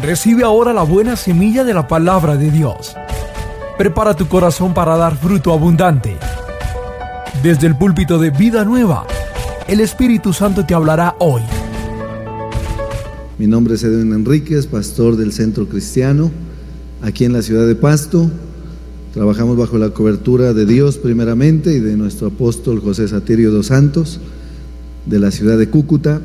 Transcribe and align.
Recibe 0.00 0.44
ahora 0.44 0.74
la 0.74 0.82
buena 0.82 1.16
semilla 1.16 1.64
de 1.64 1.72
la 1.72 1.88
palabra 1.88 2.36
de 2.36 2.50
Dios. 2.50 2.94
Prepara 3.78 4.14
tu 4.14 4.28
corazón 4.28 4.74
para 4.74 4.94
dar 4.98 5.16
fruto 5.16 5.54
abundante. 5.54 6.18
Desde 7.42 7.66
el 7.66 7.78
púlpito 7.78 8.18
de 8.18 8.28
Vida 8.28 8.62
Nueva, 8.66 9.06
el 9.66 9.80
Espíritu 9.80 10.34
Santo 10.34 10.66
te 10.66 10.74
hablará 10.74 11.16
hoy. 11.18 11.40
Mi 13.38 13.46
nombre 13.46 13.76
es 13.76 13.84
Edwin 13.84 14.12
Enríquez, 14.12 14.66
pastor 14.66 15.16
del 15.16 15.32
Centro 15.32 15.66
Cristiano, 15.66 16.30
aquí 17.00 17.24
en 17.24 17.32
la 17.32 17.40
ciudad 17.40 17.66
de 17.66 17.74
Pasto. 17.74 18.30
Trabajamos 19.14 19.56
bajo 19.56 19.78
la 19.78 19.90
cobertura 19.90 20.52
de 20.52 20.66
Dios 20.66 20.98
primeramente 20.98 21.72
y 21.72 21.80
de 21.80 21.96
nuestro 21.96 22.26
apóstol 22.26 22.82
José 22.82 23.08
Satirio 23.08 23.50
dos 23.50 23.68
Santos, 23.68 24.20
de 25.06 25.18
la 25.18 25.30
ciudad 25.30 25.56
de 25.56 25.70
Cúcuta. 25.70 26.20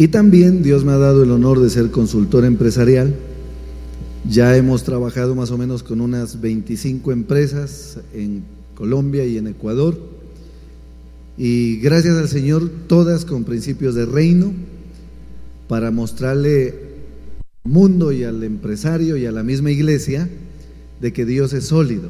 Y 0.00 0.08
también 0.08 0.62
Dios 0.62 0.82
me 0.82 0.92
ha 0.92 0.96
dado 0.96 1.24
el 1.24 1.30
honor 1.30 1.60
de 1.60 1.68
ser 1.68 1.90
consultor 1.90 2.46
empresarial. 2.46 3.14
Ya 4.26 4.56
hemos 4.56 4.82
trabajado 4.82 5.34
más 5.34 5.50
o 5.50 5.58
menos 5.58 5.82
con 5.82 6.00
unas 6.00 6.40
25 6.40 7.12
empresas 7.12 7.98
en 8.14 8.42
Colombia 8.74 9.26
y 9.26 9.36
en 9.36 9.48
Ecuador. 9.48 10.00
Y 11.36 11.80
gracias 11.80 12.16
al 12.16 12.28
Señor, 12.28 12.70
todas 12.86 13.26
con 13.26 13.44
principios 13.44 13.94
de 13.94 14.06
reino, 14.06 14.54
para 15.68 15.90
mostrarle 15.90 16.70
al 17.62 17.70
mundo 17.70 18.10
y 18.10 18.24
al 18.24 18.42
empresario 18.42 19.18
y 19.18 19.26
a 19.26 19.32
la 19.32 19.42
misma 19.42 19.70
iglesia 19.70 20.30
de 20.98 21.12
que 21.12 21.26
Dios 21.26 21.52
es 21.52 21.64
sólido. 21.64 22.08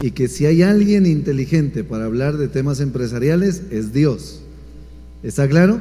Y 0.00 0.12
que 0.12 0.28
si 0.28 0.46
hay 0.46 0.62
alguien 0.62 1.04
inteligente 1.04 1.84
para 1.84 2.06
hablar 2.06 2.38
de 2.38 2.48
temas 2.48 2.80
empresariales, 2.80 3.64
es 3.70 3.92
Dios. 3.92 4.44
¿Está 5.22 5.48
claro? 5.48 5.80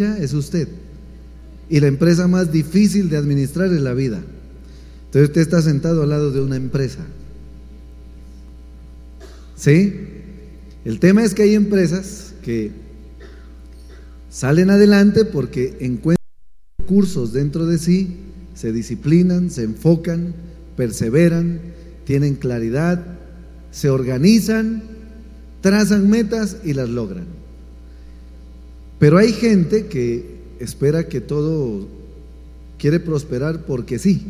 Es 0.00 0.32
usted. 0.32 0.68
Y 1.70 1.80
la 1.80 1.86
empresa 1.86 2.26
más 2.26 2.50
difícil 2.50 3.08
de 3.08 3.16
administrar 3.16 3.72
es 3.72 3.80
la 3.80 3.94
vida. 3.94 4.22
Entonces 5.06 5.28
usted 5.28 5.40
está 5.40 5.62
sentado 5.62 6.02
al 6.02 6.10
lado 6.10 6.32
de 6.32 6.40
una 6.40 6.56
empresa. 6.56 7.04
¿Sí? 9.56 9.94
El 10.84 10.98
tema 10.98 11.22
es 11.22 11.34
que 11.34 11.42
hay 11.42 11.54
empresas 11.54 12.34
que 12.42 12.72
salen 14.28 14.70
adelante 14.70 15.24
porque 15.24 15.76
encuentran 15.80 16.16
recursos 16.78 17.32
dentro 17.32 17.66
de 17.66 17.78
sí, 17.78 18.16
se 18.54 18.72
disciplinan, 18.72 19.50
se 19.50 19.62
enfocan, 19.62 20.34
perseveran, 20.76 21.60
tienen 22.04 22.34
claridad, 22.34 23.02
se 23.70 23.90
organizan 23.90 24.82
trazan 25.64 26.10
metas 26.10 26.58
y 26.62 26.74
las 26.74 26.90
logran. 26.90 27.24
Pero 28.98 29.16
hay 29.16 29.32
gente 29.32 29.86
que 29.86 30.42
espera 30.58 31.08
que 31.08 31.22
todo 31.22 31.88
quiere 32.78 33.00
prosperar 33.00 33.64
porque 33.64 33.98
sí, 33.98 34.26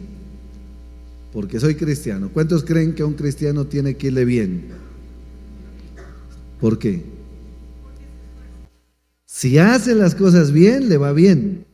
porque 1.32 1.58
soy 1.58 1.74
cristiano. 1.74 2.30
¿Cuántos 2.32 2.62
creen 2.62 2.94
que 2.94 3.02
a 3.02 3.06
un 3.06 3.14
cristiano 3.14 3.66
tiene 3.66 3.96
que 3.96 4.06
irle 4.06 4.24
bien? 4.24 4.66
¿Por 6.60 6.78
qué? 6.78 7.02
Si 9.26 9.58
hace 9.58 9.96
las 9.96 10.14
cosas 10.14 10.52
bien, 10.52 10.88
le 10.88 10.98
va 10.98 11.12
bien. 11.12 11.66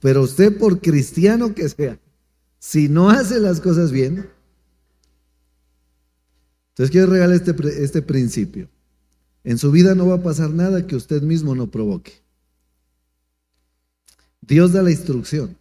Pero 0.00 0.22
usted, 0.22 0.58
por 0.58 0.80
cristiano 0.80 1.54
que 1.54 1.68
sea, 1.68 2.00
si 2.58 2.88
no 2.88 3.10
hace 3.10 3.38
las 3.38 3.60
cosas 3.60 3.92
bien, 3.92 4.26
entonces 6.70 6.90
quiero 6.90 7.12
regalar 7.12 7.36
este, 7.36 7.54
este 7.84 8.02
principio. 8.02 8.71
En 9.44 9.58
su 9.58 9.70
vida 9.70 9.94
no 9.94 10.06
va 10.06 10.16
a 10.16 10.22
pasar 10.22 10.50
nada 10.50 10.86
que 10.86 10.96
usted 10.96 11.22
mismo 11.22 11.54
no 11.54 11.70
provoque. 11.70 12.12
Dios 14.40 14.72
da 14.72 14.82
la 14.82 14.90
instrucción. 14.90 15.56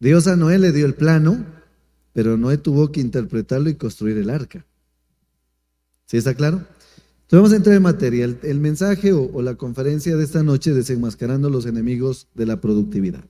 Dios 0.00 0.26
a 0.26 0.36
Noé 0.36 0.58
le 0.58 0.72
dio 0.72 0.86
el 0.86 0.94
plano, 0.94 1.44
pero 2.12 2.36
Noé 2.36 2.58
tuvo 2.58 2.90
que 2.90 3.00
interpretarlo 3.00 3.70
y 3.70 3.76
construir 3.76 4.18
el 4.18 4.30
arca. 4.30 4.64
¿Sí 6.06 6.16
está 6.16 6.34
claro? 6.34 6.58
Entonces 6.58 7.30
vamos 7.30 7.52
a 7.52 7.56
entrar 7.56 7.76
en 7.76 7.82
materia. 7.82 8.24
El, 8.24 8.60
mensaje 8.60 9.12
o, 9.12 9.30
o 9.32 9.42
la 9.42 9.54
conferencia 9.54 10.16
de 10.16 10.24
esta 10.24 10.42
noche, 10.42 10.74
desenmascarando 10.74 11.50
los 11.50 11.66
enemigos 11.66 12.28
de 12.34 12.46
la 12.46 12.60
productividad. 12.60 13.24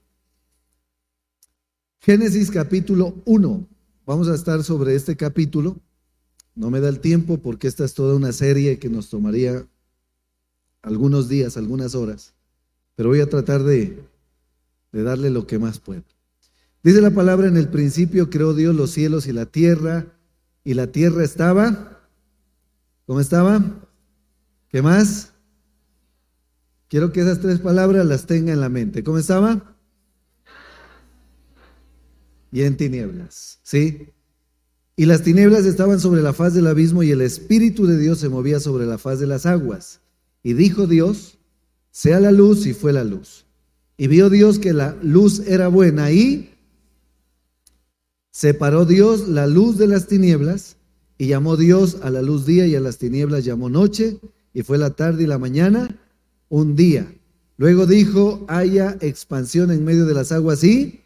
Génesis 2.00 2.50
capítulo 2.50 3.14
1. 3.26 3.68
Vamos 4.06 4.28
a 4.28 4.34
estar 4.34 4.64
sobre 4.64 4.96
este 4.96 5.16
capítulo. 5.16 5.76
No 6.54 6.70
me 6.70 6.80
da 6.80 6.88
el 6.88 7.00
tiempo 7.00 7.38
porque 7.38 7.66
esta 7.66 7.84
es 7.84 7.94
toda 7.94 8.14
una 8.14 8.32
serie 8.32 8.78
que 8.78 8.90
nos 8.90 9.08
tomaría 9.08 9.66
algunos 10.82 11.28
días, 11.28 11.56
algunas 11.56 11.94
horas, 11.94 12.34
pero 12.94 13.08
voy 13.08 13.20
a 13.20 13.28
tratar 13.28 13.62
de, 13.62 14.04
darle 14.92 15.30
lo 15.30 15.46
que 15.46 15.58
más 15.58 15.78
puedo. 15.78 16.02
Dice 16.82 17.00
la 17.00 17.12
palabra, 17.12 17.46
en 17.46 17.56
el 17.56 17.68
principio 17.68 18.28
creó 18.28 18.54
Dios 18.54 18.74
los 18.74 18.90
cielos 18.90 19.26
y 19.26 19.32
la 19.32 19.46
tierra, 19.46 20.06
y 20.64 20.74
la 20.74 20.88
tierra 20.88 21.24
estaba, 21.24 22.00
¿cómo 23.06 23.20
estaba? 23.20 23.62
¿Qué 24.68 24.82
más? 24.82 25.32
Quiero 26.88 27.12
que 27.12 27.20
esas 27.20 27.40
tres 27.40 27.60
palabras 27.60 28.04
las 28.04 28.26
tenga 28.26 28.52
en 28.52 28.60
la 28.60 28.68
mente. 28.68 29.02
¿Cómo 29.02 29.18
estaba? 29.18 29.76
Y 32.50 32.62
en 32.62 32.76
tinieblas, 32.76 33.60
¿sí? 33.62 34.11
Y 35.02 35.06
las 35.06 35.24
tinieblas 35.24 35.66
estaban 35.66 35.98
sobre 35.98 36.22
la 36.22 36.32
faz 36.32 36.54
del 36.54 36.68
abismo 36.68 37.02
y 37.02 37.10
el 37.10 37.22
Espíritu 37.22 37.88
de 37.88 37.98
Dios 37.98 38.20
se 38.20 38.28
movía 38.28 38.60
sobre 38.60 38.86
la 38.86 38.98
faz 38.98 39.18
de 39.18 39.26
las 39.26 39.46
aguas. 39.46 39.98
Y 40.44 40.52
dijo 40.52 40.86
Dios, 40.86 41.38
sea 41.90 42.20
la 42.20 42.30
luz 42.30 42.66
y 42.66 42.72
fue 42.72 42.92
la 42.92 43.02
luz. 43.02 43.44
Y 43.96 44.06
vio 44.06 44.30
Dios 44.30 44.60
que 44.60 44.72
la 44.72 44.96
luz 45.02 45.40
era 45.40 45.66
buena 45.66 46.12
y 46.12 46.54
separó 48.30 48.84
Dios 48.84 49.26
la 49.26 49.48
luz 49.48 49.76
de 49.76 49.88
las 49.88 50.06
tinieblas 50.06 50.76
y 51.18 51.26
llamó 51.26 51.56
Dios 51.56 51.98
a 52.04 52.10
la 52.10 52.22
luz 52.22 52.46
día 52.46 52.68
y 52.68 52.76
a 52.76 52.80
las 52.80 52.98
tinieblas 52.98 53.44
llamó 53.44 53.68
noche 53.68 54.20
y 54.54 54.62
fue 54.62 54.78
la 54.78 54.90
tarde 54.90 55.24
y 55.24 55.26
la 55.26 55.38
mañana 55.40 55.98
un 56.48 56.76
día. 56.76 57.12
Luego 57.56 57.86
dijo, 57.86 58.44
haya 58.46 58.98
expansión 59.00 59.72
en 59.72 59.84
medio 59.84 60.06
de 60.06 60.14
las 60.14 60.30
aguas 60.30 60.62
y... 60.62 61.00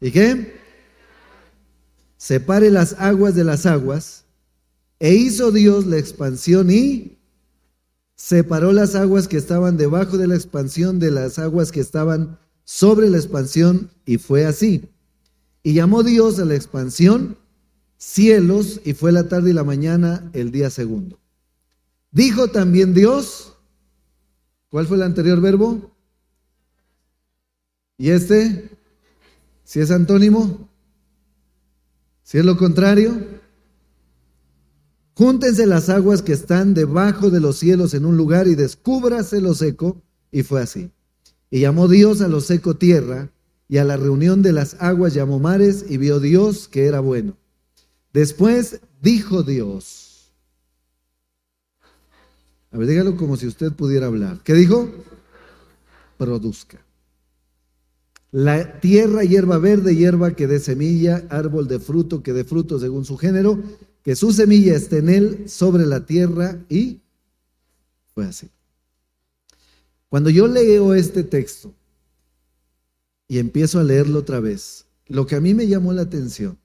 ¿Y 0.00 0.12
qué? 0.12 0.61
Separe 2.22 2.70
las 2.70 2.94
aguas 3.00 3.34
de 3.34 3.42
las 3.42 3.66
aguas, 3.66 4.22
e 5.00 5.12
hizo 5.12 5.50
Dios 5.50 5.86
la 5.86 5.98
expansión 5.98 6.70
y 6.70 7.18
separó 8.14 8.70
las 8.72 8.94
aguas 8.94 9.26
que 9.26 9.36
estaban 9.36 9.76
debajo 9.76 10.16
de 10.16 10.28
la 10.28 10.36
expansión 10.36 11.00
de 11.00 11.10
las 11.10 11.40
aguas 11.40 11.72
que 11.72 11.80
estaban 11.80 12.38
sobre 12.62 13.10
la 13.10 13.16
expansión, 13.16 13.90
y 14.06 14.18
fue 14.18 14.44
así. 14.44 14.88
Y 15.64 15.74
llamó 15.74 16.04
Dios 16.04 16.38
a 16.38 16.44
la 16.44 16.54
expansión 16.54 17.36
cielos, 17.98 18.80
y 18.84 18.94
fue 18.94 19.10
la 19.10 19.28
tarde 19.28 19.50
y 19.50 19.54
la 19.54 19.64
mañana 19.64 20.30
el 20.32 20.52
día 20.52 20.70
segundo. 20.70 21.18
Dijo 22.12 22.46
también 22.46 22.94
Dios, 22.94 23.56
¿cuál 24.70 24.86
fue 24.86 24.96
el 24.96 25.02
anterior 25.02 25.40
verbo? 25.40 25.90
¿Y 27.98 28.10
este? 28.10 28.70
Si 29.64 29.80
es 29.80 29.90
antónimo, 29.90 30.68
si 32.32 32.38
es 32.38 32.46
lo 32.46 32.56
contrario, 32.56 33.14
júntense 35.12 35.66
las 35.66 35.90
aguas 35.90 36.22
que 36.22 36.32
están 36.32 36.72
debajo 36.72 37.28
de 37.28 37.40
los 37.40 37.58
cielos 37.58 37.92
en 37.92 38.06
un 38.06 38.16
lugar 38.16 38.48
y 38.48 38.54
descúbrase 38.54 39.42
lo 39.42 39.52
seco. 39.52 40.00
Y 40.30 40.42
fue 40.42 40.62
así. 40.62 40.90
Y 41.50 41.60
llamó 41.60 41.88
Dios 41.88 42.22
a 42.22 42.28
lo 42.28 42.40
seco 42.40 42.74
tierra, 42.78 43.30
y 43.68 43.76
a 43.76 43.84
la 43.84 43.98
reunión 43.98 44.40
de 44.40 44.52
las 44.52 44.80
aguas 44.80 45.12
llamó 45.12 45.40
mares, 45.40 45.84
y 45.86 45.98
vio 45.98 46.20
Dios 46.20 46.68
que 46.68 46.86
era 46.86 47.00
bueno. 47.00 47.36
Después 48.14 48.80
dijo 49.02 49.42
Dios. 49.42 50.32
A 52.70 52.78
ver, 52.78 52.86
dígalo 52.86 53.18
como 53.18 53.36
si 53.36 53.46
usted 53.46 53.72
pudiera 53.72 54.06
hablar. 54.06 54.40
¿Qué 54.42 54.54
dijo? 54.54 54.88
Produzca. 56.16 56.82
La 58.32 58.80
tierra, 58.80 59.24
hierba 59.24 59.58
verde, 59.58 59.94
hierba 59.94 60.34
que 60.34 60.46
dé 60.46 60.58
semilla, 60.58 61.26
árbol 61.28 61.68
de 61.68 61.78
fruto 61.78 62.22
que 62.22 62.32
dé 62.32 62.44
fruto 62.44 62.80
según 62.80 63.04
su 63.04 63.18
género, 63.18 63.62
que 64.02 64.16
su 64.16 64.32
semilla 64.32 64.74
esté 64.74 64.98
en 64.98 65.10
él 65.10 65.48
sobre 65.50 65.84
la 65.84 66.06
tierra 66.06 66.58
y 66.70 67.02
fue 68.14 68.24
así. 68.24 68.48
Cuando 70.08 70.30
yo 70.30 70.48
leo 70.48 70.94
este 70.94 71.24
texto 71.24 71.74
y 73.28 73.38
empiezo 73.38 73.78
a 73.78 73.84
leerlo 73.84 74.20
otra 74.20 74.40
vez, 74.40 74.86
lo 75.08 75.26
que 75.26 75.36
a 75.36 75.40
mí 75.40 75.52
me 75.52 75.68
llamó 75.68 75.92
la 75.92 76.02
atención 76.02 76.58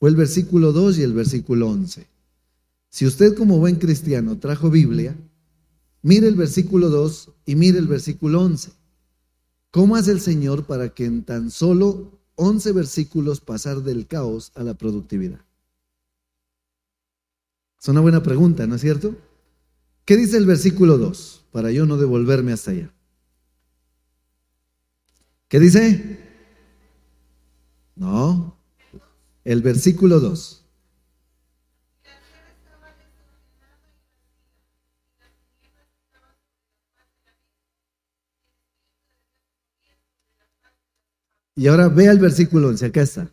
fue 0.00 0.08
el 0.08 0.16
versículo 0.16 0.72
2 0.72 0.98
y 0.98 1.02
el 1.02 1.12
versículo 1.12 1.68
11. 1.68 2.06
Si 2.88 3.06
usted 3.06 3.36
como 3.36 3.58
buen 3.58 3.76
cristiano 3.76 4.38
trajo 4.38 4.70
Biblia, 4.70 5.14
mire 6.00 6.28
el 6.28 6.34
versículo 6.34 6.88
2 6.88 7.30
y 7.44 7.56
mire 7.56 7.78
el 7.78 7.88
versículo 7.88 8.40
11. 8.40 8.70
¿Cómo 9.74 9.96
hace 9.96 10.12
el 10.12 10.20
Señor 10.20 10.66
para 10.66 10.90
que 10.90 11.04
en 11.04 11.24
tan 11.24 11.50
solo 11.50 12.20
11 12.36 12.70
versículos 12.70 13.40
pasar 13.40 13.78
del 13.78 14.06
caos 14.06 14.52
a 14.54 14.62
la 14.62 14.74
productividad? 14.74 15.40
Es 17.82 17.88
una 17.88 18.00
buena 18.00 18.22
pregunta, 18.22 18.68
¿no 18.68 18.76
es 18.76 18.82
cierto? 18.82 19.16
¿Qué 20.04 20.16
dice 20.16 20.36
el 20.36 20.46
versículo 20.46 20.96
2? 20.96 21.46
Para 21.50 21.72
yo 21.72 21.86
no 21.86 21.96
devolverme 21.96 22.52
hasta 22.52 22.70
allá. 22.70 22.94
¿Qué 25.48 25.58
dice? 25.58 26.20
No. 27.96 28.56
El 29.42 29.60
versículo 29.60 30.20
2. 30.20 30.63
Y 41.56 41.68
ahora 41.68 41.88
ve 41.88 42.08
al 42.08 42.18
versículo 42.18 42.68
11, 42.68 42.86
acá 42.86 43.02
está. 43.02 43.30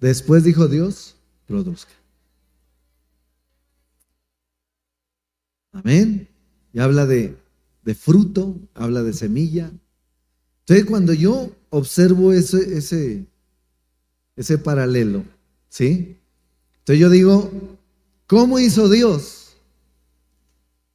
Después 0.00 0.44
dijo 0.44 0.68
Dios, 0.68 1.16
produzca. 1.46 1.92
Amén. 5.72 6.28
Y 6.72 6.80
habla 6.80 7.06
de, 7.06 7.36
de 7.84 7.94
fruto, 7.94 8.56
habla 8.74 9.02
de 9.02 9.12
semilla. 9.12 9.70
Entonces 10.60 10.86
cuando 10.86 11.12
yo 11.12 11.52
observo 11.70 12.32
ese, 12.32 12.76
ese, 12.76 13.26
ese 14.34 14.58
paralelo, 14.58 15.24
¿sí? 15.68 16.18
Entonces 16.78 17.00
yo 17.00 17.10
digo, 17.10 17.50
¿cómo 18.26 18.58
hizo 18.58 18.88
Dios 18.88 19.56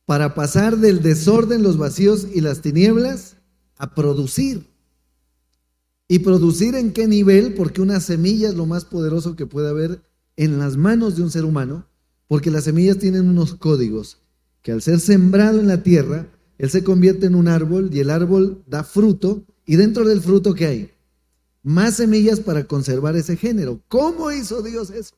para 0.05 0.35
pasar 0.35 0.77
del 0.77 1.01
desorden, 1.01 1.63
los 1.63 1.77
vacíos 1.77 2.27
y 2.33 2.41
las 2.41 2.61
tinieblas 2.61 3.37
a 3.77 3.95
producir? 3.95 4.70
¿Y 6.11 6.19
producir 6.19 6.75
en 6.75 6.91
qué 6.91 7.07
nivel? 7.07 7.53
Porque 7.53 7.81
una 7.81 8.01
semilla 8.01 8.49
es 8.49 8.55
lo 8.55 8.65
más 8.65 8.83
poderoso 8.83 9.37
que 9.37 9.45
puede 9.45 9.69
haber 9.69 10.01
en 10.35 10.59
las 10.59 10.75
manos 10.75 11.15
de 11.15 11.23
un 11.23 11.31
ser 11.31 11.45
humano, 11.45 11.87
porque 12.27 12.51
las 12.51 12.65
semillas 12.65 12.97
tienen 12.97 13.29
unos 13.29 13.55
códigos 13.55 14.17
que 14.61 14.73
al 14.73 14.81
ser 14.81 14.99
sembrado 14.99 15.61
en 15.61 15.69
la 15.69 15.83
tierra, 15.83 16.27
él 16.57 16.69
se 16.69 16.83
convierte 16.83 17.27
en 17.27 17.35
un 17.35 17.47
árbol 17.47 17.89
y 17.93 18.01
el 18.01 18.09
árbol 18.09 18.61
da 18.67 18.83
fruto 18.83 19.45
y 19.65 19.77
dentro 19.77 20.05
del 20.05 20.19
fruto 20.19 20.53
¿qué 20.53 20.65
hay? 20.65 20.91
Más 21.63 21.95
semillas 21.95 22.41
para 22.41 22.65
conservar 22.65 23.15
ese 23.15 23.37
género. 23.37 23.79
¿Cómo 23.87 24.33
hizo 24.33 24.61
Dios 24.61 24.89
eso? 24.89 25.15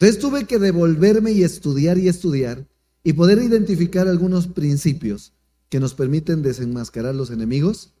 Entonces 0.00 0.18
tuve 0.18 0.46
que 0.46 0.58
devolverme 0.58 1.30
y 1.30 1.44
estudiar 1.44 1.96
y 1.98 2.08
estudiar 2.08 2.66
y 3.04 3.12
poder 3.12 3.40
identificar 3.40 4.08
algunos 4.08 4.48
principios 4.48 5.32
que 5.68 5.78
nos 5.78 5.94
permiten 5.94 6.42
desenmascarar 6.42 7.14
los 7.14 7.30
enemigos 7.30 7.92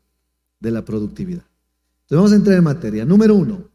de 0.58 0.72
la 0.72 0.84
productividad 0.84 1.51
vamos 2.16 2.32
a 2.32 2.36
entrar 2.36 2.58
en 2.58 2.64
materia. 2.64 3.04
Número 3.04 3.34
uno, 3.34 3.70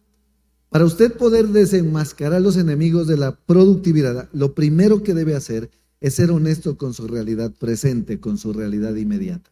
para 0.70 0.86
usted 0.86 1.14
poder 1.14 1.48
desenmascarar 1.48 2.42
los 2.42 2.58
enemigos 2.58 3.08
de 3.08 3.18
la 3.18 3.36
productividad, 3.36 4.30
lo 4.34 4.54
primero 4.54 5.02
que 5.02 5.14
debe 5.14 5.36
hacer 5.36 5.72
es 6.02 6.16
ser 6.16 6.32
honesto 6.32 6.78
con 6.78 6.94
su 6.94 7.08
realidad 7.08 7.52
presente, 7.58 8.20
con 8.20 8.38
su 8.38 8.54
realidad 8.54 8.96
inmediata. 8.96 9.50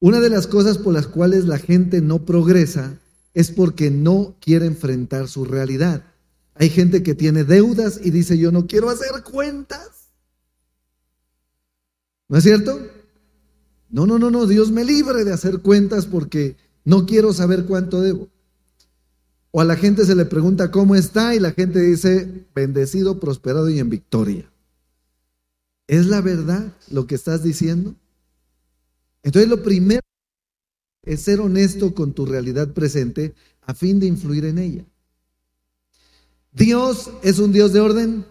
Una 0.00 0.20
de 0.20 0.30
las 0.30 0.46
cosas 0.46 0.78
por 0.78 0.94
las 0.94 1.06
cuales 1.06 1.44
la 1.44 1.58
gente 1.58 2.00
no 2.00 2.24
progresa 2.24 2.98
es 3.34 3.50
porque 3.50 3.90
no 3.90 4.34
quiere 4.40 4.66
enfrentar 4.66 5.28
su 5.28 5.44
realidad. 5.44 6.04
Hay 6.54 6.70
gente 6.70 7.02
que 7.02 7.14
tiene 7.14 7.44
deudas 7.44 8.00
y 8.02 8.10
dice, 8.10 8.38
yo 8.38 8.50
no 8.50 8.66
quiero 8.66 8.90
hacer 8.90 9.22
cuentas. 9.22 10.08
¿No 12.28 12.38
es 12.38 12.44
cierto? 12.44 12.80
No, 13.90 14.06
no, 14.06 14.18
no, 14.18 14.30
no, 14.30 14.46
Dios 14.46 14.70
me 14.70 14.84
libre 14.84 15.24
de 15.24 15.32
hacer 15.32 15.60
cuentas 15.60 16.06
porque 16.06 16.56
no 16.90 17.06
quiero 17.06 17.32
saber 17.32 17.66
cuánto 17.66 18.00
debo. 18.00 18.28
O 19.52 19.60
a 19.60 19.64
la 19.64 19.76
gente 19.76 20.04
se 20.04 20.16
le 20.16 20.24
pregunta 20.24 20.72
cómo 20.72 20.96
está 20.96 21.36
y 21.36 21.38
la 21.38 21.52
gente 21.52 21.78
dice, 21.80 22.48
bendecido, 22.52 23.20
prosperado 23.20 23.70
y 23.70 23.78
en 23.78 23.88
victoria. 23.88 24.50
¿Es 25.86 26.06
la 26.06 26.20
verdad 26.20 26.74
lo 26.90 27.06
que 27.06 27.14
estás 27.14 27.44
diciendo? 27.44 27.94
Entonces 29.22 29.48
lo 29.48 29.62
primero 29.62 30.00
es 31.02 31.20
ser 31.20 31.38
honesto 31.38 31.94
con 31.94 32.12
tu 32.12 32.26
realidad 32.26 32.72
presente 32.72 33.34
a 33.62 33.72
fin 33.72 34.00
de 34.00 34.06
influir 34.06 34.44
en 34.44 34.58
ella. 34.58 34.84
Dios 36.50 37.12
es 37.22 37.38
un 37.38 37.52
Dios 37.52 37.72
de 37.72 37.78
orden. 37.78 38.26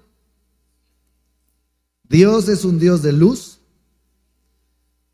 Dios 2.03 2.49
es 2.49 2.65
un 2.65 2.77
Dios 2.77 3.03
de 3.03 3.13
luz. 3.13 3.59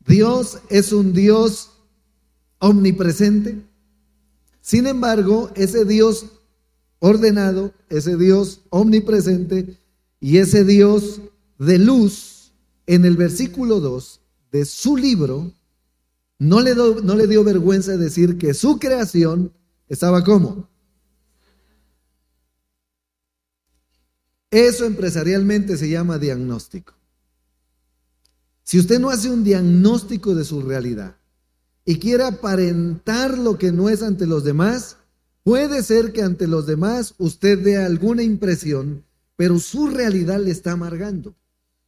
Dios 0.04 0.58
es 0.68 0.92
un 0.92 1.12
Dios 1.12 1.75
omnipresente. 2.58 3.62
Sin 4.60 4.86
embargo, 4.86 5.50
ese 5.54 5.84
Dios 5.84 6.26
ordenado, 6.98 7.72
ese 7.88 8.16
Dios 8.16 8.62
omnipresente 8.70 9.78
y 10.20 10.38
ese 10.38 10.64
Dios 10.64 11.20
de 11.58 11.78
luz, 11.78 12.52
en 12.86 13.04
el 13.04 13.16
versículo 13.16 13.80
2 13.80 14.20
de 14.52 14.64
su 14.64 14.96
libro, 14.96 15.52
no 16.38 16.60
le, 16.60 16.74
no 16.74 17.14
le 17.14 17.26
dio 17.26 17.42
vergüenza 17.44 17.96
decir 17.96 18.38
que 18.38 18.54
su 18.54 18.78
creación 18.78 19.52
estaba 19.88 20.22
como. 20.24 20.68
Eso 24.50 24.84
empresarialmente 24.84 25.76
se 25.76 25.88
llama 25.88 26.18
diagnóstico. 26.18 26.94
Si 28.62 28.78
usted 28.78 28.98
no 28.98 29.10
hace 29.10 29.30
un 29.30 29.44
diagnóstico 29.44 30.34
de 30.34 30.44
su 30.44 30.62
realidad, 30.62 31.16
y 31.88 32.00
quiere 32.00 32.24
aparentar 32.24 33.38
lo 33.38 33.58
que 33.58 33.70
no 33.70 33.88
es 33.88 34.02
ante 34.02 34.26
los 34.26 34.42
demás, 34.42 34.96
puede 35.44 35.84
ser 35.84 36.12
que 36.12 36.20
ante 36.20 36.48
los 36.48 36.66
demás 36.66 37.14
usted 37.16 37.60
dé 37.60 37.76
alguna 37.76 38.24
impresión, 38.24 39.04
pero 39.36 39.60
su 39.60 39.86
realidad 39.86 40.40
le 40.40 40.50
está 40.50 40.72
amargando. 40.72 41.36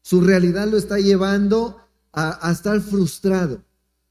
Su 0.01 0.21
realidad 0.21 0.69
lo 0.69 0.79
está 0.79 1.01
llevando 1.01 1.79
a, 2.13 2.51
estar 2.53 2.81
frustrado. 2.81 3.61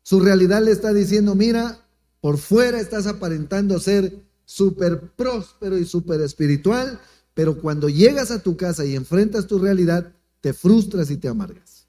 Su 0.04 0.20
realidad 0.20 0.62
le 0.62 0.72
está 0.72 0.92
diciendo, 0.92 1.36
mira, 1.36 1.80
por 2.20 2.38
fuera 2.38 2.82
estás 2.82 3.08
aparentando 3.08 3.80
ser 3.80 4.22
súper 4.44 5.00
próspero 5.12 5.78
y 5.78 5.86
súper 5.86 6.20
espiritual, 6.20 7.00
pero 7.34 7.62
cuando 7.62 7.88
llegas 7.88 8.30
a 8.30 8.44
tu 8.44 8.58
casa 8.58 8.84
y 8.84 8.96
enfrentas 8.96 9.48
tu 9.48 9.58
realidad, 9.58 10.14
te 10.42 10.52
frustras 10.52 11.10
y 11.12 11.18
te 11.18 11.30
amargas. 11.30 11.88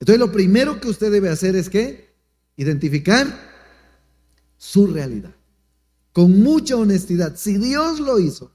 Entonces 0.00 0.18
lo 0.18 0.32
primero 0.32 0.80
que 0.80 0.88
usted 0.88 1.12
debe 1.12 1.28
hacer 1.28 1.54
es 1.54 1.70
que 1.70 2.05
identificar 2.56 3.26
su 4.56 4.86
realidad. 4.86 5.34
Con 6.12 6.42
mucha 6.42 6.76
honestidad. 6.76 7.36
Si 7.36 7.58
Dios 7.58 8.00
lo 8.00 8.18
hizo 8.18 8.52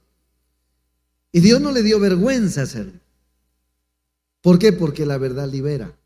y 1.31 1.39
Dios 1.39 1.61
no 1.61 1.71
le 1.71 1.83
dio 1.83 1.99
vergüenza 1.99 2.63
hacerlo. 2.63 2.99
¿Por 4.41 4.57
qué? 4.57 4.73
Porque 4.73 5.05
la 5.05 5.17
verdad 5.17 5.49
libera. 5.49 5.97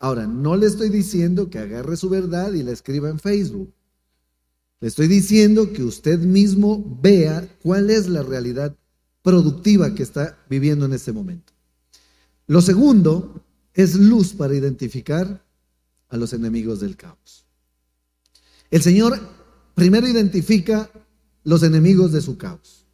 Ahora, 0.00 0.26
no 0.26 0.56
le 0.56 0.66
estoy 0.66 0.88
diciendo 0.88 1.48
que 1.48 1.58
agarre 1.58 1.96
su 1.96 2.08
verdad 2.08 2.52
y 2.52 2.62
la 2.62 2.72
escriba 2.72 3.08
en 3.08 3.20
Facebook. 3.20 3.72
Le 4.80 4.88
estoy 4.88 5.06
diciendo 5.06 5.72
que 5.72 5.84
usted 5.84 6.18
mismo 6.18 6.98
vea 7.00 7.48
cuál 7.62 7.90
es 7.90 8.08
la 8.08 8.22
realidad 8.22 8.76
productiva 9.22 9.94
que 9.94 10.02
está 10.02 10.36
viviendo 10.50 10.84
en 10.84 10.92
este 10.92 11.12
momento. 11.12 11.52
Lo 12.46 12.60
segundo 12.60 13.42
es 13.72 13.94
luz 13.94 14.34
para 14.34 14.54
identificar 14.54 15.43
a 16.08 16.16
los 16.16 16.32
enemigos 16.32 16.80
del 16.80 16.96
caos. 16.96 17.44
El 18.70 18.82
Señor 18.82 19.18
primero 19.74 20.08
identifica 20.08 20.90
los 21.42 21.62
enemigos 21.62 22.12
de 22.12 22.20
su 22.20 22.38
caos, 22.38 22.86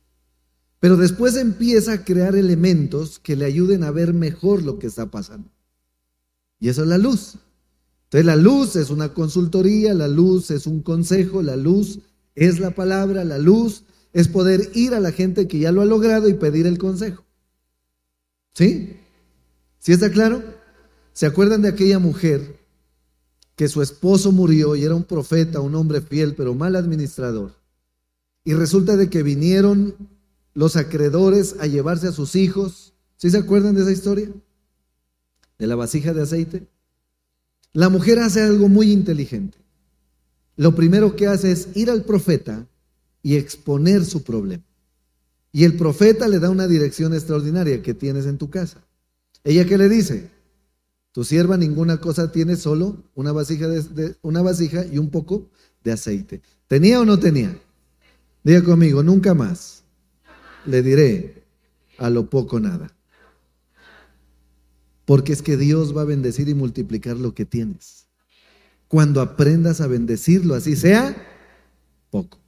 pero 0.79 0.97
después 0.97 1.37
empieza 1.37 1.93
a 1.93 2.05
crear 2.05 2.35
elementos 2.37 3.19
que 3.19 3.37
le 3.37 3.45
ayuden 3.45 3.85
a 3.85 3.91
ver 3.91 4.15
mejor 4.15 4.63
lo 4.63 4.79
que 4.79 4.87
está 4.87 5.11
pasando. 5.11 5.51
Y 6.59 6.69
eso 6.69 6.83
es 6.83 6.89
la 6.89 6.99
luz. 6.99 7.37
Entonces 8.05 8.27
la 8.27 8.37
luz 8.37 8.77
es 8.77 8.91
una 8.91 9.15
consultoría, 9.15 9.95
la 9.95 10.09
luz 10.09 10.51
es 10.51 10.67
un 10.67 10.83
consejo, 10.83 11.43
la 11.43 11.57
luz 11.57 12.01
es 12.35 12.59
la 12.59 12.73
palabra, 12.73 13.25
la 13.25 13.39
luz 13.39 13.85
es 14.13 14.29
poder 14.29 14.71
ir 14.75 14.95
a 14.95 15.01
la 15.01 15.13
gente 15.13 15.47
que 15.47 15.59
ya 15.59 15.73
lo 15.73 15.81
ha 15.81 15.87
logrado 15.87 16.29
y 16.29 16.35
pedir 16.35 16.67
el 16.67 16.79
consejo. 16.79 17.25
¿Sí? 18.53 18.97
¿Sí 19.79 19.93
está 19.93 20.11
claro? 20.11 20.43
¿Se 21.13 21.27
acuerdan 21.27 21.63
de 21.63 21.69
aquella 21.69 21.99
mujer 21.99 22.60
que 23.61 23.69
su 23.69 23.83
esposo 23.83 24.33
murió 24.33 24.75
y 24.75 24.85
era 24.85 24.95
un 24.95 25.05
profeta, 25.05 25.61
un 25.61 25.75
hombre 25.75 26.01
fiel, 26.01 26.35
pero 26.35 26.55
mal 26.55 26.77
administrador. 26.77 27.53
Y 28.43 28.55
resulta 28.55 28.97
de 28.97 29.11
que 29.11 29.23
vinieron 29.23 29.95
los 30.55 30.77
acreedores 30.77 31.57
a 31.61 31.67
llevarse 31.67 32.09
a 32.09 32.13
sus 32.13 32.37
hijos. 32.37 32.95
¿Sí 33.19 33.29
se 33.29 33.37
acuerdan 33.37 33.75
de 33.75 33.83
esa 33.83 33.93
historia? 33.93 34.31
De 35.59 35.67
la 35.67 35.75
vasija 35.75 36.15
de 36.15 36.23
aceite. 36.23 36.69
La 37.75 37.91
mujer 37.91 38.21
hace 38.21 38.41
algo 38.41 38.71
muy 38.71 38.93
inteligente. 38.93 39.59
Lo 40.57 40.75
primero 40.75 41.15
que 41.15 41.27
hace 41.27 41.53
es 41.53 41.69
ir 41.75 41.91
al 41.91 42.05
profeta 42.05 42.67
y 43.23 43.37
exponer 43.37 44.07
su 44.07 44.23
problema. 44.23 44.65
Y 45.53 45.65
el 45.65 45.77
profeta 45.77 46.29
le 46.29 46.39
da 46.39 46.49
una 46.49 46.67
dirección 46.67 47.13
extraordinaria 47.13 47.83
que 47.83 47.93
tienes 47.93 48.25
en 48.25 48.39
tu 48.39 48.49
casa. 48.49 48.83
¿Ella 49.45 49.67
qué 49.67 49.77
le 49.77 49.91
dice? 49.91 50.31
Tu 51.13 51.25
sierva 51.25 51.57
ninguna 51.57 52.01
cosa 52.01 52.31
tiene, 52.31 52.57
solo 52.57 53.03
una 53.15 53.33
vasija, 53.33 53.67
una 54.23 54.43
vasija 54.43 54.85
y 54.87 54.99
un 54.99 55.11
poco 55.11 55.51
de 55.83 55.93
aceite. 55.93 56.41
¿Tenía 56.69 57.01
o 57.01 57.05
no 57.05 57.19
tenía? 57.19 57.59
Diga 58.45 58.63
conmigo, 58.63 59.03
nunca 59.03 59.35
más. 59.35 59.83
Le 60.67 60.83
diré 60.83 61.45
a 61.99 62.11
lo 62.11 62.31
poco 62.31 62.61
nada. 62.61 62.95
Porque 65.05 65.33
es 65.33 65.43
que 65.43 65.57
Dios 65.57 65.97
va 65.97 66.03
a 66.03 66.05
bendecir 66.05 66.49
y 66.49 66.55
multiplicar 66.55 67.17
lo 67.17 67.35
que 67.35 67.45
tienes. 67.45 68.07
cuando 68.91 69.21
aprendas 69.21 69.81
a 69.81 69.87
bendecirlo, 69.87 70.57
así 70.57 70.75
sea 70.75 71.17
poco. 72.11 72.41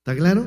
¿Está 0.00 0.14
claro? 0.14 0.46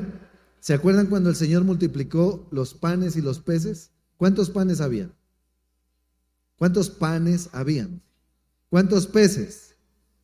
¿Se 0.60 0.72
acuerdan 0.72 1.06
cuando 1.06 1.28
el 1.28 1.34
Señor 1.34 1.64
multiplicó 1.64 2.46
los 2.52 2.72
panes 2.74 3.16
y 3.16 3.20
los 3.20 3.40
peces? 3.40 3.90
¿Cuántos 4.16 4.50
panes 4.50 4.80
habían? 4.80 5.12
¿Cuántos 6.56 6.90
panes 6.90 7.50
habían? 7.52 8.02
¿Cuántos 8.70 9.06
peces? 9.06 9.74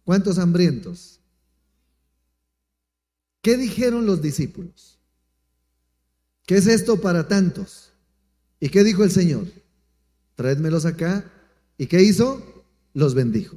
¿Cuántos 0.04 0.38
hambrientos? 0.38 1.20
¿Qué 3.42 3.56
dijeron 3.56 4.06
los 4.06 4.22
discípulos? 4.22 4.99
¿Qué 6.46 6.56
es 6.56 6.66
esto 6.66 7.00
para 7.00 7.28
tantos? 7.28 7.92
¿Y 8.61 8.68
qué 8.68 8.84
dijo 8.84 9.04
el 9.04 9.11
Señor? 9.11 9.46
Traédmelos 10.37 10.87
acá. 10.87 11.30
¿Y 11.76 11.87
qué 11.87 12.02
hizo? 12.02 12.64
Los 12.94 13.14
bendijo. 13.14 13.56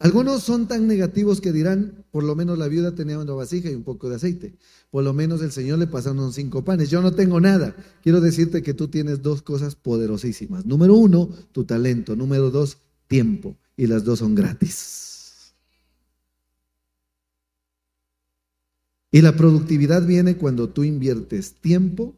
Algunos 0.00 0.42
son 0.42 0.66
tan 0.66 0.86
negativos 0.86 1.42
que 1.42 1.52
dirán, 1.52 2.06
por 2.10 2.24
lo 2.24 2.34
menos 2.34 2.58
la 2.58 2.68
viuda 2.68 2.94
tenía 2.94 3.18
una 3.18 3.34
vasija 3.34 3.70
y 3.70 3.74
un 3.74 3.84
poco 3.84 4.08
de 4.08 4.16
aceite. 4.16 4.56
Por 4.90 5.04
lo 5.04 5.12
menos 5.12 5.42
el 5.42 5.52
Señor 5.52 5.78
le 5.78 5.86
pasaron 5.86 6.32
cinco 6.32 6.64
panes. 6.64 6.88
Yo 6.88 7.02
no 7.02 7.12
tengo 7.12 7.38
nada. 7.38 7.76
Quiero 8.02 8.22
decirte 8.22 8.62
que 8.62 8.72
tú 8.72 8.88
tienes 8.88 9.20
dos 9.20 9.42
cosas 9.42 9.76
poderosísimas. 9.76 10.64
Número 10.64 10.94
uno, 10.94 11.28
tu 11.52 11.64
talento. 11.64 12.16
Número 12.16 12.50
dos, 12.50 12.78
tiempo. 13.08 13.58
Y 13.76 13.88
las 13.88 14.02
dos 14.02 14.20
son 14.20 14.34
gratis. 14.34 15.52
Y 19.10 19.20
la 19.20 19.36
productividad 19.36 20.06
viene 20.06 20.38
cuando 20.38 20.70
tú 20.70 20.82
inviertes 20.82 21.56
tiempo 21.60 22.16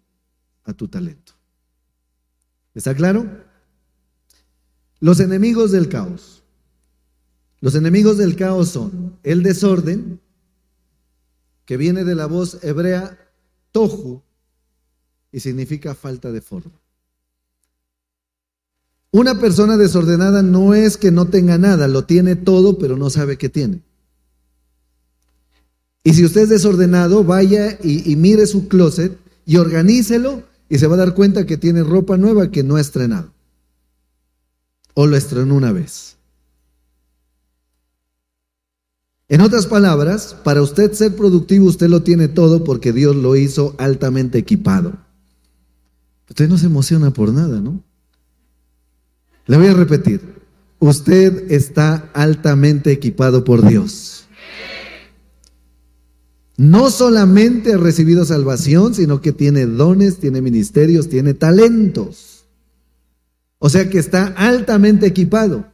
a 0.63 0.73
tu 0.73 0.87
talento. 0.87 1.33
¿Está 2.75 2.95
claro? 2.95 3.27
Los 5.01 5.19
enemigos 5.19 5.73
del 5.73 5.89
caos. 5.89 6.42
Los 7.63 7.77
enemigos 7.77 8.19
del 8.19 8.35
caos 8.35 8.71
son 8.71 9.17
el 9.23 9.45
desorden, 9.45 10.21
que 11.65 11.77
viene 11.77 12.03
de 12.03 12.17
la 12.17 12.27
voz 12.27 12.59
hebrea 12.63 13.17
tohu 13.71 14.21
y 15.31 15.39
significa 15.39 15.95
falta 15.95 16.33
de 16.33 16.41
forma. 16.41 16.73
Una 19.13 19.39
persona 19.39 19.77
desordenada 19.77 20.43
no 20.43 20.75
es 20.75 20.97
que 20.97 21.13
no 21.13 21.29
tenga 21.29 21.57
nada, 21.57 21.87
lo 21.87 22.05
tiene 22.05 22.35
todo, 22.35 22.79
pero 22.79 22.97
no 22.97 23.11
sabe 23.11 23.39
qué 23.39 23.49
tiene. 23.49 23.81
Y 26.03 26.15
si 26.15 26.25
usted 26.25 26.43
es 26.43 26.49
desordenado, 26.49 27.23
vaya 27.23 27.79
y, 27.81 28.11
y, 28.11 28.17
mire 28.17 28.49
su 28.49 28.67
closet 28.67 29.17
y 29.47 29.57
organícelo 29.59 30.43
y 30.69 30.79
se 30.79 30.89
va 30.89 30.97
a 30.97 30.99
dar 30.99 31.15
cuenta 31.15 31.47
que 31.47 31.59
tiene 31.59 31.85
ropa 31.85 32.17
nueva 32.17 32.51
que 32.51 32.65
no 32.65 32.75
ha 32.75 32.81
estrenado. 32.81 33.33
O 34.95 35.07
lo 35.07 35.17
estrenó 35.17 35.55
una 35.55 35.71
vez. 35.71 36.17
En 39.33 39.41
otras 39.41 39.67
palabras, 39.67 40.37
para 40.45 40.61
usted 40.61 40.93
ser 40.93 41.17
productivo, 41.17 41.65
usted 41.65 41.89
lo 41.89 42.03
tiene 42.03 42.29
todo 42.29 42.65
porque 42.65 42.93
Dios 42.93 43.17
lo 43.17 43.35
hizo 43.35 43.75
altamente 43.79 44.37
equipado. 44.37 44.99
Usted 46.29 46.51
no 46.51 46.59
se 46.59 46.67
emociona 46.67 47.15
por 47.15 47.33
nada, 47.33 47.63
¿no? 47.63 47.83
Le 49.47 49.57
voy 49.57 49.69
a 49.69 49.73
repetir. 49.73 50.21
Usted 50.81 51.51
está 51.51 52.11
altamente 52.13 52.93
equipado 52.93 53.43
por 53.43 53.67
Dios. 53.67 54.27
No 56.59 56.91
solamente 56.91 57.73
ha 57.73 57.79
recibido 57.79 58.27
salvación, 58.27 58.95
sino 58.95 59.23
que 59.23 59.33
tiene 59.33 59.65
dones, 59.65 60.19
tiene 60.19 60.43
ministerios, 60.43 61.09
tiene 61.09 61.33
talentos. 61.33 62.45
O 63.59 63.71
sea 63.71 63.89
que 63.89 63.99
está 63.99 64.27
altamente 64.37 65.07
equipado. 65.07 65.72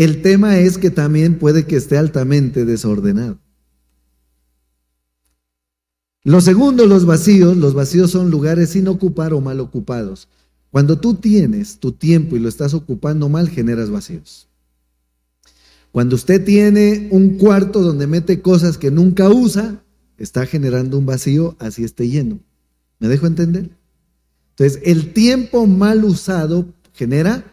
El 0.00 0.22
tema 0.22 0.56
es 0.56 0.78
que 0.78 0.90
también 0.90 1.38
puede 1.38 1.66
que 1.66 1.76
esté 1.76 1.98
altamente 1.98 2.64
desordenado. 2.64 3.36
Lo 6.24 6.40
segundo, 6.40 6.86
los 6.86 7.04
vacíos. 7.04 7.54
Los 7.58 7.74
vacíos 7.74 8.10
son 8.10 8.30
lugares 8.30 8.70
sin 8.70 8.88
ocupar 8.88 9.34
o 9.34 9.42
mal 9.42 9.60
ocupados. 9.60 10.26
Cuando 10.70 10.98
tú 10.98 11.16
tienes 11.16 11.80
tu 11.80 11.92
tiempo 11.92 12.34
y 12.34 12.38
lo 12.38 12.48
estás 12.48 12.72
ocupando 12.72 13.28
mal, 13.28 13.50
generas 13.50 13.90
vacíos. 13.90 14.48
Cuando 15.92 16.16
usted 16.16 16.42
tiene 16.46 17.08
un 17.10 17.36
cuarto 17.36 17.82
donde 17.82 18.06
mete 18.06 18.40
cosas 18.40 18.78
que 18.78 18.90
nunca 18.90 19.28
usa, 19.28 19.84
está 20.16 20.46
generando 20.46 20.96
un 20.96 21.04
vacío, 21.04 21.56
así 21.58 21.84
esté 21.84 22.08
lleno. 22.08 22.38
¿Me 23.00 23.08
dejo 23.08 23.26
entender? 23.26 23.68
Entonces, 24.56 24.80
el 24.82 25.12
tiempo 25.12 25.66
mal 25.66 26.06
usado 26.06 26.72
genera 26.94 27.44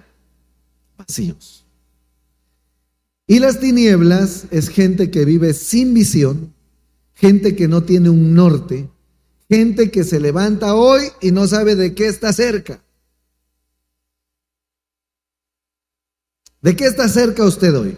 vacíos. 0.97 1.66
Y 3.27 3.39
las 3.39 3.59
tinieblas 3.59 4.45
es 4.51 4.69
gente 4.69 5.11
que 5.11 5.25
vive 5.25 5.53
sin 5.53 5.93
visión, 5.93 6.53
gente 7.13 7.57
que 7.57 7.67
no 7.67 7.83
tiene 7.83 8.09
un 8.09 8.33
norte, 8.33 8.89
gente 9.49 9.91
que 9.91 10.05
se 10.05 10.21
levanta 10.21 10.75
hoy 10.75 11.03
y 11.21 11.31
no 11.31 11.45
sabe 11.45 11.75
de 11.75 11.93
qué 11.93 12.07
está 12.07 12.31
cerca. 12.31 12.81
¿De 16.61 16.75
qué 16.77 16.85
está 16.85 17.09
cerca 17.09 17.43
usted 17.43 17.77
hoy? 17.77 17.97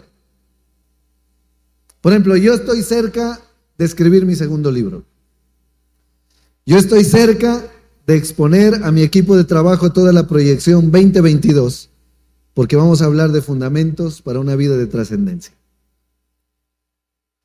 Por 2.00 2.12
ejemplo, 2.12 2.36
yo 2.36 2.54
estoy 2.54 2.82
cerca 2.82 3.40
de 3.78 3.84
escribir 3.84 4.26
mi 4.26 4.34
segundo 4.34 4.72
libro. 4.72 5.04
Yo 6.66 6.76
estoy 6.76 7.04
cerca 7.04 7.64
de 8.04 8.16
exponer 8.16 8.82
a 8.82 8.90
mi 8.90 9.02
equipo 9.02 9.36
de 9.36 9.44
trabajo 9.44 9.92
toda 9.92 10.12
la 10.12 10.26
proyección 10.26 10.90
2022 10.90 11.89
porque 12.54 12.76
vamos 12.76 13.02
a 13.02 13.06
hablar 13.06 13.30
de 13.30 13.42
fundamentos 13.42 14.22
para 14.22 14.40
una 14.40 14.56
vida 14.56 14.76
de 14.76 14.86
trascendencia. 14.86 15.54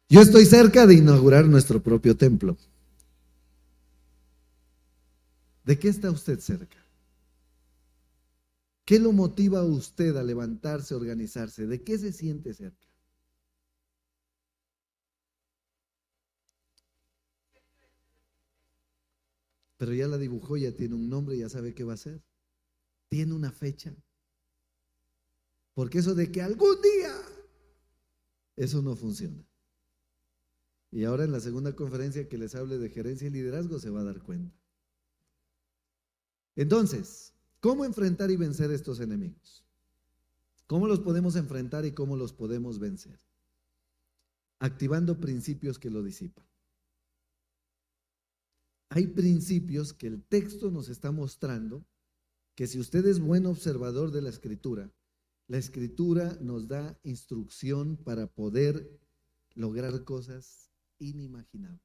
Yo 0.09 0.21
estoy 0.21 0.45
cerca 0.45 0.85
de 0.85 0.95
inaugurar 0.95 1.45
nuestro 1.45 1.81
propio 1.81 2.15
templo. 2.15 2.57
¿De 5.63 5.79
qué 5.79 5.89
está 5.89 6.11
usted 6.11 6.39
cerca? 6.39 6.77
¿Qué 8.85 8.99
lo 8.99 9.11
motiva 9.11 9.59
a 9.59 9.63
usted 9.63 10.15
a 10.15 10.23
levantarse, 10.23 10.93
a 10.93 10.97
organizarse? 10.97 11.65
¿De 11.65 11.81
qué 11.81 11.97
se 11.97 12.13
siente 12.13 12.53
cerca? 12.53 12.87
Pero 19.77 19.93
ya 19.93 20.07
la 20.07 20.17
dibujó, 20.17 20.55
ya 20.55 20.71
tiene 20.71 20.95
un 20.95 21.09
nombre, 21.09 21.37
ya 21.37 21.49
sabe 21.49 21.73
qué 21.73 21.83
va 21.83 21.93
a 21.93 21.95
hacer. 21.95 22.21
Tiene 23.09 23.33
una 23.33 23.51
fecha. 23.51 23.93
Porque 25.75 25.99
eso 25.99 26.15
de 26.15 26.31
que 26.31 26.41
algún 26.41 26.81
día, 26.81 27.13
eso 28.55 28.81
no 28.81 28.95
funciona. 28.95 29.45
Y 30.89 31.03
ahora 31.03 31.25
en 31.25 31.33
la 31.33 31.41
segunda 31.41 31.75
conferencia 31.75 32.27
que 32.29 32.37
les 32.37 32.55
hable 32.55 32.77
de 32.77 32.89
gerencia 32.89 33.27
y 33.27 33.31
liderazgo 33.31 33.77
se 33.77 33.89
va 33.89 33.99
a 33.99 34.05
dar 34.05 34.23
cuenta. 34.23 34.57
Entonces, 36.55 37.33
¿cómo 37.59 37.83
enfrentar 37.83 38.31
y 38.31 38.37
vencer 38.37 38.71
estos 38.71 39.01
enemigos? 39.01 39.65
¿Cómo 40.65 40.87
los 40.87 41.01
podemos 41.01 41.35
enfrentar 41.35 41.85
y 41.85 41.91
cómo 41.91 42.15
los 42.15 42.31
podemos 42.31 42.79
vencer? 42.79 43.19
Activando 44.59 45.19
principios 45.19 45.77
que 45.77 45.89
lo 45.89 46.01
disipan. 46.01 46.45
Hay 48.87 49.07
principios 49.07 49.91
que 49.91 50.07
el 50.07 50.23
texto 50.23 50.71
nos 50.71 50.87
está 50.87 51.11
mostrando 51.11 51.85
que 52.55 52.65
si 52.65 52.79
usted 52.79 53.05
es 53.05 53.19
buen 53.19 53.45
observador 53.45 54.11
de 54.11 54.21
la 54.21 54.29
escritura, 54.29 54.89
la 55.47 55.57
escritura 55.57 56.37
nos 56.41 56.67
da 56.67 56.99
instrucción 57.03 57.97
para 57.97 58.27
poder 58.27 58.99
lograr 59.53 60.03
cosas 60.03 60.71
inimaginables. 60.97 61.81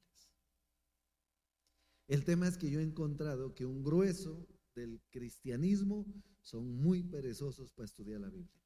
El 2.09 2.25
tema 2.25 2.49
es 2.49 2.57
que 2.57 2.71
yo 2.71 2.81
he 2.81 2.83
encontrado 2.83 3.55
que 3.55 3.67
un 3.67 3.83
grueso 3.83 4.47
del 4.75 5.01
cristianismo 5.11 6.07
son 6.41 6.75
muy 6.75 7.03
perezosos 7.03 7.71
para 7.71 7.85
estudiar 7.85 8.21
la 8.21 8.31
Biblia. 8.31 8.61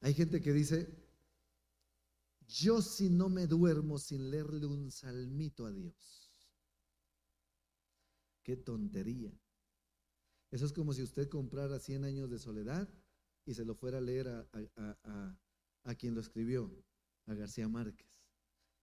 Hay 0.00 0.14
gente 0.14 0.40
que 0.40 0.52
dice, 0.52 0.88
yo 2.46 2.80
si 2.80 3.10
no 3.10 3.28
me 3.28 3.46
duermo 3.46 3.98
sin 3.98 4.30
leerle 4.30 4.66
un 4.66 4.90
salmito 4.90 5.66
a 5.66 5.72
Dios. 5.72 6.30
Qué 8.42 8.56
tontería. 8.56 9.32
Eso 10.52 10.66
es 10.66 10.72
como 10.72 10.92
si 10.92 11.02
usted 11.02 11.28
comprara 11.30 11.80
100 11.80 12.04
años 12.04 12.30
de 12.30 12.38
soledad 12.38 12.86
y 13.46 13.54
se 13.54 13.64
lo 13.64 13.74
fuera 13.74 13.98
a 13.98 14.02
leer 14.02 14.28
a, 14.28 15.94
quien 15.98 16.14
lo 16.14 16.20
escribió, 16.20 16.70
a 17.26 17.34
García 17.34 17.68
Márquez. 17.68 18.06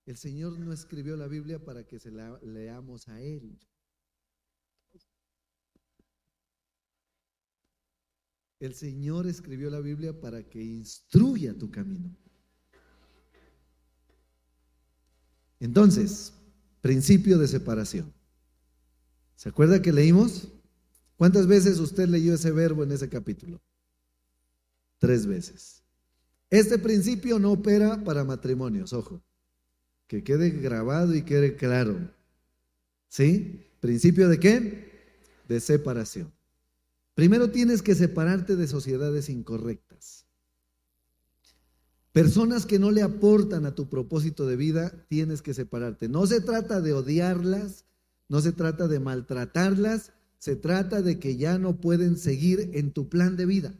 El 0.07 0.17
Señor 0.17 0.59
no 0.59 0.73
escribió 0.73 1.15
la 1.15 1.27
Biblia 1.27 1.63
para 1.63 1.85
que 1.85 1.99
se 1.99 2.09
la 2.09 2.39
leamos 2.41 3.07
a 3.07 3.21
Él. 3.21 3.59
El 8.59 8.73
Señor 8.73 9.27
escribió 9.27 9.69
la 9.69 9.79
Biblia 9.79 10.19
para 10.19 10.43
que 10.43 10.63
instruya 10.63 11.55
tu 11.55 11.69
camino. 11.69 12.17
Entonces, 15.59 16.33
principio 16.81 17.37
de 17.37 17.47
separación. 17.47 18.11
¿Se 19.35 19.49
acuerda 19.49 19.81
que 19.83 19.93
leímos? 19.93 20.51
¿Cuántas 21.19 21.47
veces 21.47 21.79
usted 21.79 22.07
leyó 22.07 22.33
ese 22.33 22.49
verbo 22.49 22.81
en 22.81 22.93
ese 22.93 23.09
capítulo? 23.09 23.59
Tres 24.99 25.25
veces. 25.25 25.83
Este 26.49 26.79
principio 26.79 27.39
no 27.39 27.51
opera 27.51 28.01
para 28.05 28.23
matrimonios, 28.23 28.93
ojo. 28.93 29.21
Que 30.07 30.23
quede 30.23 30.49
grabado 30.49 31.13
y 31.13 31.23
quede 31.23 31.57
claro. 31.57 32.09
¿Sí? 33.09 33.67
¿Principio 33.81 34.29
de 34.29 34.39
qué? 34.39 35.19
De 35.49 35.59
separación. 35.59 36.31
Primero 37.15 37.51
tienes 37.51 37.81
que 37.81 37.95
separarte 37.95 38.55
de 38.55 38.67
sociedades 38.67 39.27
incorrectas. 39.27 40.25
Personas 42.13 42.65
que 42.65 42.79
no 42.79 42.91
le 42.91 43.01
aportan 43.01 43.65
a 43.65 43.75
tu 43.75 43.89
propósito 43.89 44.47
de 44.47 44.55
vida, 44.55 45.05
tienes 45.09 45.41
que 45.41 45.53
separarte. 45.53 46.07
No 46.07 46.25
se 46.27 46.39
trata 46.39 46.79
de 46.79 46.93
odiarlas, 46.93 47.83
no 48.29 48.39
se 48.39 48.53
trata 48.53 48.87
de 48.87 49.01
maltratarlas, 49.01 50.13
se 50.39 50.55
trata 50.55 51.01
de 51.01 51.19
que 51.19 51.37
ya 51.37 51.59
no 51.59 51.79
pueden 51.79 52.17
seguir 52.17 52.71
en 52.73 52.91
tu 52.91 53.09
plan 53.09 53.35
de 53.35 53.45
vida. 53.45 53.73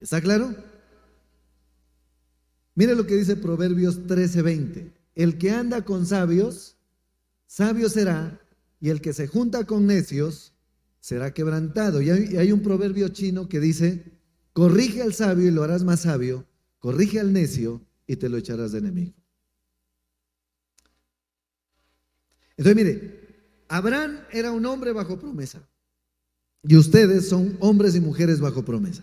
¿Está 0.00 0.20
claro? 0.20 0.54
Mire 2.74 2.94
lo 2.94 3.06
que 3.06 3.16
dice 3.16 3.36
Proverbios 3.36 4.06
13:20. 4.06 4.92
El 5.14 5.36
que 5.36 5.50
anda 5.50 5.84
con 5.84 6.06
sabios, 6.06 6.76
sabio 7.46 7.88
será, 7.88 8.40
y 8.80 8.88
el 8.88 9.00
que 9.00 9.12
se 9.12 9.26
junta 9.26 9.64
con 9.66 9.86
necios, 9.86 10.54
será 11.00 11.34
quebrantado. 11.34 12.00
Y 12.00 12.10
hay, 12.10 12.52
un 12.52 12.62
proverbio 12.62 13.08
chino 13.08 13.48
que 13.48 13.60
dice, 13.60 14.18
corrige 14.52 15.02
al 15.02 15.12
sabio 15.12 15.48
y 15.48 15.50
lo 15.50 15.62
harás 15.62 15.84
más 15.84 16.00
sabio, 16.00 16.46
corrige 16.78 17.20
al 17.20 17.32
necio 17.32 17.84
y 18.06 18.16
te 18.16 18.28
lo 18.28 18.38
echarás 18.38 18.72
de 18.72 18.78
enemigo. 18.78 19.14
Entonces, 22.56 22.76
mire, 22.76 23.21
Abraham 23.72 24.18
era 24.30 24.52
un 24.52 24.66
hombre 24.66 24.92
bajo 24.92 25.18
promesa. 25.18 25.66
Y 26.62 26.76
ustedes 26.76 27.30
son 27.30 27.56
hombres 27.58 27.96
y 27.96 28.00
mujeres 28.00 28.38
bajo 28.38 28.66
promesa. 28.66 29.02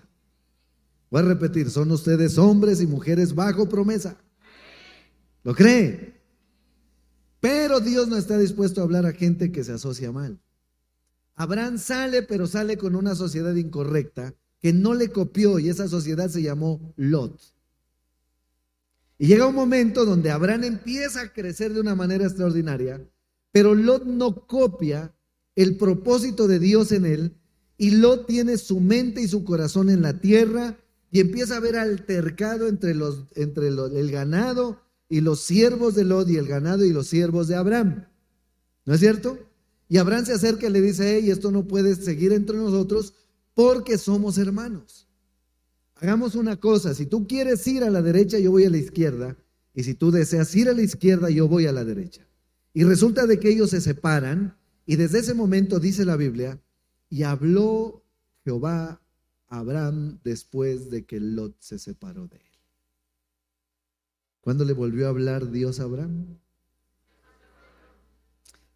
Voy 1.10 1.24
a 1.24 1.26
repetir, 1.26 1.72
son 1.72 1.92
ustedes 1.92 2.38
hombres 2.38 2.80
y 2.80 2.86
mujeres 2.86 3.34
bajo 3.34 3.68
promesa. 3.68 4.16
¿Lo 5.44 5.56
cree? 5.56 6.22
Pero 7.40 7.80
Dios 7.80 8.10
no 8.10 8.16
está 8.16 8.38
dispuesto 8.38 8.80
a 8.80 8.84
hablar 8.84 9.08
a 9.08 9.12
gente 9.14 9.52
que 9.52 9.64
se 9.64 9.72
asocia 9.72 10.12
mal. 10.12 10.40
Abraham 11.34 11.80
sale, 11.80 12.22
pero 12.22 12.46
sale 12.46 12.78
con 12.78 12.96
una 12.96 13.16
sociedad 13.16 13.56
incorrecta 13.56 14.36
que 14.60 14.72
no 14.72 14.94
le 14.94 15.10
copió 15.10 15.58
y 15.58 15.70
esa 15.70 15.88
sociedad 15.88 16.30
se 16.30 16.44
llamó 16.44 16.94
Lot. 16.96 17.42
Y 19.18 19.26
llega 19.26 19.48
un 19.48 19.56
momento 19.56 20.06
donde 20.06 20.30
Abraham 20.30 20.66
empieza 20.66 21.22
a 21.22 21.34
crecer 21.34 21.74
de 21.74 21.80
una 21.80 21.96
manera 21.96 22.26
extraordinaria 22.26 23.04
pero 23.52 23.76
Lot 23.76 24.06
no 24.06 24.48
copia 24.48 25.16
el 25.56 25.78
propósito 25.78 26.48
de 26.48 26.60
Dios 26.60 26.92
en 26.92 27.06
él 27.06 27.38
y 27.78 27.92
Lot 27.92 28.28
tiene 28.28 28.58
su 28.58 28.80
mente 28.80 29.22
y 29.22 29.28
su 29.28 29.44
corazón 29.44 29.90
en 29.90 30.02
la 30.02 30.20
tierra 30.20 30.78
y 31.12 31.20
empieza 31.20 31.58
a 31.58 31.60
ver 31.60 31.76
altercado 31.76 32.68
entre, 32.68 32.94
los, 32.94 33.26
entre 33.36 33.68
el 33.70 34.12
ganado 34.12 34.82
y 35.08 35.22
los 35.22 35.42
siervos 35.42 35.96
de 35.96 36.04
Lot 36.04 36.30
y 36.30 36.38
el 36.38 36.48
ganado 36.48 36.86
y 36.86 36.94
los 36.94 37.08
siervos 37.08 37.48
de 37.48 37.56
Abraham. 37.56 38.06
¿No 38.86 38.94
es 38.94 39.00
cierto? 39.00 39.40
Y 39.88 39.98
Abraham 39.98 40.26
se 40.26 40.34
acerca 40.34 40.68
y 40.68 40.72
le 40.72 40.82
dice, 40.82 41.16
hey, 41.16 41.32
esto 41.32 41.52
no 41.52 41.68
puede 41.68 41.96
seguir 41.96 42.32
entre 42.32 42.58
nosotros 42.58 43.14
porque 43.56 43.98
somos 43.98 44.38
hermanos. 44.38 45.08
Hagamos 45.96 46.36
una 46.36 46.58
cosa, 46.58 46.94
si 46.94 47.08
tú 47.08 47.28
quieres 47.28 47.66
ir 47.68 47.84
a 47.84 47.90
la 47.90 48.02
derecha, 48.02 48.40
yo 48.40 48.52
voy 48.52 48.64
a 48.64 48.70
la 48.70 48.78
izquierda, 48.78 49.36
y 49.74 49.84
si 49.84 49.96
tú 49.96 50.12
deseas 50.12 50.56
ir 50.56 50.70
a 50.70 50.74
la 50.74 50.82
izquierda, 50.82 51.30
yo 51.30 51.48
voy 51.48 51.66
a 51.66 51.74
la 51.74 51.84
derecha. 51.84 52.29
Y 52.74 52.84
resulta 52.84 53.26
de 53.26 53.40
que 53.40 53.50
ellos 53.50 53.72
se 53.72 53.82
separan 53.82 54.56
y 54.90 54.96
desde 54.96 55.20
ese 55.20 55.36
momento 55.36 55.80
dice 55.80 56.04
la 56.04 56.16
Biblia, 56.16 56.60
y 57.12 57.22
habló 57.22 58.04
Jehová 58.44 59.00
a 59.48 59.60
Abraham 59.60 60.20
después 60.24 60.90
de 60.90 61.06
que 61.06 61.20
Lot 61.20 61.56
se 61.60 61.78
separó 61.78 62.28
de 62.28 62.38
él. 62.38 62.44
¿Cuándo 64.42 64.66
le 64.66 64.74
volvió 64.74 65.06
a 65.06 65.10
hablar 65.10 65.52
Dios 65.52 65.80
a 65.80 65.84
Abraham? 65.84 66.40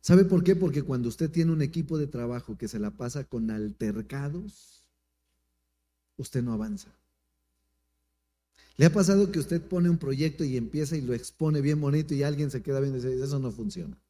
¿Sabe 0.01 0.23
por 0.23 0.43
qué? 0.43 0.55
Porque 0.55 0.83
cuando 0.83 1.09
usted 1.09 1.31
tiene 1.31 1.51
un 1.51 1.63
equipo 1.63 1.97
de 1.97 2.05
trabajo 2.05 2.59
que 2.59 2.67
se 2.67 2.77
la 2.77 2.91
pasa 2.91 3.23
con 3.23 3.49
altercados, 3.49 4.87
usted 6.17 6.43
no 6.43 6.53
avanza. 6.53 6.93
¿Le 8.75 8.85
ha 8.85 8.93
pasado 8.93 9.31
que 9.31 9.39
usted 9.39 9.61
pone 9.61 9.89
un 9.89 9.97
proyecto 9.97 10.43
y 10.43 10.57
empieza 10.57 10.97
y 10.97 11.01
lo 11.01 11.13
expone 11.13 11.61
bien 11.61 11.79
bonito 11.79 12.13
y 12.13 12.23
alguien 12.23 12.49
se 12.49 12.63
queda 12.63 12.79
viendo 12.79 12.97
y 12.97 13.01
dice, 13.01 13.23
eso 13.23 13.39
no 13.39 13.51
funciona? 13.51 14.01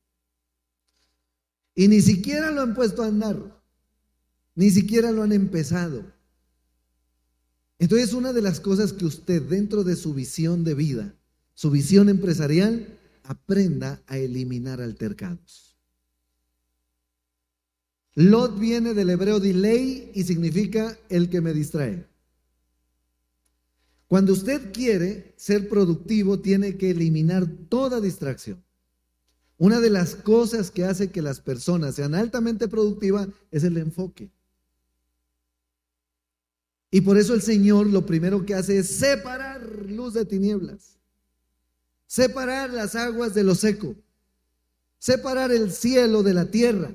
Y 1.76 1.88
ni 1.88 2.02
siquiera 2.02 2.52
lo 2.52 2.62
han 2.62 2.74
puesto 2.74 3.04
a 3.04 3.08
andar, 3.08 3.62
ni 4.56 4.70
siquiera 4.70 5.12
lo 5.12 5.24
han 5.24 5.34
empezado. 5.34 6.06
Entonces, 7.80 8.14
una 8.14 8.32
de 8.32 8.42
las 8.42 8.60
cosas 8.60 8.94
que 8.94 9.06
usted 9.06 9.42
dentro 9.42 9.84
de 9.84 9.96
su 9.96 10.14
visión 10.14 10.64
de 10.64 10.76
vida, 10.76 11.16
su 11.54 11.70
visión 11.70 12.08
empresarial, 12.08 12.98
aprenda 13.24 14.02
a 14.08 14.18
eliminar 14.18 14.80
altercados. 14.82 15.76
Lot 18.16 18.60
viene 18.60 18.94
del 18.94 19.10
hebreo 19.10 19.40
delay 19.40 20.12
y 20.14 20.24
significa 20.24 20.98
el 21.10 21.30
que 21.30 21.42
me 21.42 21.54
distrae. 21.54 22.06
Cuando 24.14 24.34
usted 24.34 24.72
quiere 24.72 25.34
ser 25.38 25.68
productivo, 25.68 26.40
tiene 26.40 26.78
que 26.78 26.92
eliminar 26.92 27.48
toda 27.68 28.00
distracción. 28.00 28.64
Una 29.58 29.80
de 29.80 29.90
las 29.90 30.14
cosas 30.14 30.70
que 30.70 30.86
hace 30.86 31.10
que 31.10 31.24
las 31.24 31.40
personas 31.40 31.96
sean 31.96 32.14
altamente 32.14 32.68
productivas 32.68 33.28
es 33.50 33.64
el 33.64 33.76
enfoque. 33.76 34.30
Y 36.92 37.02
por 37.02 37.18
eso 37.18 37.34
el 37.34 37.42
Señor 37.42 37.88
lo 37.88 38.06
primero 38.06 38.46
que 38.46 38.54
hace 38.54 38.78
es 38.78 38.88
separar 38.88 39.66
luz 39.88 40.14
de 40.14 40.26
tinieblas, 40.26 41.00
separar 42.06 42.70
las 42.70 42.94
aguas 42.94 43.34
de 43.34 43.44
lo 43.44 43.56
seco, 43.56 43.96
separar 45.00 45.52
el 45.52 45.72
cielo 45.72 46.22
de 46.22 46.36
la 46.36 46.52
tierra. 46.52 46.94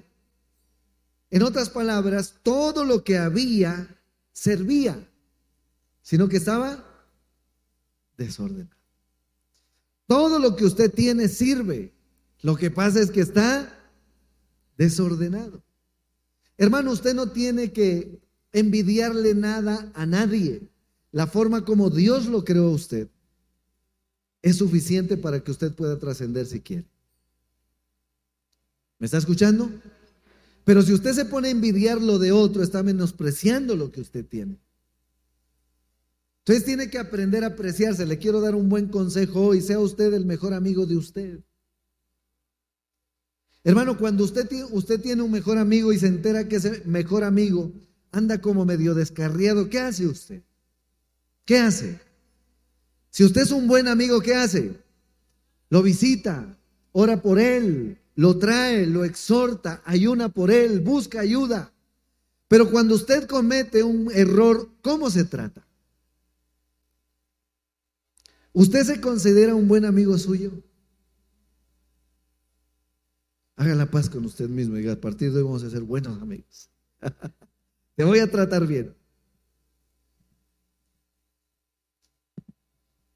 En 1.31 1.43
otras 1.43 1.69
palabras, 1.69 2.37
todo 2.45 2.85
lo 2.85 3.03
que 3.03 3.19
había 3.19 4.01
servía, 4.33 5.05
sino 6.01 6.29
que 6.29 6.37
estaba 6.37 6.88
desordenado. 8.19 8.77
Todo 10.07 10.39
lo 10.39 10.57
que 10.57 10.67
usted 10.67 10.93
tiene 10.93 11.29
sirve. 11.29 11.95
Lo 12.43 12.57
que 12.57 12.71
pasa 12.71 13.01
es 13.01 13.11
que 13.11 13.21
está 13.21 13.75
desordenado. 14.77 15.63
Hermano, 16.59 16.91
usted 16.91 17.15
no 17.15 17.31
tiene 17.31 17.73
que 17.73 18.21
envidiarle 18.53 19.35
nada 19.35 19.91
a 19.95 20.05
nadie. 20.05 20.69
La 21.13 21.27
forma 21.27 21.65
como 21.65 21.89
Dios 21.89 22.27
lo 22.27 22.45
creó 22.45 22.67
a 22.67 22.73
usted 22.73 23.09
es 24.43 24.57
suficiente 24.57 25.17
para 25.17 25.41
que 25.41 25.51
usted 25.51 25.75
pueda 25.75 25.99
trascender 25.99 26.47
si 26.47 26.61
quiere. 26.61 26.87
¿Me 28.99 29.07
está 29.07 29.19
escuchando? 29.19 29.71
Pero 30.65 30.83
si 30.83 30.93
usted 30.93 31.13
se 31.13 31.25
pone 31.25 31.49
a 31.49 31.53
envidiar 31.53 32.01
lo 32.01 32.19
de 32.19 32.33
otro, 32.33 32.63
está 32.63 32.83
menospreciando 32.83 33.75
lo 33.75 33.91
que 33.91 34.01
usted 34.01 34.25
tiene. 34.27 34.59
Entonces 36.49 36.65
tiene 36.65 36.89
que 36.89 36.99
aprender 36.99 37.45
a 37.45 37.49
apreciarse. 37.49 38.07
Le 38.07 38.17
quiero 38.17 38.41
dar 38.41 38.55
un 38.55 38.71
buen 38.71 38.89
consejo 38.89 39.49
hoy. 39.49 39.61
Sea 39.61 39.81
usted 39.81 40.15
el 40.15 40.25
mejor 40.25 40.55
amigo 40.55 40.87
de 40.87 40.97
usted. 40.97 41.41
Hermano, 43.65 43.99
cuando 43.99 44.25
usted, 44.25 44.49
usted 44.71 44.99
tiene 44.99 45.21
un 45.21 45.31
mejor 45.31 45.59
amigo 45.59 45.93
y 45.93 45.99
se 45.99 46.07
entera 46.07 46.49
que 46.49 46.57
ese 46.57 46.81
mejor 46.87 47.23
amigo 47.23 47.71
anda 48.13 48.41
como 48.41 48.65
medio 48.65 48.95
descarriado, 48.95 49.69
¿qué 49.69 49.79
hace 49.79 50.07
usted? 50.07 50.43
¿Qué 51.45 51.59
hace? 51.59 52.01
Si 53.11 53.25
usted 53.25 53.43
es 53.43 53.51
un 53.51 53.69
buen 53.69 53.87
amigo, 53.87 54.23
¿qué 54.23 54.35
hace? 54.35 54.73
Lo 55.69 55.83
visita, 55.83 56.59
ora 56.93 57.21
por 57.21 57.39
él, 57.39 57.99
lo 58.15 58.39
trae, 58.39 58.87
lo 58.87 59.05
exhorta, 59.05 59.83
ayuna 59.85 60.31
por 60.31 60.51
él, 60.51 60.81
busca 60.81 61.21
ayuda. 61.21 61.75
Pero 62.49 62.71
cuando 62.71 62.95
usted 62.95 63.27
comete 63.27 63.83
un 63.83 64.11
error, 64.15 64.71
¿cómo 64.81 65.11
se 65.11 65.25
trata? 65.25 65.68
¿Usted 68.53 68.85
se 68.85 69.01
considera 69.01 69.55
un 69.55 69.69
buen 69.69 69.85
amigo 69.85 70.17
suyo? 70.19 70.53
Haga 73.57 73.75
la 73.75 73.91
paz 73.91 74.09
con 74.09 74.25
usted 74.25 74.49
mismo 74.49 74.79
y 74.79 74.89
a 74.89 75.01
partir 75.01 75.33
de 75.33 75.39
hoy 75.39 75.45
vamos 75.45 75.65
a 75.65 75.71
ser 75.71 75.83
buenos 75.83 76.21
amigos. 76.23 76.71
Te 77.97 78.05
voy 78.05 78.21
a 78.21 78.31
tratar 78.31 78.67
bien. 78.67 78.95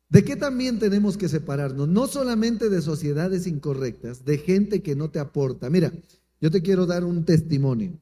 ¿De 0.09 0.25
qué 0.25 0.37
también 0.37 0.79
tenemos 0.79 1.16
que 1.16 1.29
separarnos? 1.29 1.88
No 1.88 2.07
solamente 2.07 2.68
de 2.68 2.83
sociedades 2.83 3.47
incorrectas, 3.47 4.27
de 4.27 4.37
gente 4.37 4.83
que 4.83 4.95
no 4.95 5.11
te 5.11 5.18
aporta. 5.21 5.71
Mira, 5.71 5.90
yo 6.38 6.51
te 6.51 6.61
quiero 6.61 6.85
dar 6.85 7.05
un 7.05 7.25
testimonio. 7.25 7.99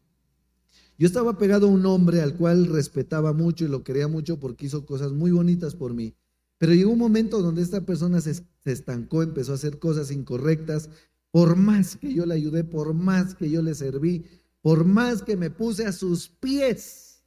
Yo 0.98 1.06
estaba 1.06 1.38
pegado 1.38 1.68
a 1.68 1.70
un 1.70 1.86
hombre 1.86 2.20
al 2.20 2.36
cual 2.36 2.66
respetaba 2.66 3.32
mucho 3.32 3.64
y 3.64 3.68
lo 3.68 3.84
quería 3.84 4.08
mucho 4.08 4.40
porque 4.40 4.66
hizo 4.66 4.84
cosas 4.86 5.12
muy 5.12 5.30
bonitas 5.30 5.76
por 5.76 5.94
mí. 5.94 6.14
Pero 6.60 6.74
llegó 6.74 6.92
un 6.92 6.98
momento 6.98 7.40
donde 7.40 7.62
esta 7.62 7.86
persona 7.86 8.20
se, 8.20 8.44
estancó, 8.66 9.22
empezó 9.22 9.52
a 9.52 9.54
hacer 9.54 9.78
cosas 9.78 10.10
incorrectas. 10.10 10.90
Por 11.30 11.56
más 11.56 11.96
que 11.96 12.12
yo 12.12 12.26
le 12.26 12.34
ayudé, 12.34 12.64
por 12.64 12.92
más 12.92 13.34
que 13.34 13.50
yo 13.50 13.62
le 13.62 13.74
serví, 13.74 14.26
Por 14.60 14.84
más 14.84 15.22
que 15.22 15.38
me 15.38 15.48
puse 15.48 15.86
a 15.86 15.92
sus 15.92 16.28
pies, 16.28 17.24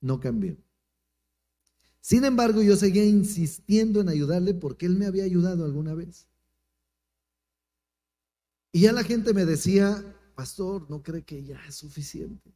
no 0.00 0.20
cambió. 0.20 0.56
Sin 2.00 2.24
embargo, 2.24 2.62
yo 2.62 2.76
seguía 2.76 3.04
insistiendo 3.04 4.00
en 4.00 4.08
ayudarle 4.08 4.54
porque 4.54 4.86
él 4.86 4.96
me 4.96 5.04
había 5.04 5.24
ayudado 5.24 5.66
alguna 5.66 5.92
vez. 5.92 6.26
Y 8.72 8.80
ya 8.80 8.92
la 8.92 9.04
gente 9.04 9.34
me 9.34 9.44
decía, 9.44 10.02
pastor, 10.34 10.88
¿no 10.88 11.02
cree 11.02 11.24
que 11.24 11.44
ya 11.44 11.62
es 11.68 11.74
suficiente? 11.74 12.54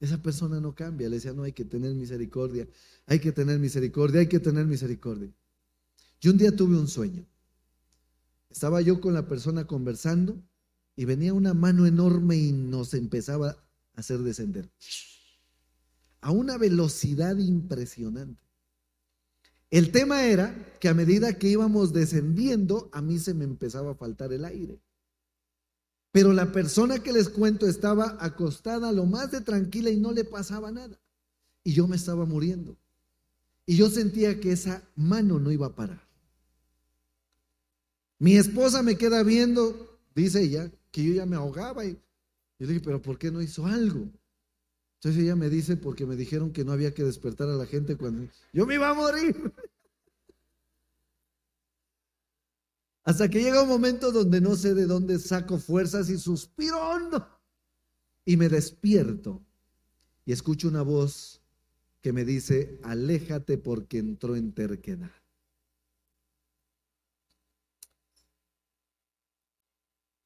Esa 0.00 0.22
persona 0.22 0.60
no 0.60 0.74
cambia. 0.74 1.08
Le 1.08 1.16
decía, 1.16 1.32
no, 1.32 1.42
hay 1.42 1.52
que 1.52 1.64
tener 1.64 1.94
misericordia, 1.94 2.68
hay 3.06 3.18
que 3.18 3.32
tener 3.32 3.58
misericordia, 3.58 4.20
hay 4.20 4.28
que 4.28 4.40
tener 4.40 4.66
misericordia. 4.66 5.32
Yo 6.20 6.32
un 6.32 6.38
día 6.38 6.54
tuve 6.54 6.76
un 6.76 6.88
sueño. 6.88 7.26
Estaba 8.50 8.80
yo 8.80 9.00
con 9.00 9.14
la 9.14 9.28
persona 9.28 9.66
conversando 9.66 10.42
y 10.96 11.04
venía 11.04 11.34
una 11.34 11.54
mano 11.54 11.86
enorme 11.86 12.36
y 12.36 12.52
nos 12.52 12.94
empezaba 12.94 13.50
a 13.50 14.00
hacer 14.00 14.20
descender. 14.20 14.70
A 16.20 16.30
una 16.30 16.56
velocidad 16.56 17.36
impresionante. 17.36 18.42
El 19.70 19.92
tema 19.92 20.24
era 20.24 20.54
que 20.80 20.88
a 20.88 20.94
medida 20.94 21.38
que 21.38 21.48
íbamos 21.48 21.92
descendiendo, 21.92 22.88
a 22.92 23.02
mí 23.02 23.18
se 23.18 23.34
me 23.34 23.44
empezaba 23.44 23.92
a 23.92 23.96
faltar 23.96 24.32
el 24.32 24.44
aire. 24.44 24.80
Pero 26.16 26.32
la 26.32 26.50
persona 26.50 26.98
que 27.00 27.12
les 27.12 27.28
cuento 27.28 27.66
estaba 27.66 28.16
acostada 28.20 28.90
lo 28.90 29.04
más 29.04 29.30
de 29.32 29.42
tranquila 29.42 29.90
y 29.90 29.98
no 29.98 30.12
le 30.12 30.24
pasaba 30.24 30.72
nada. 30.72 30.98
Y 31.62 31.74
yo 31.74 31.86
me 31.86 31.96
estaba 31.96 32.24
muriendo. 32.24 32.74
Y 33.66 33.76
yo 33.76 33.90
sentía 33.90 34.40
que 34.40 34.50
esa 34.50 34.82
mano 34.94 35.38
no 35.38 35.52
iba 35.52 35.66
a 35.66 35.74
parar. 35.74 36.00
Mi 38.18 38.38
esposa 38.38 38.82
me 38.82 38.96
queda 38.96 39.22
viendo, 39.24 40.00
dice 40.14 40.40
ella, 40.40 40.72
que 40.90 41.04
yo 41.04 41.12
ya 41.12 41.26
me 41.26 41.36
ahogaba. 41.36 41.84
Y 41.84 41.92
yo 41.92 42.66
le 42.66 42.68
dije, 42.68 42.80
pero 42.82 43.02
¿por 43.02 43.18
qué 43.18 43.30
no 43.30 43.42
hizo 43.42 43.66
algo? 43.66 44.08
Entonces 44.94 45.22
ella 45.22 45.36
me 45.36 45.50
dice, 45.50 45.76
porque 45.76 46.06
me 46.06 46.16
dijeron 46.16 46.50
que 46.50 46.64
no 46.64 46.72
había 46.72 46.94
que 46.94 47.04
despertar 47.04 47.50
a 47.50 47.56
la 47.56 47.66
gente 47.66 47.98
cuando 47.98 48.26
yo 48.54 48.64
me 48.64 48.76
iba 48.76 48.88
a 48.88 48.94
morir. 48.94 49.52
Hasta 53.06 53.30
que 53.30 53.40
llega 53.40 53.62
un 53.62 53.68
momento 53.68 54.10
donde 54.10 54.40
no 54.40 54.56
sé 54.56 54.74
de 54.74 54.84
dónde 54.84 55.20
saco 55.20 55.58
fuerzas 55.58 56.10
y 56.10 56.18
suspiro 56.18 56.76
hondo. 56.90 57.24
Y 58.24 58.36
me 58.36 58.48
despierto 58.48 59.46
y 60.24 60.32
escucho 60.32 60.66
una 60.66 60.82
voz 60.82 61.40
que 62.00 62.12
me 62.12 62.24
dice, 62.24 62.80
aléjate 62.82 63.58
porque 63.58 63.98
entró 63.98 64.34
en 64.34 64.52
terquedad. 64.52 65.12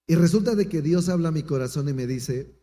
Y 0.06 0.14
resulta 0.14 0.54
de 0.54 0.66
que 0.66 0.80
Dios 0.80 1.10
habla 1.10 1.28
a 1.28 1.32
mi 1.32 1.42
corazón 1.42 1.86
y 1.90 1.92
me 1.92 2.06
dice, 2.06 2.58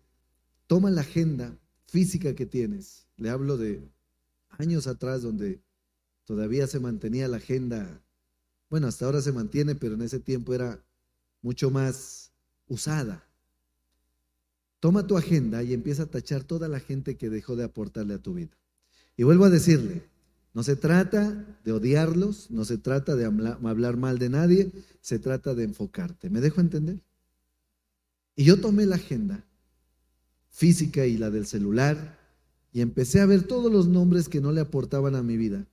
toma 0.66 0.90
la 0.90 1.02
agenda 1.02 1.60
física 1.86 2.34
que 2.34 2.48
tienes. 2.48 3.08
Le 3.18 3.30
hablo 3.30 3.56
de 3.58 3.88
años 4.50 4.88
atrás 4.88 5.22
donde 5.22 5.62
todavía 6.26 6.66
se 6.66 6.80
mantenía 6.80 7.28
la 7.28 7.38
agenda. 7.38 8.04
Bueno, 8.70 8.88
hasta 8.88 9.06
ahora 9.06 9.22
se 9.22 9.32
mantiene, 9.32 9.76
pero 9.76 9.96
en 9.96 10.02
ese 10.02 10.20
tiempo 10.20 10.54
era 10.54 10.84
mucho 11.42 11.72
más 11.72 12.32
usada. 12.68 13.24
Toma 14.80 15.08
tu 15.08 15.18
agenda 15.18 15.64
y 15.64 15.74
empieza 15.74 16.04
a 16.04 16.08
tachar 16.08 16.44
toda 16.44 16.68
la 16.68 16.80
gente 16.80 17.18
que 17.18 17.30
dejó 17.30 17.56
de 17.56 17.64
aportarle 17.64 18.16
a 18.16 18.22
tu 18.22 18.34
vida. 18.34 18.58
Y 19.16 19.24
vuelvo 19.24 19.46
a 19.46 19.50
decirle, 19.50 20.04
no 20.54 20.64
se 20.64 20.76
trata 20.76 21.60
de 21.64 21.72
odiarlos, 21.72 22.52
no 22.52 22.66
se 22.66 22.78
trata 22.78 23.16
de 23.16 23.26
hablar 23.26 23.98
mal 23.98 24.20
de 24.20 24.30
nadie, 24.30 24.72
se 25.02 25.20
trata 25.20 25.56
de 25.56 25.64
enfocarte. 25.64 26.30
¿Me 26.30 26.42
dejo 26.42 26.62
entender? 26.62 27.00
Y 28.36 28.44
yo 28.44 28.60
tomé 28.62 28.86
la 28.86 28.96
agenda 28.96 29.44
física 30.50 31.06
y 31.06 31.18
la 31.18 31.32
del 31.32 31.46
celular 31.46 32.18
y 32.72 32.82
empecé 32.82 33.22
a 33.22 33.26
ver 33.26 33.44
todos 33.44 33.72
los 33.72 33.88
nombres 33.88 34.30
que 34.30 34.42
no 34.42 34.52
le 34.52 34.62
aportaban 34.62 35.16
a 35.16 35.24
mi 35.24 35.38
vida 35.38 35.66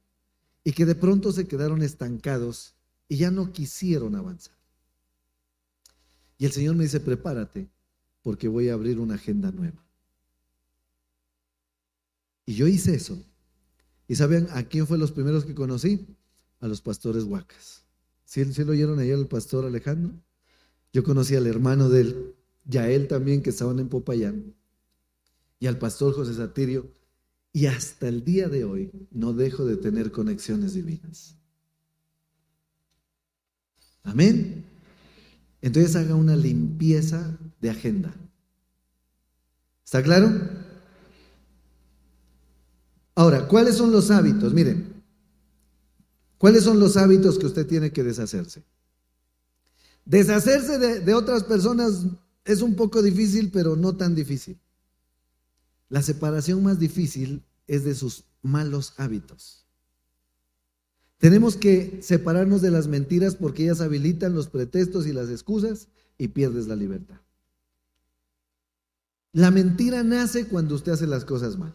y 0.63 0.73
que 0.73 0.87
de 0.87 0.95
pronto 0.95 1.33
se 1.33 1.47
quedaron 1.47 1.83
estancados 1.83 2.75
y 3.09 3.17
ya 3.17 3.31
no 3.31 3.53
quisieron 3.53 4.15
avanzar. 4.15 4.57
Y 6.39 6.47
el 6.47 6.53
Señor 6.53 6.77
me 6.77 6.85
dice, 6.85 7.01
prepárate 7.01 7.69
porque 8.23 8.49
voy 8.49 8.69
a 8.69 8.75
abrir 8.75 8.99
una 8.99 9.15
agenda 9.15 9.53
nueva. 9.53 9.85
Y 12.47 12.55
yo 12.55 12.67
hice 12.67 12.95
eso. 12.95 13.23
¿Y 14.09 14.17
saben 14.17 14.49
a 14.51 14.65
quién 14.65 14.87
fue 14.87 14.99
los 14.99 15.13
primeros 15.13 15.45
que 15.45 15.55
conocí? 15.55 16.07
A 16.61 16.69
los 16.69 16.81
pastores 16.81 17.25
huacas. 17.25 17.83
¿Sí, 18.25 18.45
¿Sí, 18.53 18.65
lo 18.65 18.73
oyeron 18.73 18.99
ayer 18.99 19.19
el 19.19 19.29
pastor 19.29 19.65
Alejandro? 19.65 20.13
Yo 20.93 21.05
conocí 21.05 21.37
al 21.37 21.47
hermano 21.47 21.89
de 21.89 22.01
él, 22.01 22.35
y 22.71 22.79
a 22.79 22.91
él 22.91 23.09
también 23.09 23.43
que 23.43 23.51
estaban 23.51 23.79
en 23.79 23.89
Popayán, 23.89 24.55
y 25.59 25.67
al 25.67 25.79
pastor 25.79 26.15
José 26.15 26.35
Satirio, 26.35 26.91
y 27.53 27.67
hasta 27.67 28.09
el 28.09 28.25
día 28.25 28.49
de 28.49 28.65
hoy 28.65 28.91
no 29.11 29.33
dejo 29.33 29.65
de 29.65 29.77
tener 29.77 30.11
conexiones 30.11 30.75
divinas. 30.75 31.37
Amén. 34.05 34.65
Entonces 35.61 35.97
haga 35.97 36.15
una 36.15 36.37
limpieza 36.37 37.37
de 37.61 37.71
agenda. 37.71 38.15
¿Está 39.85 40.03
claro? 40.03 40.31
Ahora, 43.15 43.49
¿cuáles 43.49 43.77
son 43.77 43.91
los 43.91 44.11
hábitos? 44.11 44.53
Miren, 44.53 45.03
¿cuáles 46.37 46.65
son 46.65 46.79
los 46.79 46.97
hábitos 46.97 47.39
que 47.39 47.47
usted 47.47 47.67
tiene 47.67 47.93
que 47.93 48.03
deshacerse? 48.03 48.63
Deshacerse 50.05 50.79
de, 50.79 51.01
de 51.01 51.15
otras 51.15 51.45
personas 51.45 52.05
es 52.45 52.61
un 52.61 52.77
poco 52.77 53.03
difícil, 53.03 53.51
pero 53.51 53.75
no 53.75 53.97
tan 53.97 54.15
difícil. 54.15 54.61
La 55.89 56.03
separación 56.03 56.63
más 56.63 56.79
difícil 56.79 57.43
es 57.67 57.85
de 57.85 57.95
sus 57.95 58.25
malos 58.43 58.93
hábitos. 58.99 59.64
Tenemos 61.25 61.57
que 61.57 62.03
separarnos 62.03 62.61
de 62.61 62.71
las 62.71 62.87
mentiras 62.87 63.35
porque 63.35 63.63
ellas 63.63 63.81
habilitan 63.81 64.35
los 64.35 64.51
pretextos 64.51 65.07
y 65.07 65.15
las 65.15 65.31
excusas 65.31 65.89
y 66.19 66.29
pierdes 66.29 66.67
la 66.67 66.77
libertad. 66.77 67.19
La 69.33 69.51
mentira 69.51 70.03
nace 70.03 70.47
cuando 70.47 70.75
usted 70.75 70.93
hace 70.93 71.07
las 71.07 71.25
cosas 71.25 71.57
mal. 71.57 71.75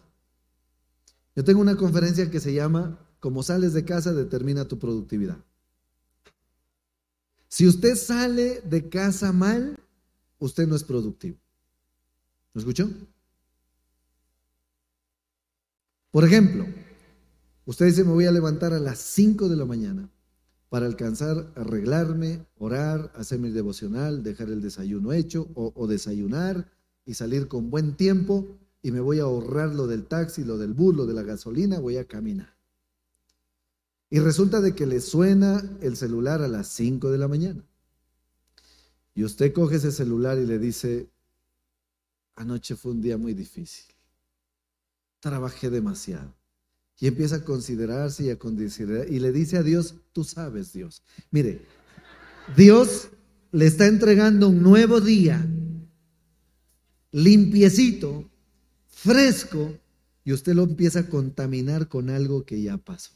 Yo 1.36 1.44
tengo 1.44 1.62
una 1.62 1.78
conferencia 1.78 2.30
que 2.30 2.40
se 2.40 2.54
llama 2.54 3.00
Como 3.20 3.42
sales 3.42 3.74
de 3.74 3.84
casa 3.86 4.14
determina 4.14 4.68
tu 4.68 4.78
productividad. 4.78 5.44
Si 7.48 7.66
usted 7.66 7.96
sale 7.96 8.62
de 8.62 8.88
casa 8.88 9.34
mal, 9.34 9.80
usted 10.38 10.68
no 10.68 10.76
es 10.76 10.84
productivo. 10.84 11.40
¿Lo 12.54 12.60
escuchó? 12.60 12.88
Por 16.12 16.24
ejemplo, 16.24 16.68
usted 17.66 17.86
dice, 17.86 18.04
me 18.04 18.12
voy 18.12 18.26
a 18.26 18.32
levantar 18.32 18.74
a 18.74 18.80
las 18.80 19.00
5 19.00 19.50
de 19.50 19.56
la 19.56 19.66
mañana 19.66 20.10
para 20.70 20.86
alcanzar 20.86 21.52
arreglarme, 21.56 22.46
orar, 22.58 23.12
hacer 23.16 23.40
mi 23.40 23.50
devocional, 23.50 24.24
dejar 24.24 24.50
el 24.50 24.62
desayuno 24.62 25.14
hecho 25.14 25.50
o, 25.56 25.74
o, 25.76 25.88
desayunar 25.88 26.72
y 27.06 27.16
salir 27.16 27.48
con 27.48 27.70
buen 27.70 27.96
tiempo 27.96 28.60
y 28.82 28.92
me 28.92 29.00
voy 29.00 29.20
a 29.20 29.24
ahorrar 29.24 29.74
lo 29.74 29.88
del 29.88 30.06
taxi, 30.06 30.44
lo 30.44 30.58
del 30.58 30.74
bus, 30.74 30.96
lo 30.96 31.06
de 31.06 31.14
la 31.14 31.24
gasolina, 31.24 31.80
voy 31.80 31.98
a 31.98 32.06
caminar. 32.06 32.56
Y 34.10 34.20
resulta 34.20 34.62
de 34.62 34.74
que 34.74 34.86
le 34.86 35.02
suena 35.02 35.64
el 35.82 35.98
celular 35.98 36.42
a 36.42 36.48
las 36.48 36.68
5 36.68 37.12
de 37.12 37.18
la 37.18 37.28
mañana. 37.28 37.64
Y 39.14 39.24
usted 39.24 39.54
coge 39.54 39.76
ese 39.76 39.92
celular 39.92 40.38
y 40.40 40.46
le 40.46 40.60
dice, 40.60 41.10
anoche 42.36 42.76
fue 42.76 42.94
un 42.94 43.02
día 43.02 43.18
muy 43.18 43.34
difícil, 43.34 43.94
trabajé 45.20 45.70
demasiado. 45.70 46.39
Y 47.00 47.08
empieza 47.08 47.38
a 47.38 47.44
considerarse 47.44 48.26
y 48.26 48.30
a 48.30 48.38
considerar, 48.38 49.10
y 49.10 49.20
le 49.20 49.32
dice 49.32 49.58
a 49.58 49.64
Dios, 49.64 49.96
tú 50.12 50.24
sabes 50.24 50.74
Dios. 50.74 51.02
Mire, 51.32 51.62
Dios 52.58 53.10
le 53.52 53.66
está 53.68 53.88
entregando 53.88 54.50
un 54.50 54.62
nuevo 54.62 55.00
día, 55.00 55.46
limpiecito, 57.12 58.30
fresco, 58.88 59.74
y 60.24 60.34
usted 60.34 60.54
lo 60.54 60.64
empieza 60.64 61.00
a 61.00 61.10
contaminar 61.10 61.88
con 61.88 62.10
algo 62.10 62.46
que 62.46 62.62
ya 62.62 62.78
pasó. 62.78 63.12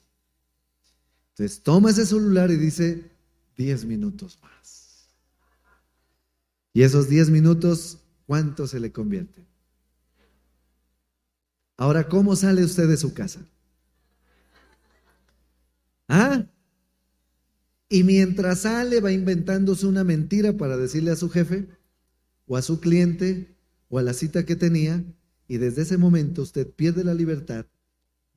Entonces 1.31 1.61
toma 1.61 1.89
ese 1.89 2.05
celular 2.05 2.51
y 2.51 2.57
dice, 2.57 3.11
10 3.57 3.85
minutos 3.85 4.39
más. 4.41 5.09
Y 6.73 6.83
esos 6.83 7.07
10 7.09 7.29
minutos, 7.29 7.99
¿cuánto 8.25 8.65
se 8.65 8.79
le 8.79 8.91
convierte? 8.91 9.45
Ahora, 11.77 12.07
¿cómo 12.07 12.35
sale 12.35 12.63
usted 12.63 12.87
de 12.87 12.97
su 12.97 13.13
casa? 13.13 13.41
¿Ah? 16.15 16.45
Y 17.89 18.03
mientras 18.03 18.59
sale 18.59 19.01
va 19.01 19.11
inventándose 19.11 19.87
una 19.87 20.03
mentira 20.03 20.53
para 20.53 20.77
decirle 20.77 21.09
a 21.09 21.15
su 21.15 21.27
jefe 21.27 21.67
o 22.45 22.55
a 22.55 22.61
su 22.61 22.79
cliente 22.79 23.55
o 23.89 23.97
a 23.97 24.03
la 24.03 24.13
cita 24.13 24.45
que 24.45 24.55
tenía 24.55 25.03
y 25.47 25.57
desde 25.57 25.81
ese 25.81 25.97
momento 25.97 26.43
usted 26.43 26.69
pierde 26.69 27.03
la 27.03 27.15
libertad, 27.15 27.65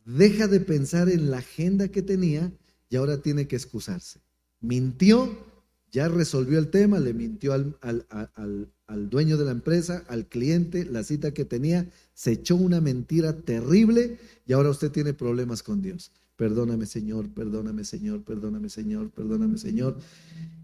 deja 0.06 0.48
de 0.48 0.60
pensar 0.60 1.10
en 1.10 1.30
la 1.30 1.38
agenda 1.38 1.88
que 1.88 2.00
tenía 2.00 2.50
y 2.88 2.96
ahora 2.96 3.20
tiene 3.20 3.46
que 3.46 3.56
excusarse. 3.56 4.20
Mintió 4.60 5.36
ya 5.92 6.08
resolvió 6.08 6.58
el 6.58 6.68
tema, 6.68 6.98
le 6.98 7.12
mintió 7.12 7.52
al, 7.52 7.76
al, 7.80 9.10
dueño 9.10 9.36
de 9.36 9.44
la 9.44 9.50
empresa, 9.50 10.02
al 10.08 10.26
cliente, 10.26 10.86
la 10.86 11.04
cita 11.04 11.32
que 11.32 11.44
tenía, 11.44 11.90
se 12.14 12.32
echó 12.32 12.56
una 12.56 12.80
mentira 12.80 13.34
terrible 13.34 14.18
y 14.46 14.54
ahora 14.54 14.70
usted 14.70 14.90
tiene 14.90 15.12
problemas 15.12 15.62
con 15.62 15.82
Dios. 15.82 16.10
Perdóname 16.36 16.86
Señor, 16.86 17.30
perdóname 17.30 17.84
Señor, 17.84 18.22
perdóname 18.22 18.68
Señor, 18.68 19.10
perdóname 19.10 19.58
Señor. 19.58 19.96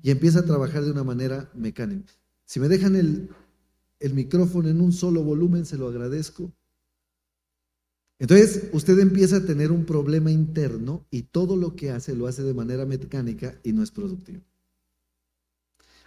Y 0.02 0.11
empieza 0.11 0.40
a 0.40 0.44
trabajar 0.44 0.85
de 0.85 0.90
una 0.90 1.04
manera 1.04 1.50
mecánica. 1.54 2.12
Si 2.44 2.61
me 2.61 2.68
dejan 2.68 2.94
el, 2.96 3.30
el 3.98 4.14
micrófono 4.14 4.68
en 4.68 4.80
un 4.80 4.92
solo 4.92 5.22
volumen, 5.22 5.64
se 5.64 5.78
lo 5.78 5.88
agradezco. 5.88 6.52
Entonces, 8.18 8.68
usted 8.72 8.98
empieza 9.00 9.38
a 9.38 9.44
tener 9.44 9.72
un 9.72 9.85
problema 9.85 10.30
interno 10.30 11.06
y 11.11 11.22
todo 11.22 11.56
lo 11.56 11.74
que 11.74 11.90
hace 11.90 12.14
lo 12.14 12.26
hace 12.28 12.42
de 12.42 12.54
manera 12.54 12.87
mecánica 12.87 13.58
y 13.64 13.72
no 13.72 13.82
es 13.82 13.90
productivo. 13.90 14.42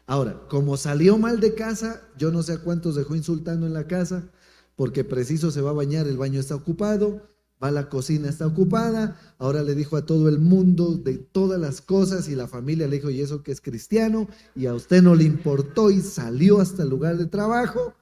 Ahora, 0.05 0.47
como 0.47 0.77
salió 0.77 1.17
mal 1.17 1.39
de 1.39 1.55
casa, 1.55 2.07
yo 2.17 2.31
no 2.31 2.43
sé 2.43 2.53
a 2.53 2.59
cuántos 2.59 2.95
dejó 2.95 3.15
insultando 3.15 3.65
en 3.65 3.73
la 3.73 3.87
casa, 3.87 4.29
porque 4.75 5.03
preciso 5.03 5.51
se 5.51 5.61
va 5.61 5.71
a 5.71 5.73
bañar, 5.73 6.07
el 6.07 6.17
baño 6.17 6.39
está 6.39 6.55
ocupado, 6.55 7.34
la 7.71 7.89
cocina, 7.89 8.29
está 8.29 8.47
ocupada, 8.47 9.19
ahora 9.37 9.63
le 9.63 9.75
dijo 9.75 9.97
a 9.97 10.05
todo 10.05 10.29
el 10.29 10.39
mundo 10.39 10.95
de 10.95 11.17
todas 11.17 11.59
las 11.59 11.81
cosas 11.81 12.27
y 12.29 12.35
la 12.35 12.47
familia 12.47 12.87
le 12.87 12.97
dijo, 12.97 13.09
y 13.09 13.21
eso 13.21 13.43
que 13.43 13.51
es 13.51 13.61
cristiano, 13.61 14.27
y 14.55 14.65
a 14.65 14.73
usted 14.73 15.01
no 15.01 15.15
le 15.15 15.23
importó 15.23 15.91
y 15.91 16.01
salió 16.01 16.59
hasta 16.59 16.83
el 16.83 16.89
lugar 16.89 17.17
de 17.17 17.25
trabajo 17.25 17.93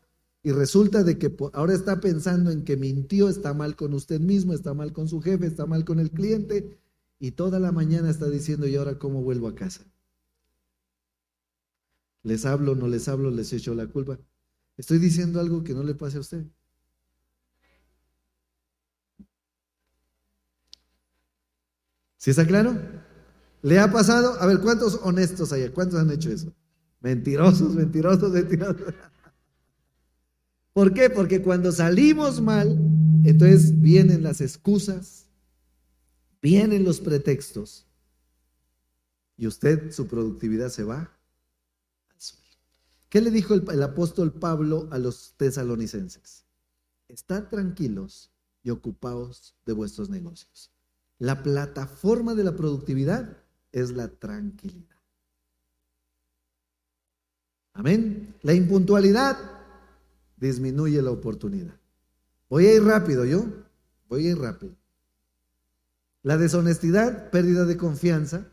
y 0.43 0.51
resulta 0.51 1.03
de 1.03 1.17
que 1.17 1.33
ahora 1.53 1.73
está 1.73 2.01
pensando 2.01 2.51
en 2.51 2.65
que 2.65 2.75
mintió, 2.75 3.29
está 3.29 3.53
mal 3.53 3.77
con 3.77 3.93
usted 3.93 4.19
mismo, 4.19 4.53
está 4.53 4.73
mal 4.73 4.91
con 4.91 5.07
su 5.07 5.21
jefe, 5.21 5.45
está 5.47 5.65
mal 5.65 5.85
con 5.85 6.01
el 6.01 6.11
cliente. 6.11 6.77
Y 7.17 7.31
toda 7.31 7.61
la 7.61 7.71
mañana 7.71 8.09
está 8.09 8.29
diciendo, 8.29 8.67
¿y 8.67 8.75
ahora 8.75 8.99
cómo 8.99 9.23
vuelvo 9.23 9.47
a 9.47 9.55
casa? 9.55 9.85
Les 12.23 12.45
hablo, 12.45 12.75
no 12.75 12.89
les 12.89 13.07
hablo, 13.07 13.31
les 13.31 13.53
echo 13.53 13.73
la 13.73 13.87
culpa. 13.87 14.19
Estoy 14.75 14.99
diciendo 14.99 15.39
algo 15.39 15.63
que 15.63 15.73
no 15.73 15.83
le 15.83 15.95
pase 15.95 16.17
a 16.17 16.21
usted. 16.21 16.45
¿Sí 22.23 22.29
está 22.29 22.47
claro? 22.47 22.79
¿Le 23.63 23.79
ha 23.79 23.91
pasado? 23.91 24.39
A 24.39 24.45
ver, 24.45 24.61
¿cuántos 24.61 24.97
honestos 25.03 25.51
hay? 25.51 25.67
¿Cuántos 25.67 25.99
han 25.99 26.09
hecho 26.09 26.31
eso? 26.31 26.53
Mentirosos, 27.01 27.75
mentirosos, 27.75 28.31
mentirosos. 28.31 28.93
¿Por 30.71 30.93
qué? 30.93 31.09
Porque 31.09 31.41
cuando 31.41 31.73
salimos 31.73 32.39
mal, 32.39 32.79
entonces 33.25 33.81
vienen 33.81 34.23
las 34.23 34.39
excusas, 34.39 35.25
vienen 36.41 36.85
los 36.85 37.01
pretextos 37.01 37.85
y 39.35 39.45
usted, 39.45 39.91
su 39.91 40.07
productividad 40.07 40.69
se 40.69 40.85
va 40.85 40.99
al. 41.01 41.09
¿Qué 43.09 43.19
le 43.19 43.31
dijo 43.31 43.53
el, 43.53 43.83
apóstol 43.83 44.31
Pablo 44.31 44.87
a 44.91 44.97
los 44.97 45.33
tesalonicenses? 45.35 46.45
Estad 47.09 47.49
tranquilos 47.49 48.31
y 48.63 48.69
ocupaos 48.69 49.57
de 49.65 49.73
vuestros 49.73 50.09
negocios. 50.09 50.72
La 51.23 51.41
plataforma 51.41 52.35
de 52.35 52.43
la 52.43 52.53
productividad 52.53 53.37
es 53.71 53.91
la 53.91 54.09
tranquilidad. 54.09 54.97
Amén. 57.71 58.35
La 58.41 58.53
impuntualidad 58.53 59.37
disminuye 60.35 61.01
la 61.01 61.11
oportunidad. 61.11 61.79
Voy 62.49 62.65
a 62.65 62.75
ir 62.75 62.83
rápido, 62.83 63.23
yo. 63.23 63.45
Voy 64.09 64.27
a 64.27 64.31
ir 64.31 64.37
rápido. 64.37 64.75
La 66.23 66.35
deshonestidad, 66.35 67.29
pérdida 67.31 67.63
de 67.63 67.77
confianza. 67.77 68.51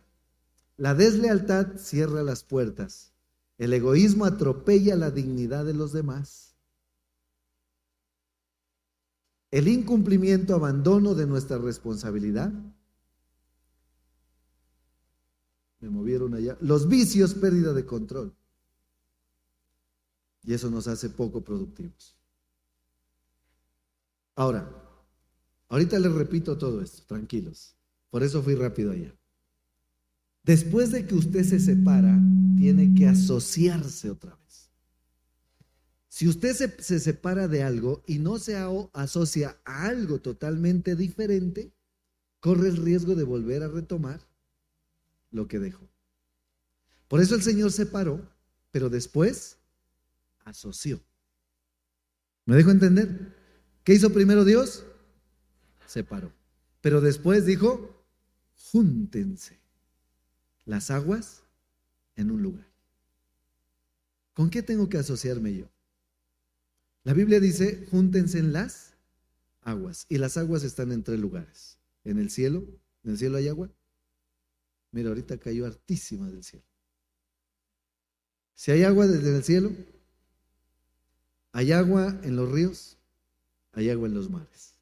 La 0.77 0.95
deslealtad 0.95 1.77
cierra 1.77 2.23
las 2.23 2.45
puertas. 2.45 3.13
El 3.59 3.73
egoísmo 3.73 4.27
atropella 4.27 4.95
la 4.95 5.11
dignidad 5.11 5.65
de 5.65 5.75
los 5.75 5.93
demás. 5.93 6.50
El 9.51 9.69
incumplimiento, 9.69 10.55
abandono 10.55 11.15
de 11.15 11.27
nuestra 11.27 11.59
responsabilidad. 11.59 12.53
Me 15.81 15.89
movieron 15.89 16.35
allá. 16.35 16.57
Los 16.61 16.89
vicios, 16.89 17.35
pérdida 17.35 17.73
de 17.73 17.85
control. 17.85 18.35
Y 20.45 20.55
eso 20.55 20.71
nos 20.71 20.87
hace 20.87 21.11
poco 21.11 21.43
productivos. 21.43 22.17
Ahora, 24.37 24.71
ahorita 25.69 25.99
les 25.99 26.13
repito 26.13 26.57
todo 26.57 26.81
esto, 26.81 27.03
tranquilos. 27.07 27.75
Por 28.11 28.23
eso 28.23 28.43
fui 28.43 28.55
rápido 28.55 28.93
allá. 28.93 29.15
Después 30.43 30.91
de 30.93 31.07
que 31.07 31.15
usted 31.15 31.45
se 31.45 31.61
separa, 31.61 32.19
tiene 32.57 32.95
que 32.95 33.07
asociarse 33.07 34.11
otra 34.11 34.31
vez. 34.31 34.40
Si 36.11 36.27
usted 36.27 36.55
se, 36.55 36.83
se, 36.83 36.99
separa 36.99 37.47
de 37.47 37.63
algo 37.63 38.03
y 38.05 38.19
no 38.19 38.41
se 38.41 38.57
asocia 38.93 39.61
a 39.65 39.87
algo 39.87 40.19
totalmente 40.19 40.97
diferente, 40.97 41.73
corre 42.41 42.67
el 42.67 42.79
riesgo 42.79 43.15
de 43.15 43.23
volver 43.23 43.63
a 43.63 43.69
retomar 43.69 44.21
lo 45.31 45.47
que 45.47 45.61
dejó. 45.61 45.89
Por 47.07 47.21
eso 47.21 47.37
el 47.37 47.43
Señor 47.43 47.71
se 47.71 47.87
paró, 47.87 48.29
pero 48.73 48.91
después 48.91 49.59
asoció. 50.45 51.01
¿Me 52.45 52.57
dejo 52.57 52.73
entender? 52.73 53.37
¿Qué 53.85 53.95
hizo 53.95 54.13
primero 54.13 54.45
Dios? 54.45 54.85
Separó. 55.87 56.33
Pero 56.81 57.01
después 57.01 57.47
dijo, 57.47 58.05
júntense 58.73 59.61
las 60.65 60.91
aguas 60.91 61.45
en 62.17 62.33
un 62.33 62.43
lugar. 62.43 62.67
¿Con 64.35 64.51
qué 64.51 64.65
tengo 64.65 64.89
que 64.89 64.99
asociarme 64.99 65.55
yo? 65.55 65.71
La 67.03 67.15
Biblia 67.15 67.41
dice, 67.41 67.87
júntense 67.91 68.39
en 68.39 68.53
las 68.53 68.95
aguas. 69.63 70.07
Y 70.09 70.19
las 70.19 70.37
aguas 70.37 70.65
están 70.65 70.93
en 70.93 71.03
tres 71.03 71.19
lugares. 71.19 71.79
En 72.05 72.19
el 72.19 72.31
cielo, 72.31 72.65
en 73.05 73.13
el 73.13 73.19
cielo 73.19 73.39
hay 73.39 73.49
agua. 73.49 73.71
Mira, 74.93 75.09
ahorita 75.09 75.39
cayó 75.39 75.67
hartísima 75.67 76.29
del 76.29 76.45
cielo. 76.45 76.65
Si 78.55 78.71
hay 78.71 78.83
agua 78.83 79.07
desde 79.07 79.35
el 79.35 79.43
cielo, 79.43 79.73
hay 81.53 81.73
agua 81.73 82.21
en 82.23 82.37
los 82.37 82.51
ríos, 82.51 82.99
hay 83.73 83.89
agua 83.89 84.09
en 84.09 84.15
los 84.15 84.29
mares. 84.29 84.75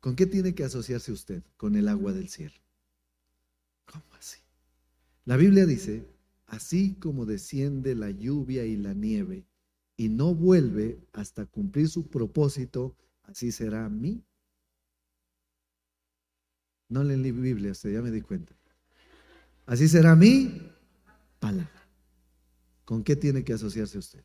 ¿Con 0.00 0.14
qué 0.14 0.26
tiene 0.26 0.54
que 0.54 0.64
asociarse 0.64 1.10
usted? 1.10 1.42
Con 1.56 1.74
el 1.74 1.88
agua 1.88 2.12
del 2.12 2.28
cielo. 2.28 2.54
¿Cómo 3.84 4.04
así? 4.16 4.38
La 5.24 5.36
Biblia 5.36 5.66
dice, 5.66 6.06
así 6.46 6.94
como 6.94 7.26
desciende 7.26 7.96
la 7.96 8.10
lluvia 8.10 8.64
y 8.64 8.76
la 8.76 8.94
nieve 8.94 9.44
y 9.98 10.08
no 10.08 10.32
vuelve 10.32 11.00
hasta 11.12 11.44
cumplir 11.44 11.88
su 11.88 12.08
propósito, 12.08 12.96
así 13.24 13.50
será 13.50 13.84
a 13.84 13.88
mí. 13.88 14.24
No 16.88 17.02
leen 17.02 17.22
la 17.22 17.32
Biblia, 17.32 17.72
usted 17.72 17.92
ya 17.92 18.00
me 18.00 18.12
di 18.12 18.22
cuenta. 18.22 18.54
Así 19.66 19.88
será 19.88 20.14
mi 20.14 20.70
palabra. 21.40 21.88
¿Con 22.84 23.02
qué 23.02 23.16
tiene 23.16 23.44
que 23.44 23.52
asociarse 23.52 23.98
usted? 23.98 24.24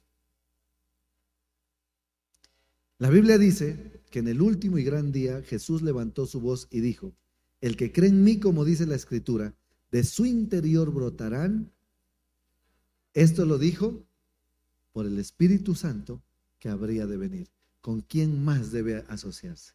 La 2.99 3.09
Biblia 3.09 3.39
dice 3.39 4.03
que 4.11 4.19
en 4.19 4.27
el 4.27 4.41
último 4.41 4.77
y 4.77 4.83
gran 4.83 5.11
día 5.11 5.41
Jesús 5.41 5.81
levantó 5.81 6.27
su 6.27 6.39
voz 6.39 6.67
y 6.69 6.81
dijo, 6.81 7.15
el 7.61 7.75
que 7.75 7.91
cree 7.91 8.09
en 8.09 8.23
mí, 8.23 8.39
como 8.39 8.63
dice 8.63 8.85
la 8.85 8.95
escritura, 8.95 9.55
de 9.91 10.03
su 10.03 10.27
interior 10.27 10.91
brotarán. 10.91 11.71
Esto 13.15 13.45
lo 13.45 13.57
dijo 13.57 14.05
por 14.93 15.05
el 15.05 15.19
Espíritu 15.19 15.75
Santo 15.75 16.23
que 16.59 16.69
habría 16.69 17.05
de 17.05 17.17
venir. 17.17 17.49
¿Con 17.81 17.99
quién 17.99 18.45
más 18.45 18.71
debe 18.71 19.03
asociarse? 19.09 19.73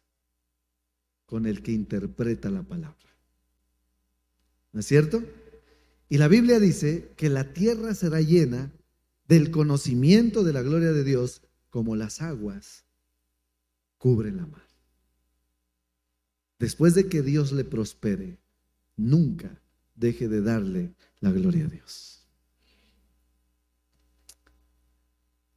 Con 1.27 1.45
el 1.45 1.61
que 1.61 1.73
interpreta 1.73 2.49
la 2.49 2.63
palabra. 2.63 2.97
¿No 4.71 4.79
es 4.79 4.87
cierto? 4.87 5.23
Y 6.07 6.17
la 6.17 6.27
Biblia 6.27 6.59
dice 6.59 7.13
que 7.15 7.29
la 7.29 7.53
tierra 7.53 7.93
será 7.93 8.21
llena 8.21 8.71
del 9.27 9.51
conocimiento 9.51 10.43
de 10.43 10.53
la 10.53 10.63
gloria 10.63 10.91
de 10.91 11.03
Dios 11.03 11.43
como 11.69 11.95
las 11.95 12.21
aguas 12.21 12.85
cubre 13.99 14.31
la 14.31 14.47
mar. 14.47 14.67
Después 16.57 16.95
de 16.95 17.07
que 17.07 17.21
Dios 17.21 17.51
le 17.51 17.63
prospere, 17.63 18.39
nunca 18.95 19.61
deje 19.95 20.27
de 20.27 20.41
darle 20.41 20.95
la 21.19 21.31
gloria 21.31 21.65
a 21.65 21.69
Dios. 21.69 22.18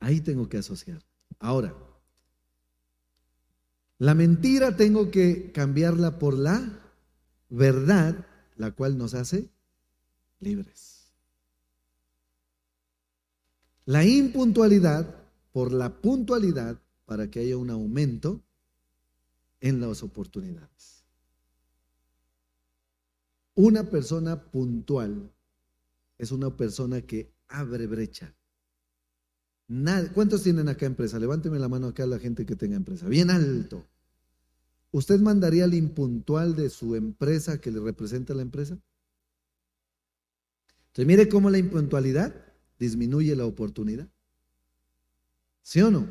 Ahí 0.03 0.21
tengo 0.21 0.49
que 0.49 0.59
asociar. 0.59 1.01
Ahora, 1.39 1.73
la 3.99 4.17
mentira 4.17 4.77
tengo 4.77 5.13
que 5.13 5.53
cambiarla 5.53 6.19
por 6.19 6.37
la 6.37 6.81
verdad, 7.49 8.27
la 8.57 8.73
cual 8.73 8.99
nos 8.99 9.15
hace 9.15 9.49
libres. 10.41 11.13
La 13.85 14.05
impuntualidad 14.05 15.23
por 15.53 15.73
la 15.73 16.01
puntualidad, 16.01 16.81
para 17.05 17.31
que 17.31 17.39
haya 17.41 17.57
un 17.57 17.71
aumento 17.71 18.43
en 19.61 19.81
las 19.81 20.03
oportunidades. 20.03 21.05
Una 23.55 23.85
persona 23.85 24.51
puntual 24.51 25.31
es 26.19 26.33
una 26.33 26.57
persona 26.57 27.03
que 27.03 27.33
abre 27.47 27.87
brecha. 27.87 28.35
¿Cuántos 30.13 30.43
tienen 30.43 30.69
acá 30.69 30.85
empresa? 30.87 31.19
Levánteme 31.19 31.59
la 31.59 31.69
mano 31.69 31.89
acá 31.89 32.05
la 32.05 32.19
gente 32.19 32.45
que 32.45 32.57
tenga 32.57 32.77
empresa. 32.77 33.09
Bien 33.09 33.31
alto. 33.31 33.87
¿Usted 34.91 35.19
mandaría 35.21 35.65
al 35.65 35.73
impuntual 35.73 36.55
de 36.55 36.69
su 36.69 36.95
empresa 36.95 37.59
que 37.59 37.71
le 37.71 37.81
representa 37.81 38.35
a 38.35 38.37
la 38.37 38.43
empresa? 38.43 38.79
Entonces, 40.89 41.07
mire 41.07 41.29
cómo 41.29 41.49
la 41.49 41.57
impuntualidad 41.57 42.35
disminuye 42.79 43.35
la 43.35 43.47
oportunidad. 43.47 44.09
¿Sí 45.63 45.81
o 45.81 45.91
no? 45.91 46.07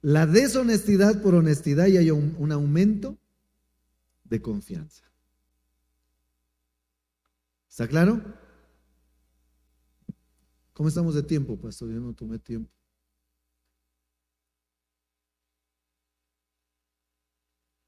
La 0.00 0.26
deshonestidad 0.26 1.22
por 1.22 1.34
honestidad 1.34 1.86
y 1.86 1.96
hay 1.96 2.10
un, 2.12 2.36
un 2.38 2.52
aumento 2.52 3.18
de 4.22 4.40
confianza. 4.40 5.02
¿Está 7.68 7.88
claro? 7.88 8.43
¿Cómo 10.74 10.88
estamos 10.88 11.14
de 11.14 11.22
tiempo, 11.22 11.56
pastor? 11.56 11.88
Yo 11.90 12.00
no 12.00 12.12
tomé 12.12 12.38
tiempo. 12.40 12.70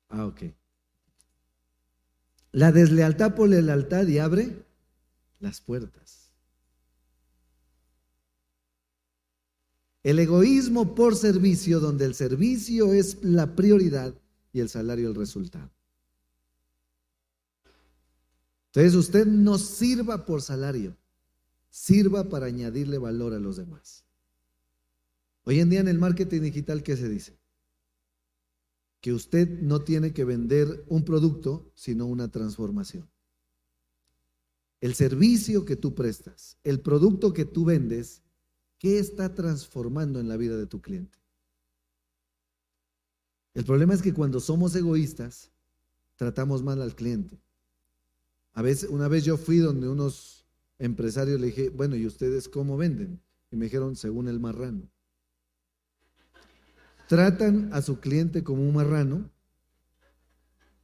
Ah, 0.09 0.25
ok. 0.27 0.43
La 2.53 2.71
deslealtad 2.73 3.35
por 3.35 3.49
lealtad 3.49 4.07
y 4.07 4.19
abre 4.19 4.65
las 5.41 5.61
puertas. 5.61 6.33
El 10.05 10.21
egoísmo 10.21 10.95
por 10.95 11.17
servicio, 11.17 11.81
donde 11.81 12.05
el 12.05 12.15
servicio 12.15 12.93
es 12.93 13.23
la 13.25 13.57
prioridad 13.57 14.15
y 14.53 14.61
el 14.61 14.69
salario 14.69 15.09
el 15.09 15.17
resultado. 15.17 15.73
Entonces 18.67 18.95
usted 18.95 19.27
no 19.27 19.59
sirva 19.59 20.25
por 20.25 20.41
salario 20.41 20.97
sirva 21.77 22.31
para 22.31 22.47
añadirle 22.47 22.97
valor 22.97 23.35
a 23.35 23.39
los 23.39 23.59
demás. 23.59 24.03
Hoy 25.45 25.61
en 25.61 25.69
día 25.69 25.81
en 25.81 25.89
el 25.89 25.99
marketing 25.99 26.41
digital, 26.41 26.83
¿qué 26.83 26.97
se 26.97 27.07
dice? 27.07 27.39
Que 29.03 29.13
usted 29.13 29.61
no 29.61 29.83
tiene 29.83 30.15
que 30.15 30.25
vender 30.25 30.87
un 30.89 31.05
producto, 31.05 31.71
sino 31.75 32.07
una 32.07 32.31
transformación. 32.31 33.07
El 34.81 34.95
servicio 34.95 35.67
que 35.67 35.77
tú 35.77 35.95
prestas, 35.95 36.57
el 36.65 36.81
producto 36.81 37.35
que 37.35 37.45
tú 37.45 37.67
vendes, 37.67 38.23
¿qué 38.79 38.99
está 38.99 39.35
transformando 39.35 40.19
en 40.19 40.29
la 40.29 40.39
vida 40.39 40.57
de 40.57 40.67
tu 40.67 40.81
cliente? 40.81 41.19
El 43.53 43.67
problema 43.67 43.93
es 43.93 44.01
que 44.01 44.15
cuando 44.15 44.41
somos 44.41 44.75
egoístas, 44.75 45.51
tratamos 46.17 46.63
mal 46.63 46.81
al 46.81 46.97
cliente. 46.97 47.39
A 48.55 48.63
veces, 48.63 48.89
una 48.89 49.09
vez 49.09 49.27
yo 49.27 49.37
fui 49.37 49.59
donde 49.59 49.91
unos 49.91 50.36
empresario 50.79 51.39
le 51.39 51.47
dije, 51.47 51.69
bueno, 51.71 51.97
¿y 51.97 52.07
ustedes 52.07 52.49
cómo 52.49 52.77
venden? 52.77 53.21
Y 53.51 53.57
me 53.57 53.67
dijeron, 53.67 53.97
según 53.97 54.29
el 54.29 54.41
marrano. 54.41 54.91
Tratan 57.09 57.73
a 57.73 57.83
su 57.83 58.01
cliente 58.01 58.43
como 58.43 58.63
un 58.63 58.75
marrano 58.75 59.31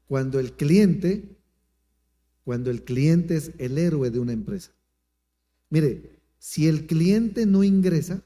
cuando 0.06 0.38
el 0.38 0.52
cliente, 0.52 1.36
cuando 2.44 2.70
el 2.70 2.84
cliente 2.84 3.36
es 3.36 3.52
el 3.58 3.78
héroe 3.78 4.10
de 4.10 4.20
una 4.20 4.32
empresa. 4.32 4.72
Mire, 5.70 6.20
si 6.38 6.68
el 6.68 6.86
cliente 6.86 7.46
no 7.46 7.64
ingresa, 7.64 8.22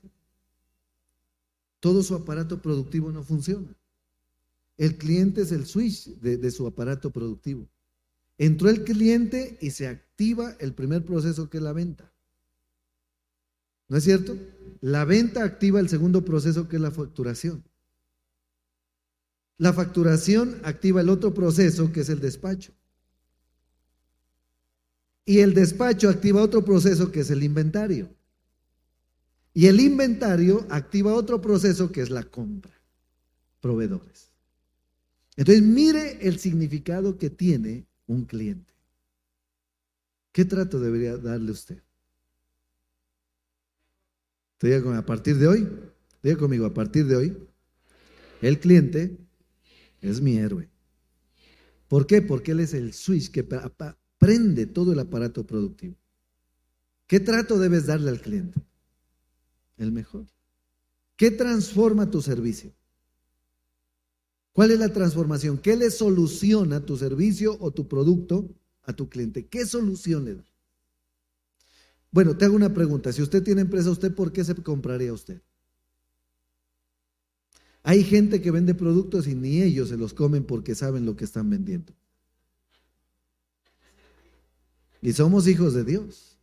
todo 1.80 2.02
su 2.02 2.14
aparato 2.14 2.60
productivo 2.60 3.12
no 3.12 3.22
funciona. 3.22 3.74
El 4.76 4.98
cliente 4.98 5.42
es 5.42 5.52
el 5.52 5.64
switch 5.64 6.08
de, 6.18 6.36
de 6.36 6.50
su 6.50 6.66
aparato 6.66 7.10
productivo. 7.10 7.68
Entró 8.38 8.68
el 8.68 8.84
cliente 8.84 9.58
y 9.60 9.70
se 9.70 9.88
activa 9.88 10.56
el 10.60 10.74
primer 10.74 11.04
proceso 11.04 11.48
que 11.48 11.58
es 11.58 11.62
la 11.62 11.72
venta. 11.72 12.12
¿No 13.88 13.96
es 13.96 14.04
cierto? 14.04 14.36
La 14.80 15.04
venta 15.04 15.44
activa 15.44 15.80
el 15.80 15.88
segundo 15.88 16.24
proceso 16.24 16.68
que 16.68 16.76
es 16.76 16.82
la 16.82 16.90
facturación. 16.90 17.64
La 19.58 19.72
facturación 19.72 20.60
activa 20.64 21.00
el 21.00 21.08
otro 21.08 21.32
proceso 21.32 21.92
que 21.92 22.00
es 22.00 22.08
el 22.08 22.20
despacho. 22.20 22.72
Y 25.24 25.40
el 25.40 25.54
despacho 25.54 26.08
activa 26.08 26.42
otro 26.42 26.64
proceso 26.64 27.10
que 27.10 27.20
es 27.20 27.30
el 27.30 27.42
inventario. 27.42 28.14
Y 29.54 29.66
el 29.66 29.80
inventario 29.80 30.66
activa 30.68 31.14
otro 31.14 31.40
proceso 31.40 31.90
que 31.90 32.02
es 32.02 32.10
la 32.10 32.22
compra. 32.24 32.72
Proveedores. 33.60 34.30
Entonces 35.36 35.62
mire 35.62 36.26
el 36.26 36.38
significado 36.38 37.16
que 37.16 37.30
tiene 37.30 37.86
un 38.06 38.24
cliente. 38.24 38.72
¿Qué 40.32 40.44
trato 40.44 40.78
debería 40.80 41.16
darle 41.16 41.52
usted? 41.52 41.82
Te 44.58 44.74
digo, 44.74 44.92
a 44.92 45.04
partir 45.04 45.36
de 45.36 45.46
hoy, 45.46 45.68
diga 46.22 46.36
conmigo, 46.36 46.66
a 46.66 46.74
partir 46.74 47.06
de 47.06 47.16
hoy, 47.16 47.48
el 48.40 48.58
cliente 48.58 49.18
es 50.00 50.20
mi 50.20 50.36
héroe. 50.36 50.70
¿Por 51.88 52.06
qué? 52.06 52.22
Porque 52.22 52.52
él 52.52 52.60
es 52.60 52.74
el 52.74 52.92
switch 52.92 53.30
que 53.30 53.46
prende 54.18 54.66
todo 54.66 54.92
el 54.92 54.98
aparato 54.98 55.46
productivo. 55.46 55.96
¿Qué 57.06 57.20
trato 57.20 57.58
debes 57.58 57.86
darle 57.86 58.10
al 58.10 58.20
cliente? 58.20 58.60
El 59.76 59.92
mejor. 59.92 60.26
¿Qué 61.16 61.30
transforma 61.30 62.10
tu 62.10 62.20
servicio? 62.20 62.74
¿Cuál 64.56 64.70
es 64.70 64.78
la 64.78 64.88
transformación? 64.88 65.58
¿Qué 65.58 65.76
le 65.76 65.90
soluciona 65.90 66.80
tu 66.80 66.96
servicio 66.96 67.58
o 67.60 67.72
tu 67.72 67.86
producto 67.86 68.48
a 68.84 68.94
tu 68.94 69.10
cliente? 69.10 69.46
¿Qué 69.46 69.66
solución 69.66 70.24
le 70.24 70.36
da? 70.36 70.44
Bueno, 72.10 72.38
te 72.38 72.46
hago 72.46 72.56
una 72.56 72.72
pregunta. 72.72 73.12
Si 73.12 73.20
usted 73.20 73.42
tiene 73.42 73.60
empresa, 73.60 73.90
¿usted 73.90 74.14
por 74.14 74.32
qué 74.32 74.42
se 74.42 74.54
compraría 74.54 75.12
usted? 75.12 75.42
Hay 77.82 78.02
gente 78.02 78.40
que 78.40 78.50
vende 78.50 78.74
productos 78.74 79.26
y 79.26 79.34
ni 79.34 79.60
ellos 79.60 79.90
se 79.90 79.98
los 79.98 80.14
comen 80.14 80.42
porque 80.42 80.74
saben 80.74 81.04
lo 81.04 81.16
que 81.16 81.26
están 81.26 81.50
vendiendo. 81.50 81.92
Y 85.02 85.12
somos 85.12 85.46
hijos 85.48 85.74
de 85.74 85.84
Dios. 85.84 86.38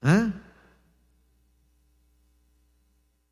¿Ah? 0.00 0.43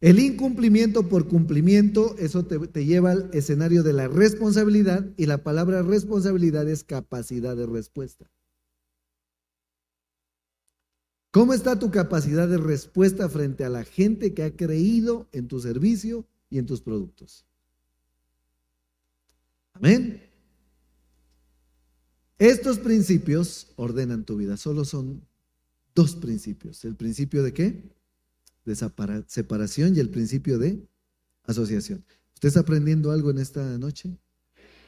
El 0.03 0.19
incumplimiento 0.19 1.09
por 1.09 1.29
cumplimiento, 1.29 2.17
eso 2.19 2.45
te, 2.45 2.85
lleva 2.85 3.13
al 3.13 3.31
escenario 3.33 3.85
de 3.85 3.93
la 3.93 4.09
responsabilidad 4.09 5.09
y 5.17 5.27
la 5.27 5.45
palabra 5.45 5.83
responsabilidad 5.83 6.69
es 6.69 6.83
capacidad 6.83 7.57
de 7.57 7.67
respuesta. 7.67 8.29
¿Cómo 11.31 11.55
está 11.55 11.79
tu 11.79 11.93
capacidad 11.93 12.49
de 12.49 12.59
respuesta 12.59 13.29
frente 13.29 13.65
a 13.65 13.69
la 13.69 13.85
gente 13.85 14.35
que 14.35 14.43
ha 14.43 14.57
creído 14.57 15.29
en 15.31 15.47
tu 15.47 15.61
servicio 15.61 16.27
y 16.51 16.59
en 16.59 16.67
tus 16.67 16.83
productos? 16.83 17.47
Amén. 19.75 20.21
Estos 22.41 22.81
principios 22.81 23.69
ordenan 23.77 24.25
tu 24.25 24.37
vida. 24.37 24.57
Solo 24.57 24.85
son 24.85 25.25
dos 25.95 26.17
principios. 26.17 26.85
¿El 26.85 26.97
principio 26.97 27.45
de 27.45 27.53
qué? 27.53 28.02
De 28.65 28.77
separación 29.27 29.97
y 29.97 30.01
el 30.01 30.11
principio 30.11 30.59
de 30.59 30.87
asociación. 31.45 32.05
¿Usted 32.35 32.49
está 32.49 32.61
aprendiendo 32.61 33.11
algo 33.11 33.31
en 33.31 33.39
esta 33.39 33.79
noche? 33.79 34.19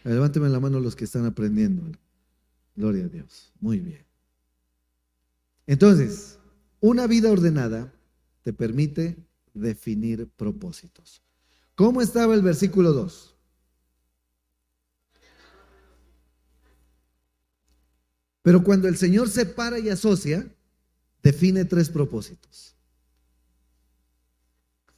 Levánteme 0.05 0.49
la 0.49 0.61
mano 0.61 0.81
los 0.81 0.97
que 0.97 1.05
están 1.05 1.25
aprendiendo. 1.25 1.83
Gloria 2.77 3.05
a 3.05 3.09
Dios. 3.09 3.53
Muy 3.61 3.81
bien. 3.81 4.05
Entonces, 5.67 6.39
una 6.81 7.07
vida 7.07 7.31
ordenada 7.31 7.93
te 8.43 8.53
permite 8.53 9.17
definir 9.55 10.29
propósitos. 10.37 11.23
¿Cómo 11.75 12.03
estaba 12.03 12.35
el 12.35 12.43
versículo 12.43 12.93
2? 12.93 13.35
Pero 18.43 18.63
cuando 18.63 18.89
el 18.89 18.97
Señor 18.99 19.31
separa 19.31 19.79
y 19.79 19.89
asocia, 19.89 20.47
define 21.23 21.65
tres 21.65 21.89
propósitos. 21.89 22.74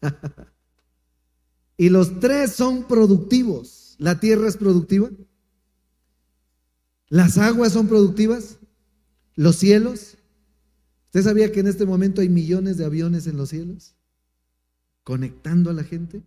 y 1.77 1.89
los 1.89 2.21
tres 2.21 2.53
son 2.53 2.85
productivos. 2.85 3.97
La 3.99 4.21
tierra 4.21 4.49
es 4.49 4.57
productiva. 4.57 5.11
Las 7.09 7.39
aguas 7.39 7.73
son 7.73 7.89
productivas. 7.89 8.59
Los 9.35 9.57
cielos. 9.57 10.17
¿Usted 11.07 11.23
sabía 11.23 11.53
que 11.53 11.61
en 11.61 11.67
este 11.69 11.87
momento 11.87 12.21
hay 12.21 12.29
millones 12.29 12.77
de 12.77 12.85
aviones 12.85 13.27
en 13.27 13.37
los 13.37 13.51
cielos? 13.51 13.95
Conectando 15.03 15.71
a 15.71 15.73
la 15.73 15.85
gente. 15.85 16.23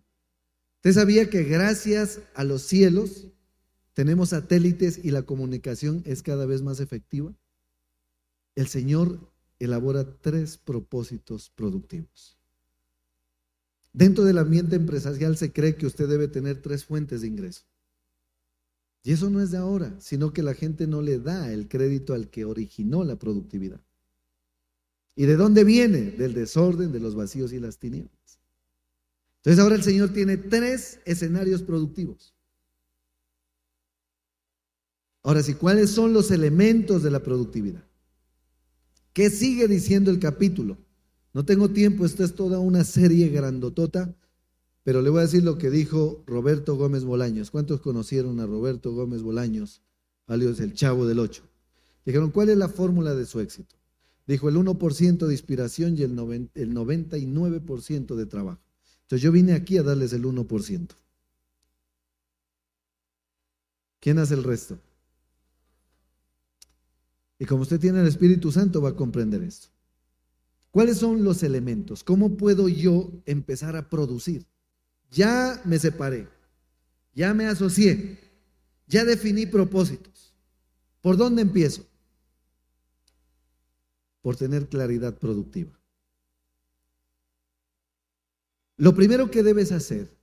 ¿Usted 0.76 0.94
sabía 0.94 1.28
que 1.28 1.44
gracias 1.44 2.20
a 2.34 2.42
los 2.42 2.62
cielos 2.62 3.28
tenemos 3.92 4.30
satélites 4.30 4.98
y 5.04 5.10
la 5.10 5.22
comunicación 5.22 6.02
es 6.06 6.22
cada 6.22 6.46
vez 6.46 6.62
más 6.62 6.80
efectiva? 6.80 7.34
El 8.54 8.66
Señor 8.66 9.30
elabora 9.58 10.18
tres 10.20 10.56
propósitos 10.56 11.50
productivos. 11.50 12.39
Dentro 13.92 14.24
del 14.24 14.38
ambiente 14.38 14.76
empresarial 14.76 15.36
se 15.36 15.52
cree 15.52 15.76
que 15.76 15.86
usted 15.86 16.08
debe 16.08 16.28
tener 16.28 16.62
tres 16.62 16.84
fuentes 16.84 17.22
de 17.22 17.26
ingreso. 17.26 17.64
Y 19.02 19.12
eso 19.12 19.30
no 19.30 19.40
es 19.40 19.50
de 19.50 19.58
ahora, 19.58 19.98
sino 19.98 20.32
que 20.32 20.42
la 20.42 20.54
gente 20.54 20.86
no 20.86 21.02
le 21.02 21.18
da 21.18 21.52
el 21.52 21.68
crédito 21.68 22.14
al 22.14 22.28
que 22.28 22.44
originó 22.44 23.02
la 23.02 23.16
productividad. 23.16 23.80
¿Y 25.16 25.26
de 25.26 25.36
dónde 25.36 25.64
viene? 25.64 26.12
Del 26.12 26.34
desorden, 26.34 26.92
de 26.92 27.00
los 27.00 27.14
vacíos 27.14 27.52
y 27.52 27.58
las 27.58 27.78
tinieblas. 27.78 28.38
Entonces 29.38 29.62
ahora 29.62 29.74
el 29.74 29.82
Señor 29.82 30.10
tiene 30.12 30.36
tres 30.36 31.00
escenarios 31.06 31.62
productivos. 31.62 32.34
Ahora 35.22 35.42
sí, 35.42 35.54
¿cuáles 35.54 35.90
son 35.90 36.12
los 36.12 36.30
elementos 36.30 37.02
de 37.02 37.10
la 37.10 37.22
productividad? 37.22 37.84
¿Qué 39.12 39.30
sigue 39.30 39.66
diciendo 39.66 40.10
el 40.10 40.18
capítulo? 40.18 40.78
No 41.32 41.44
tengo 41.44 41.70
tiempo, 41.70 42.04
esta 42.04 42.24
es 42.24 42.34
toda 42.34 42.58
una 42.58 42.84
serie 42.84 43.28
grandotota, 43.28 44.14
pero 44.82 45.02
le 45.02 45.10
voy 45.10 45.20
a 45.20 45.22
decir 45.22 45.44
lo 45.44 45.58
que 45.58 45.70
dijo 45.70 46.24
Roberto 46.26 46.76
Gómez 46.76 47.04
Bolaños. 47.04 47.50
¿Cuántos 47.50 47.80
conocieron 47.80 48.40
a 48.40 48.46
Roberto 48.46 48.92
Gómez 48.92 49.22
Bolaños? 49.22 49.82
Alios 50.26 50.60
el 50.60 50.74
chavo 50.74 51.06
del 51.06 51.18
8. 51.18 51.42
Dijeron, 52.04 52.30
¿cuál 52.30 52.48
es 52.48 52.56
la 52.56 52.68
fórmula 52.68 53.14
de 53.14 53.26
su 53.26 53.40
éxito? 53.40 53.76
Dijo 54.26 54.48
el 54.48 54.56
1% 54.56 55.26
de 55.26 55.32
inspiración 55.32 55.96
y 55.96 56.02
el, 56.02 56.12
el 56.54 56.74
99% 56.74 58.14
de 58.14 58.26
trabajo. 58.26 58.60
Entonces 59.02 59.22
yo 59.22 59.32
vine 59.32 59.52
aquí 59.52 59.76
a 59.76 59.82
darles 59.82 60.12
el 60.12 60.24
1%. 60.24 60.88
¿Quién 64.00 64.18
hace 64.18 64.34
el 64.34 64.44
resto? 64.44 64.78
Y 67.38 67.44
como 67.44 67.62
usted 67.62 67.80
tiene 67.80 68.00
el 68.00 68.06
Espíritu 68.06 68.52
Santo 68.52 68.80
va 68.80 68.90
a 68.90 68.96
comprender 68.96 69.42
esto. 69.42 69.69
¿Cuáles 70.70 70.98
son 70.98 71.24
los 71.24 71.42
elementos? 71.42 72.04
¿Cómo 72.04 72.36
puedo 72.36 72.68
yo 72.68 73.10
empezar 73.26 73.76
a 73.76 73.88
producir? 73.88 74.46
Ya 75.10 75.60
me 75.64 75.78
separé, 75.78 76.28
ya 77.14 77.34
me 77.34 77.46
asocié, 77.46 78.18
ya 78.86 79.04
definí 79.04 79.46
propósitos. 79.46 80.32
¿Por 81.00 81.16
dónde 81.16 81.42
empiezo? 81.42 81.86
Por 84.22 84.36
tener 84.36 84.68
claridad 84.68 85.18
productiva. 85.18 85.80
Lo 88.76 88.94
primero 88.94 89.30
que 89.30 89.42
debes 89.42 89.72
hacer 89.72 90.16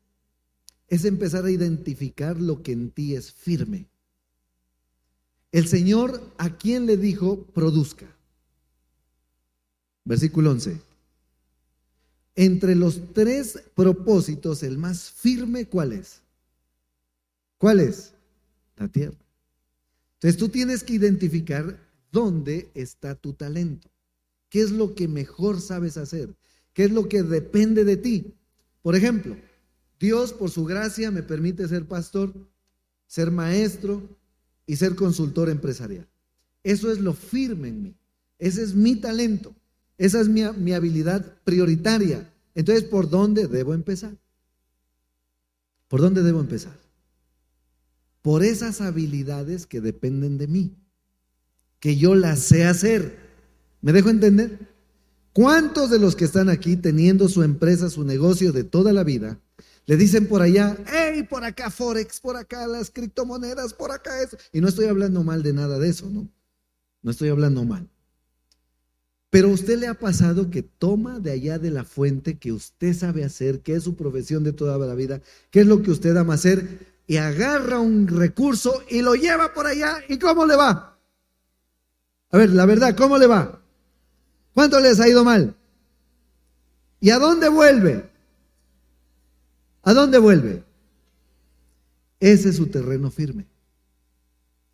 es 0.87 1.03
empezar 1.05 1.45
a 1.45 1.51
identificar 1.51 2.39
lo 2.39 2.63
que 2.63 2.71
en 2.71 2.91
ti 2.91 3.15
es 3.15 3.31
firme. 3.31 3.89
El 5.51 5.67
Señor 5.67 6.33
a 6.37 6.57
quien 6.57 6.85
le 6.85 6.97
dijo, 6.97 7.45
produzca. 7.47 8.16
Versículo 10.07 10.51
11. 10.51 10.79
Entre 12.35 12.75
los 12.75 13.13
tres 13.13 13.61
propósitos, 13.75 14.63
el 14.63 14.77
más 14.77 15.11
firme, 15.11 15.65
¿cuál 15.65 15.91
es? 15.91 16.21
¿Cuál 17.57 17.81
es? 17.81 18.13
La 18.77 18.87
tierra. 18.87 19.17
Entonces 20.13 20.37
tú 20.37 20.47
tienes 20.47 20.83
que 20.83 20.93
identificar 20.93 21.77
dónde 22.09 22.71
está 22.73 23.15
tu 23.15 23.33
talento. 23.33 23.89
¿Qué 24.49 24.61
es 24.61 24.71
lo 24.71 24.95
que 24.95 25.09
mejor 25.09 25.59
sabes 25.59 25.97
hacer? 25.97 26.33
¿Qué 26.73 26.85
es 26.85 26.91
lo 26.91 27.09
que 27.09 27.21
depende 27.23 27.83
de 27.83 27.97
ti? 27.97 28.33
Por 28.81 28.95
ejemplo, 28.95 29.35
Dios 29.99 30.31
por 30.31 30.49
su 30.51 30.63
gracia 30.63 31.11
me 31.11 31.21
permite 31.21 31.67
ser 31.67 31.85
pastor, 31.85 32.33
ser 33.07 33.29
maestro 33.29 34.07
y 34.65 34.77
ser 34.77 34.95
consultor 34.95 35.49
empresarial. 35.49 36.07
Eso 36.63 36.91
es 36.91 36.99
lo 36.99 37.13
firme 37.13 37.67
en 37.67 37.83
mí. 37.83 37.95
Ese 38.39 38.63
es 38.63 38.73
mi 38.73 38.95
talento. 38.95 39.53
Esa 39.97 40.21
es 40.21 40.29
mi, 40.29 40.43
mi 40.57 40.73
habilidad 40.73 41.25
prioritaria. 41.43 42.31
Entonces, 42.55 42.83
¿por 42.83 43.09
dónde 43.09 43.47
debo 43.47 43.73
empezar? 43.73 44.15
¿Por 45.87 46.01
dónde 46.01 46.23
debo 46.23 46.39
empezar? 46.39 46.77
Por 48.21 48.43
esas 48.43 48.81
habilidades 48.81 49.65
que 49.65 49.79
dependen 49.79 50.37
de 50.37 50.47
mí, 50.47 50.75
que 51.79 51.95
yo 51.95 52.15
las 52.15 52.39
sé 52.39 52.65
hacer. 52.65 53.17
¿Me 53.81 53.93
dejo 53.93 54.09
entender? 54.09 54.59
¿Cuántos 55.33 55.89
de 55.89 55.99
los 55.99 56.15
que 56.15 56.25
están 56.25 56.49
aquí 56.49 56.75
teniendo 56.75 57.29
su 57.29 57.43
empresa, 57.43 57.89
su 57.89 58.03
negocio 58.03 58.51
de 58.51 58.63
toda 58.63 58.91
la 58.91 59.03
vida, 59.03 59.39
le 59.85 59.95
dicen 59.95 60.27
por 60.27 60.41
allá, 60.41 60.75
hey, 60.91 61.23
por 61.29 61.43
acá 61.43 61.69
Forex, 61.69 62.19
por 62.19 62.35
acá 62.35 62.67
las 62.67 62.89
criptomonedas, 62.89 63.73
por 63.73 63.91
acá 63.91 64.21
eso? 64.21 64.35
Y 64.51 64.59
no 64.59 64.67
estoy 64.67 64.87
hablando 64.87 65.23
mal 65.23 65.43
de 65.43 65.53
nada 65.53 65.79
de 65.79 65.89
eso, 65.89 66.09
¿no? 66.09 66.27
No 67.03 67.11
estoy 67.11 67.29
hablando 67.29 67.63
mal. 67.63 67.87
Pero 69.29 69.49
usted 69.49 69.77
le 69.77 69.87
ha 69.87 69.93
pasado 69.93 70.49
que 70.49 70.63
toma 70.63 71.19
de 71.19 71.31
allá 71.31 71.59
de 71.59 71.71
la 71.71 71.83
fuente 71.83 72.37
que 72.37 72.53
usted 72.53 72.93
sabe 72.93 73.23
hacer, 73.23 73.61
que 73.61 73.75
es 73.75 73.83
su 73.83 73.95
profesión 73.95 74.43
de 74.43 74.53
toda 74.53 74.77
la 74.77 74.95
vida, 74.95 75.21
que 75.51 75.61
es 75.61 75.67
lo 75.67 75.81
que 75.81 75.91
usted 75.91 76.15
ama 76.15 76.35
hacer, 76.35 76.97
y 77.07 77.17
agarra 77.17 77.79
un 77.79 78.07
recurso 78.07 78.83
y 78.89 79.01
lo 79.01 79.15
lleva 79.15 79.53
por 79.53 79.67
allá. 79.67 79.97
¿Y 80.07 80.17
cómo 80.17 80.45
le 80.45 80.55
va? 80.55 80.97
A 82.29 82.37
ver, 82.37 82.51
la 82.51 82.65
verdad, 82.65 82.95
¿cómo 82.95 83.17
le 83.17 83.27
va? 83.27 83.61
¿Cuánto 84.53 84.79
les 84.79 84.99
ha 84.99 85.07
ido 85.07 85.23
mal? 85.23 85.55
¿Y 86.99 87.09
a 87.09 87.19
dónde 87.19 87.49
vuelve? 87.49 88.09
¿A 89.83 89.93
dónde 89.93 90.17
vuelve? 90.17 90.63
Ese 92.19 92.49
es 92.49 92.55
su 92.55 92.67
terreno 92.67 93.11
firme. 93.11 93.45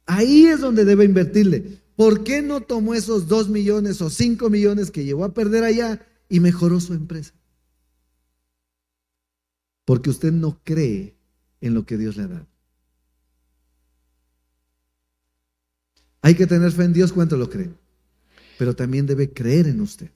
Ahí 0.06 0.46
es 0.46 0.60
donde 0.60 0.86
debe 0.86 1.06
invertirle. 1.06 1.83
¿Por 1.96 2.24
qué 2.24 2.42
no 2.42 2.62
tomó 2.62 2.94
esos 2.94 3.28
dos 3.28 3.50
millones 3.50 4.02
o 4.02 4.10
cinco 4.10 4.50
millones 4.50 4.90
que 4.90 5.04
llevó 5.04 5.26
a 5.26 5.34
perder 5.34 5.64
allá 5.64 6.06
y 6.28 6.40
mejoró 6.40 6.80
su 6.80 6.94
empresa? 6.94 7.34
Porque 9.86 10.10
usted 10.10 10.32
no 10.32 10.60
cree 10.64 11.16
en 11.62 11.74
lo 11.74 11.86
que 11.86 11.98
Dios 11.98 12.18
le 12.18 12.24
ha 12.24 12.28
dado. 12.28 12.48
Hay 16.22 16.36
que 16.36 16.48
tener 16.48 16.72
fe 16.72 16.86
en 16.86 16.94
Dios 16.94 17.12
cuánto 17.12 17.38
lo 17.38 17.50
cree, 17.50 17.70
pero 18.58 18.76
también 18.76 19.06
debe 19.06 19.32
creer 19.32 19.68
en 19.68 19.82
usted. 19.82 20.10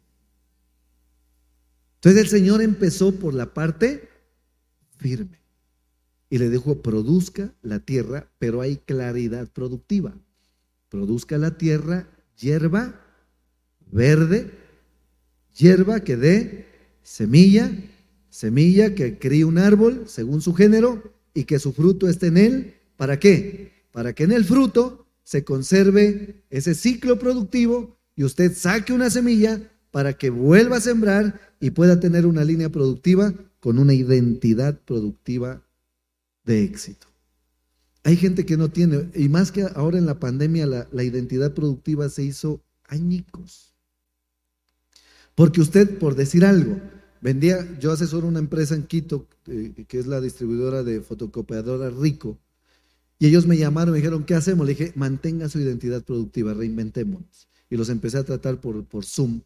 Entonces 1.95 2.21
el 2.21 2.27
Señor 2.29 2.61
empezó 2.61 3.13
por 3.13 3.33
la 3.33 3.53
parte 3.53 4.09
firme 4.97 5.41
y 6.29 6.37
le 6.37 6.49
dijo, 6.49 6.81
produzca 6.81 7.53
la 7.61 7.79
tierra, 7.79 8.31
pero 8.39 8.61
hay 8.61 8.77
claridad 8.77 9.51
productiva 9.51 10.15
produzca 10.89 11.37
la 11.37 11.57
tierra 11.57 12.07
hierba 12.39 12.99
verde, 13.91 14.51
hierba 15.57 16.01
que 16.01 16.17
dé 16.17 16.65
semilla, 17.03 17.71
semilla 18.29 18.93
que 18.95 19.17
críe 19.17 19.45
un 19.45 19.57
árbol 19.57 20.03
según 20.07 20.41
su 20.41 20.53
género 20.53 21.13
y 21.33 21.45
que 21.45 21.59
su 21.59 21.73
fruto 21.73 22.07
esté 22.07 22.27
en 22.27 22.37
él. 22.37 22.73
¿Para 22.95 23.19
qué? 23.19 23.73
Para 23.91 24.13
que 24.13 24.23
en 24.23 24.31
el 24.31 24.45
fruto 24.45 25.07
se 25.23 25.43
conserve 25.43 26.43
ese 26.49 26.75
ciclo 26.75 27.19
productivo 27.19 27.97
y 28.15 28.23
usted 28.23 28.53
saque 28.53 28.93
una 28.93 29.09
semilla 29.09 29.71
para 29.91 30.13
que 30.13 30.29
vuelva 30.29 30.77
a 30.77 30.81
sembrar 30.81 31.55
y 31.59 31.71
pueda 31.71 31.99
tener 31.99 32.25
una 32.25 32.43
línea 32.43 32.69
productiva 32.69 33.33
con 33.59 33.79
una 33.79 33.93
identidad 33.93 34.79
productiva 34.79 35.63
de 36.43 36.63
éxito. 36.63 37.07
Hay 38.07 38.15
gente 38.15 38.45
que 38.45 38.55
no 38.55 38.69
tiene, 38.69 39.09
y 39.15 39.27
más 39.27 39.51
que 39.51 39.63
ahora 39.75 39.97
en 39.97 40.05
la 40.05 40.17
pandemia, 40.17 40.65
la, 40.65 41.03
identidad 41.03 41.53
productiva 41.53 42.07
se 42.07 42.23
hizo 42.23 42.63
añicos. 42.85 43.75
Porque 45.35 45.59
usted, 45.59 45.99
por 45.99 46.15
decir 46.15 46.45
algo, 46.45 46.79
vendía, 47.19 47.67
yo 47.81 47.91
asesoro 47.91 48.25
una 48.25 48.39
empresa 48.39 48.75
en 48.75 48.83
Quito, 48.83 49.27
eh, 49.47 49.83
que 49.89 49.99
es 49.99 50.07
la 50.07 50.21
distribuidora 50.21 50.83
de 50.83 51.01
fotocopiadora 51.01 51.89
Rico, 51.89 52.39
y 53.19 53.27
ellos 53.27 53.45
me 53.45 53.57
llamaron, 53.57 53.91
me 53.91 53.97
dijeron, 53.97 54.23
¿qué 54.23 54.35
hacemos? 54.35 54.65
Le 54.65 54.75
dije, 54.75 54.93
mantenga 54.95 55.49
su 55.49 55.59
identidad 55.59 56.01
productiva, 56.01 56.53
reinventémonos. 56.53 57.49
Y 57.69 57.75
los 57.75 57.89
empecé 57.89 58.19
a 58.19 58.23
tratar 58.23 58.61
por, 58.61 58.85
por 58.85 59.03
Zoom 59.03 59.41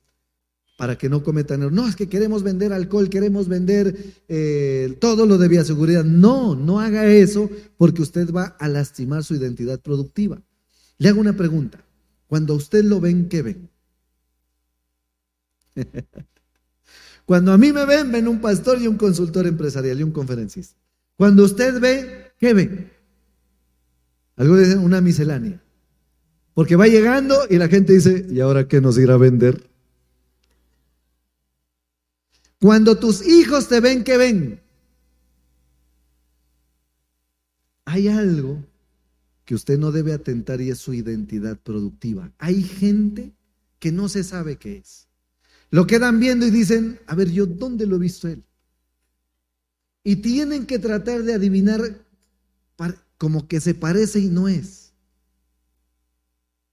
para 0.81 0.97
que 0.97 1.09
no 1.09 1.21
cometan 1.21 1.61
error. 1.61 1.71
No, 1.71 1.87
es 1.87 1.95
que 1.95 2.09
queremos 2.09 2.41
vender 2.41 2.73
alcohol, 2.73 3.07
queremos 3.07 3.47
vender 3.47 3.95
eh, 4.27 4.97
todo 4.99 5.27
lo 5.27 5.37
de 5.37 5.47
bioseguridad. 5.47 6.03
No, 6.03 6.55
no 6.55 6.79
haga 6.79 7.05
eso 7.05 7.51
porque 7.77 8.01
usted 8.01 8.33
va 8.33 8.55
a 8.57 8.67
lastimar 8.67 9.23
su 9.23 9.35
identidad 9.35 9.79
productiva. 9.79 10.41
Le 10.97 11.09
hago 11.09 11.21
una 11.21 11.37
pregunta. 11.37 11.85
Cuando 12.25 12.55
usted 12.55 12.83
lo 12.83 12.99
ven, 12.99 13.29
¿qué 13.29 13.43
ven? 13.43 13.69
Cuando 17.27 17.53
a 17.53 17.59
mí 17.59 17.71
me 17.71 17.85
ven, 17.85 18.11
ven 18.11 18.27
un 18.27 18.41
pastor 18.41 18.81
y 18.81 18.87
un 18.87 18.97
consultor 18.97 19.45
empresarial 19.45 19.99
y 19.99 20.03
un 20.03 20.11
conferencista. 20.11 20.79
Cuando 21.15 21.43
usted 21.43 21.79
ve, 21.79 22.31
¿qué 22.39 22.55
ven? 22.55 22.91
Algo 24.35 24.55
de 24.55 24.77
una 24.77 24.99
miscelánea. 24.99 25.61
Porque 26.55 26.75
va 26.75 26.87
llegando 26.87 27.37
y 27.51 27.59
la 27.59 27.67
gente 27.67 27.93
dice, 27.93 28.25
¿y 28.31 28.39
ahora 28.39 28.67
qué 28.67 28.81
nos 28.81 28.97
irá 28.97 29.13
a 29.13 29.17
vender? 29.17 29.69
Cuando 32.61 32.99
tus 32.99 33.25
hijos 33.25 33.67
te 33.67 33.79
ven, 33.79 34.03
¿qué 34.03 34.17
ven? 34.17 34.61
Hay 37.85 38.07
algo 38.07 38.63
que 39.45 39.55
usted 39.55 39.79
no 39.79 39.91
debe 39.91 40.13
atentar 40.13 40.61
y 40.61 40.69
es 40.69 40.77
su 40.77 40.93
identidad 40.93 41.57
productiva. 41.57 42.31
Hay 42.37 42.61
gente 42.61 43.33
que 43.79 43.91
no 43.91 44.07
se 44.07 44.23
sabe 44.23 44.57
qué 44.57 44.77
es. 44.77 45.07
Lo 45.71 45.87
quedan 45.87 46.19
viendo 46.19 46.45
y 46.45 46.51
dicen, 46.51 46.99
a 47.07 47.15
ver, 47.15 47.31
yo 47.31 47.47
dónde 47.47 47.87
lo 47.87 47.95
he 47.95 47.99
visto 47.99 48.27
él. 48.27 48.43
Y 50.03 50.17
tienen 50.17 50.67
que 50.67 50.77
tratar 50.77 51.23
de 51.23 51.33
adivinar 51.33 52.05
como 53.17 53.47
que 53.47 53.59
se 53.59 53.73
parece 53.73 54.19
y 54.19 54.27
no 54.29 54.47
es. 54.47 54.93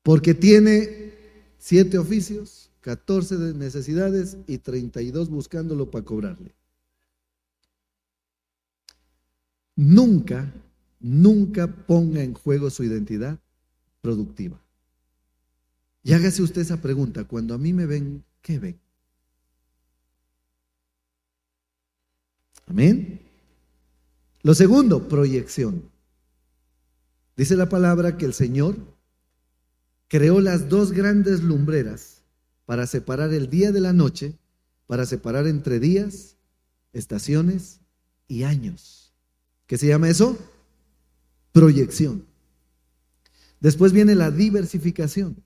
Porque 0.03 0.35
tiene 0.35 1.15
siete 1.57 1.97
oficios, 1.97 2.68
14 2.89 3.37
de 3.37 3.53
necesidades 3.53 4.39
y 4.47 4.57
32 4.57 5.29
buscándolo 5.29 5.91
para 5.91 6.07
cobrarle. 6.07 6.55
Nunca, 9.77 10.55
nunca 10.99 11.67
ponga 11.67 12.23
en 12.23 12.33
juego 12.33 12.71
su 12.71 12.85
identidad 12.85 13.39
productiva. 14.01 14.59
Y 16.03 16.15
hágase 16.15 16.41
usted 16.41 16.63
esa 16.63 16.81
pregunta, 16.81 17.25
cuando 17.25 17.53
a 17.53 17.59
mí 17.59 17.75
me 17.75 17.85
ven, 17.85 18.25
¿qué 18.41 18.59
ven? 18.59 18.81
Amén. 22.65 23.21
Lo 24.41 24.55
segundo, 24.55 25.09
proyección. 25.09 25.91
Dice 27.37 27.55
la 27.55 27.69
palabra 27.69 28.17
que 28.17 28.25
el 28.25 28.33
Señor 28.33 28.77
creó 30.09 30.41
las 30.41 30.71
dos 30.71 30.93
grandes 30.93 31.43
lumbreras 31.43 32.18
para 32.69 32.87
separar 32.87 33.33
el 33.33 33.49
día 33.49 33.73
de 33.73 33.81
la 33.81 33.95
noche, 33.95 34.37
para 34.87 35.07
separar 35.07 35.47
entre 35.47 35.81
días, 35.81 36.37
estaciones 36.93 37.81
y 38.27 38.43
años. 38.43 39.15
¿Qué 39.67 39.79
se 39.79 39.87
llama 39.87 40.11
eso? 40.11 40.37
Proyección. 41.53 42.27
Después 43.59 43.95
viene 43.95 44.15
la 44.15 44.31
diversificación. 44.31 45.43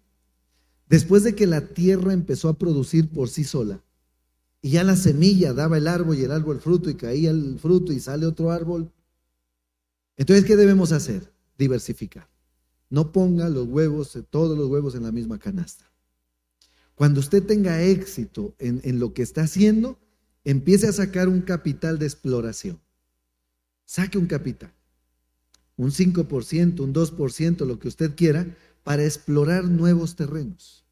Después 0.88 1.22
de 1.22 1.36
que 1.36 1.46
la 1.46 1.68
tierra 1.68 2.12
empezó 2.12 2.48
a 2.48 2.58
producir 2.58 3.08
por 3.08 3.28
sí 3.28 3.44
sola, 3.44 3.84
y 4.60 4.70
ya 4.70 4.82
la 4.82 4.96
semilla 4.96 5.52
daba 5.52 5.78
el 5.78 5.86
árbol 5.86 6.18
y 6.18 6.24
el 6.24 6.32
árbol 6.32 6.60
fruto 6.60 6.90
y 6.90 6.96
caía 6.96 7.30
el 7.30 7.56
fruto 7.60 7.92
y 7.92 8.00
sale 8.00 8.26
otro 8.26 8.50
árbol, 8.50 8.90
entonces, 10.16 10.44
¿qué 10.44 10.56
debemos 10.56 10.90
hacer? 10.90 11.32
diversificar. 11.56 12.28
No 12.90 13.12
ponga 13.12 13.48
los 13.48 13.68
huevos, 13.68 14.18
todos 14.28 14.58
los 14.58 14.68
huevos 14.68 14.96
en 14.96 15.04
la 15.04 15.12
misma 15.12 15.38
canasta. 15.38 15.91
Cuando 16.94 17.20
usted 17.20 17.42
tenga 17.44 17.82
éxito 17.82 18.54
en, 18.58 18.80
en 18.84 18.98
lo 18.98 19.14
que 19.14 19.22
está 19.22 19.42
haciendo, 19.42 19.98
empiece 20.44 20.88
a 20.88 20.92
sacar 20.92 21.28
un 21.28 21.42
capital 21.42 21.98
de 21.98 22.06
exploración. 22.06 22.80
Saque 23.84 24.18
un 24.18 24.26
capital, 24.26 24.72
un 25.76 25.90
5%, 25.90 26.80
un 26.80 26.94
2%, 26.94 27.66
lo 27.66 27.78
que 27.78 27.88
usted 27.88 28.14
quiera, 28.14 28.46
para 28.84 29.04
explorar 29.04 29.64
nuevos 29.64 30.16
terrenos. 30.16 30.84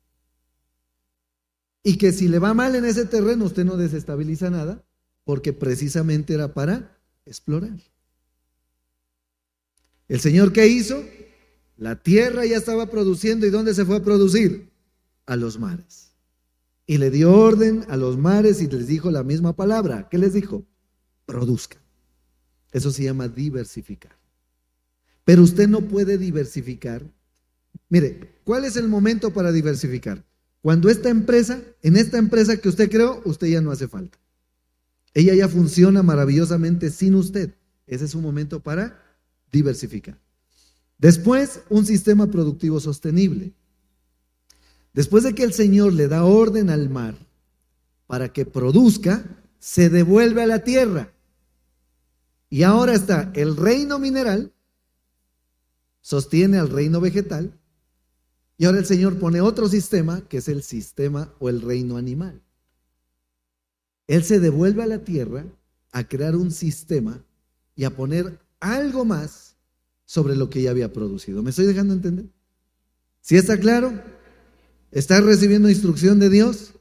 Y 1.83 1.97
que 1.97 2.13
si 2.13 2.29
le 2.29 2.39
va 2.39 2.55
mal 2.55 2.75
en 2.75 2.85
ese 2.85 3.07
terreno, 3.07 3.47
usted 3.47 3.65
no 3.65 3.77
desestabiliza 3.77 4.51
nada, 4.51 4.85
porque 5.25 5.53
precisamente 5.53 6.35
era 6.35 6.53
para 6.53 6.99
explorar. 7.25 7.79
¿El 10.09 10.21
Señor 10.21 10.53
qué 10.53 10.67
hizo? 10.67 11.03
La 11.77 12.03
tierra 12.03 12.45
ya 12.45 12.57
estaba 12.57 12.91
produciendo 12.91 13.47
y 13.47 13.51
¿dónde 13.51 13.75
se 13.75 13.85
fue 13.85 13.97
a 13.97 14.03
producir? 14.03 14.70
A 15.31 15.37
los 15.37 15.61
mares. 15.61 16.11
Y 16.87 16.99
le 16.99 17.13
dio 17.13 17.33
orden 17.33 17.85
a 17.89 17.97
los 17.97 18.19
mares 18.19 18.61
y 18.61 18.67
les 18.67 18.89
dijo 18.89 19.13
la 19.13 19.23
misma 19.23 19.55
palabra. 19.55 20.09
¿Qué 20.09 20.19
les 20.19 20.33
dijo? 20.33 20.67
Produzca. 21.25 21.77
Eso 22.73 22.91
se 22.91 23.05
llama 23.05 23.29
diversificar. 23.29 24.19
Pero 25.25 25.45
usted 25.45 25.69
no 25.69 25.83
puede 25.83 26.19
diversificar. 26.19 27.09
Mire, 27.89 28.41
¿cuál 28.43 28.65
es 28.65 28.75
el 28.75 28.89
momento 28.89 29.33
para 29.33 29.53
diversificar? 29.53 30.25
Cuando 30.63 30.89
esta 30.89 31.11
empresa, 31.11 31.63
en 31.83 31.97
esta 31.97 32.19
empresa 32.19 32.57
que 32.57 32.69
usted 32.69 32.91
creó, 32.91 33.23
usted 33.25 33.47
ya 33.47 33.61
no 33.61 33.71
hace 33.71 33.87
falta. 33.87 34.19
Ella 35.15 35.37
ya 35.37 35.47
funciona 35.47 36.03
maravillosamente 36.03 36.91
sin 36.91 37.15
usted. 37.15 37.55
Ese 37.87 38.05
es 38.05 38.17
un 38.17 38.23
momento 38.23 38.59
para 38.59 39.01
diversificar. 39.53 40.19
Después, 40.99 41.61
un 41.69 41.87
sistema 41.87 42.27
productivo 42.27 42.81
sostenible. 42.81 43.55
Después 44.93 45.25
de 45.25 45.35
que 45.35 45.45
el 45.45 45.53
Señor 45.53 45.93
le 45.93 46.09
da 46.09 46.25
orden 46.25 46.71
al 46.71 46.91
mar 46.91 47.15
para 48.07 48.33
que 48.33 48.45
produzca, 48.45 49.25
se 49.59 49.89
devuelve 49.89 50.43
a 50.43 50.47
la 50.47 50.65
tierra. 50.65 51.13
Y 52.49 52.65
ahora 52.65 52.95
está 52.95 53.31
el 53.35 53.57
reino 53.57 53.99
mineral, 53.99 54.53
sostiene 56.01 56.59
al 56.59 56.71
reino 56.71 57.01
vegetal, 57.01 57.57
y 58.57 58.65
ahora 58.65 58.79
el 58.79 58.87
Señor 58.87 59.19
pone 59.19 59.41
otro 59.41 59.69
sistema, 59.69 60.23
que 60.29 60.39
es 60.39 60.49
el 60.49 60.63
sistema 60.63 61.33
o 61.39 61.49
el 61.49 61.63
reino 61.63 61.97
animal. 61.97 62.43
Él 64.09 64.25
se 64.25 64.41
devuelve 64.41 64.83
a 64.83 64.87
la 64.87 65.05
tierra 65.05 65.47
a 65.93 66.09
crear 66.09 66.35
un 66.35 66.51
sistema 66.51 67.25
y 67.77 67.85
a 67.85 67.95
poner 67.95 68.41
algo 68.59 69.05
más 69.05 69.57
sobre 70.05 70.35
lo 70.35 70.51
que 70.51 70.63
ya 70.63 70.71
había 70.71 70.93
producido. 70.93 71.43
¿Me 71.43 71.51
estoy 71.51 71.67
dejando 71.67 71.95
entender? 71.95 72.27
¿Si 73.21 73.37
está 73.37 73.59
claro? 73.59 73.93
¿Está 74.91 75.21
recibiendo 75.21 75.71
instrucción 75.71 76.19
de 76.19 76.31
Dios? 76.31 76.73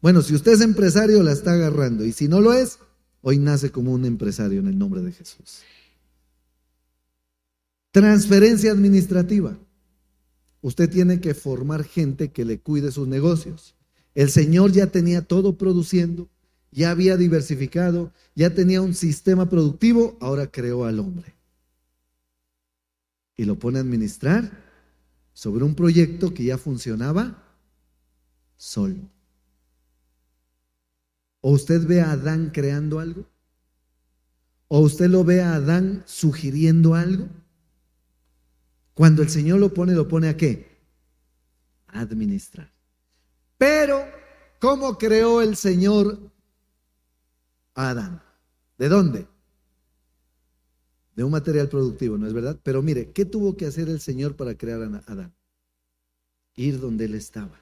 Bueno, 0.00 0.22
si 0.22 0.34
usted 0.34 0.52
es 0.52 0.60
empresario, 0.60 1.22
la 1.22 1.32
está 1.32 1.52
agarrando. 1.52 2.04
Y 2.04 2.12
si 2.12 2.28
no 2.28 2.40
lo 2.40 2.52
es, 2.52 2.78
hoy 3.20 3.38
nace 3.38 3.70
como 3.70 3.92
un 3.92 4.04
empresario 4.04 4.60
en 4.60 4.68
el 4.68 4.78
nombre 4.78 5.02
de 5.02 5.12
Jesús. 5.12 5.62
Transferencia 7.90 8.72
administrativa. 8.72 9.58
Usted 10.60 10.88
tiene 10.88 11.20
que 11.20 11.34
formar 11.34 11.84
gente 11.84 12.30
que 12.30 12.44
le 12.44 12.60
cuide 12.60 12.92
sus 12.92 13.08
negocios. 13.08 13.74
El 14.14 14.30
Señor 14.30 14.72
ya 14.72 14.88
tenía 14.88 15.22
todo 15.22 15.56
produciendo, 15.56 16.28
ya 16.70 16.90
había 16.90 17.16
diversificado, 17.16 18.12
ya 18.34 18.50
tenía 18.54 18.80
un 18.80 18.94
sistema 18.94 19.48
productivo, 19.48 20.16
ahora 20.20 20.50
creó 20.50 20.84
al 20.84 20.98
hombre. 20.98 21.34
Y 23.36 23.44
lo 23.44 23.58
pone 23.58 23.78
a 23.78 23.82
administrar 23.82 24.67
sobre 25.38 25.62
un 25.62 25.76
proyecto 25.76 26.34
que 26.34 26.42
ya 26.42 26.58
funcionaba 26.58 27.44
solo. 28.56 28.96
¿O 31.40 31.52
usted 31.52 31.86
ve 31.86 32.00
a 32.00 32.10
Adán 32.10 32.50
creando 32.52 32.98
algo? 32.98 33.24
¿O 34.66 34.80
usted 34.80 35.06
lo 35.06 35.22
ve 35.22 35.40
a 35.40 35.54
Adán 35.54 36.02
sugiriendo 36.06 36.96
algo? 36.96 37.28
Cuando 38.94 39.22
el 39.22 39.28
Señor 39.28 39.60
lo 39.60 39.72
pone, 39.72 39.92
¿lo 39.92 40.08
pone 40.08 40.28
a 40.28 40.36
qué? 40.36 40.76
A 41.86 42.00
administrar. 42.00 42.72
Pero, 43.58 44.04
¿cómo 44.58 44.98
creó 44.98 45.40
el 45.40 45.54
Señor 45.54 46.18
Adán. 47.74 48.20
¿De 48.76 48.88
dónde? 48.88 49.28
De 51.18 51.24
un 51.24 51.32
material 51.32 51.68
productivo, 51.68 52.16
¿no 52.16 52.28
es 52.28 52.32
verdad? 52.32 52.60
Pero 52.62 52.80
mire, 52.80 53.10
¿qué 53.10 53.24
tuvo 53.24 53.56
que 53.56 53.66
hacer 53.66 53.88
el 53.88 53.98
Señor 53.98 54.36
para 54.36 54.56
crear 54.56 54.80
a 54.80 55.02
Adán? 55.04 55.34
Ir 56.54 56.78
donde 56.78 57.06
él 57.06 57.16
estaba. 57.16 57.60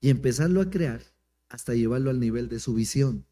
Y 0.00 0.10
empezarlo 0.10 0.60
a 0.60 0.70
crear 0.70 1.02
hasta 1.48 1.74
llevarlo 1.74 2.10
al 2.10 2.20
nivel 2.20 2.48
de 2.48 2.60
su 2.60 2.72
visión. 2.72 3.24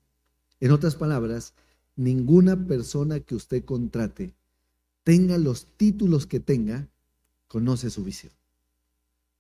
En 0.59 0.73
otras 0.73 0.97
palabras, 0.97 1.55
ninguna 1.95 2.67
persona 2.67 3.21
que 3.21 3.37
usted 3.37 3.65
contrate, 3.65 4.35
tenga 5.05 5.39
los 5.39 5.69
títulos 5.77 6.27
que 6.27 6.41
tenga, 6.41 6.89
conoce 7.47 7.89
su 7.89 8.03
visión. 8.03 8.33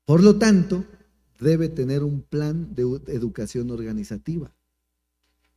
Por 0.04 0.22
lo 0.22 0.36
tanto, 0.36 0.84
debe 1.40 1.68
tener 1.68 2.04
un 2.04 2.22
plan 2.22 2.76
de 2.76 2.82
educación 3.08 3.72
organizativa 3.72 4.55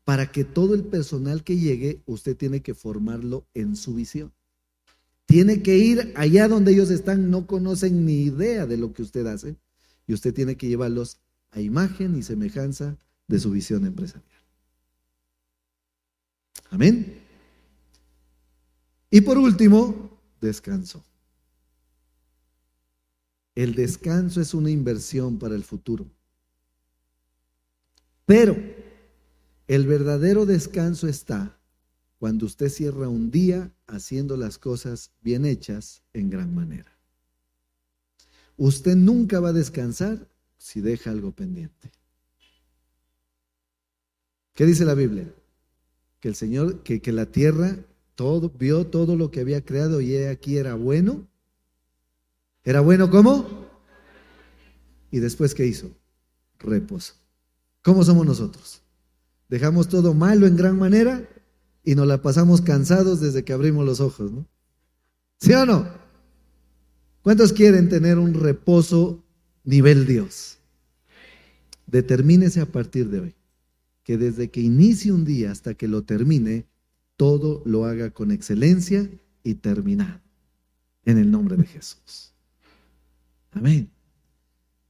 para 0.09 0.31
que 0.31 0.43
todo 0.43 0.73
el 0.73 0.85
personal 0.85 1.43
que 1.43 1.57
llegue, 1.57 2.01
usted 2.07 2.35
tiene 2.35 2.63
que 2.63 2.73
formarlo 2.73 3.45
en 3.53 3.75
su 3.75 3.93
visión. 3.93 4.33
Tiene 5.27 5.61
que 5.61 5.77
ir 5.77 6.13
allá 6.15 6.47
donde 6.47 6.71
ellos 6.71 6.89
están, 6.89 7.29
no 7.29 7.45
conocen 7.45 8.07
ni 8.07 8.23
idea 8.23 8.65
de 8.65 8.77
lo 8.77 8.91
que 8.91 9.03
usted 9.03 9.27
hace, 9.27 9.55
y 10.07 10.13
usted 10.15 10.33
tiene 10.33 10.57
que 10.57 10.67
llevarlos 10.67 11.19
a 11.51 11.61
imagen 11.61 12.17
y 12.17 12.23
semejanza 12.23 12.97
de 13.27 13.39
su 13.39 13.51
visión 13.51 13.85
empresarial. 13.85 14.41
Amén. 16.71 17.21
Y 19.11 19.21
por 19.21 19.37
último, 19.37 20.19
descanso. 20.41 21.03
El 23.53 23.75
descanso 23.75 24.41
es 24.41 24.55
una 24.55 24.71
inversión 24.71 25.37
para 25.37 25.53
el 25.53 25.63
futuro. 25.63 26.07
Pero 28.25 28.78
el 29.69 29.85
verdadero 29.85 30.47
descanso 30.47 31.07
está 31.07 31.55
cuando 32.17 32.47
usted 32.47 32.69
cierra 32.69 33.07
un 33.07 33.29
día 33.29 33.71
haciendo 33.85 34.35
las 34.35 34.57
cosas 34.57 35.11
bien 35.21 35.45
hechas 35.45 36.01
en 36.11 36.31
gran 36.31 36.55
manera. 36.55 36.91
Usted 38.57 38.95
nunca 38.95 39.39
va 39.39 39.49
a 39.49 39.53
descansar 39.53 40.27
si 40.57 40.81
deja 40.81 41.11
algo 41.11 41.33
pendiente. 41.33 41.91
¿Qué 44.55 44.65
dice 44.65 44.85
la 44.85 44.95
Biblia? 44.95 45.31
Que 46.19 46.29
el 46.29 46.35
Señor, 46.35 46.81
que, 46.81 46.99
que 46.99 47.11
la 47.11 47.27
tierra 47.27 47.77
vio 48.57 48.87
todo 48.87 49.15
lo 49.15 49.29
que 49.29 49.39
había 49.39 49.63
creado 49.63 50.01
y 50.01 50.17
aquí 50.17 50.57
era 50.57 50.73
bueno. 50.73 51.27
¿Era 52.63 52.81
bueno 52.81 53.11
cómo? 53.11 53.69
Y 55.11 55.19
después, 55.19 55.53
¿qué 55.53 55.67
hizo? 55.67 55.91
Reposo. 56.57 57.13
¿Cómo 57.83 58.03
somos 58.03 58.25
nosotros? 58.25 58.81
Dejamos 59.49 59.89
todo 59.89 60.13
malo 60.13 60.47
en 60.47 60.55
gran 60.55 60.77
manera 60.77 61.27
y 61.83 61.95
nos 61.95 62.07
la 62.07 62.21
pasamos 62.21 62.61
cansados 62.61 63.19
desde 63.19 63.43
que 63.43 63.53
abrimos 63.53 63.85
los 63.85 63.99
ojos, 63.99 64.31
¿no? 64.31 64.47
¿Sí 65.39 65.53
o 65.53 65.65
no? 65.65 65.87
¿Cuántos 67.21 67.51
quieren 67.53 67.89
tener 67.89 68.17
un 68.17 68.33
reposo 68.33 69.23
nivel 69.63 70.05
Dios? 70.05 70.59
Determínese 71.87 72.61
a 72.61 72.65
partir 72.65 73.09
de 73.09 73.19
hoy 73.19 73.35
que 74.03 74.17
desde 74.17 74.49
que 74.49 74.61
inicie 74.61 75.11
un 75.11 75.25
día 75.25 75.51
hasta 75.51 75.73
que 75.73 75.87
lo 75.87 76.03
termine, 76.03 76.65
todo 77.15 77.61
lo 77.65 77.85
haga 77.85 78.11
con 78.11 78.31
excelencia 78.31 79.09
y 79.43 79.55
terminado. 79.55 80.19
En 81.05 81.17
el 81.17 81.29
nombre 81.29 81.57
de 81.57 81.65
Jesús. 81.65 82.33
Amén. 83.51 83.89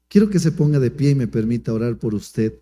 Quiero 0.08 0.30
que 0.30 0.40
se 0.40 0.52
ponga 0.52 0.80
de 0.80 0.92
pie 0.92 1.12
y 1.12 1.16
me 1.16 1.28
permita 1.28 1.74
orar 1.74 1.98
por 1.98 2.14
usted. 2.14 2.54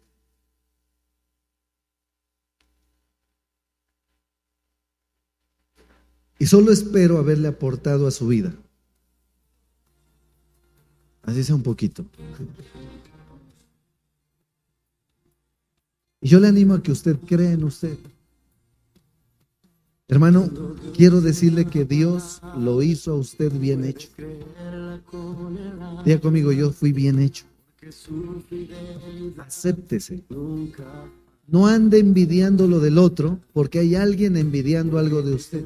Y 6.40 6.46
solo 6.46 6.72
espero 6.72 7.18
haberle 7.18 7.48
aportado 7.48 8.08
a 8.08 8.12
su 8.12 8.28
vida. 8.28 8.54
Así 11.24 11.44
sea 11.44 11.56
un 11.56 11.64
poquito. 11.64 12.06
Y 16.22 16.30
yo 16.30 16.40
le 16.40 16.48
animo 16.48 16.74
a 16.74 16.82
que 16.82 16.92
usted 16.92 17.18
crea 17.18 17.52
en 17.52 17.64
usted. 17.64 17.98
Hermano, 20.08 20.50
quiero 20.96 21.20
decirle 21.20 21.66
que 21.66 21.84
Dios 21.84 22.42
lo 22.58 22.82
hizo 22.82 23.12
a 23.12 23.16
usted 23.16 23.52
bien 23.52 23.84
hecho. 23.84 24.08
Diga 26.06 26.22
conmigo, 26.22 26.54
yo 26.54 26.72
fui 26.72 26.94
bien 26.94 27.20
hecho. 27.20 27.46
Acéptese. 29.38 30.24
No 31.48 31.68
ande 31.68 32.00
envidiando 32.00 32.68
lo 32.68 32.80
del 32.80 32.98
otro, 32.98 33.40
porque 33.54 33.80
hay 33.80 33.96
alguien 33.96 34.38
envidiando 34.38 34.98
algo 34.98 35.22
de 35.22 35.34
usted. 35.34 35.66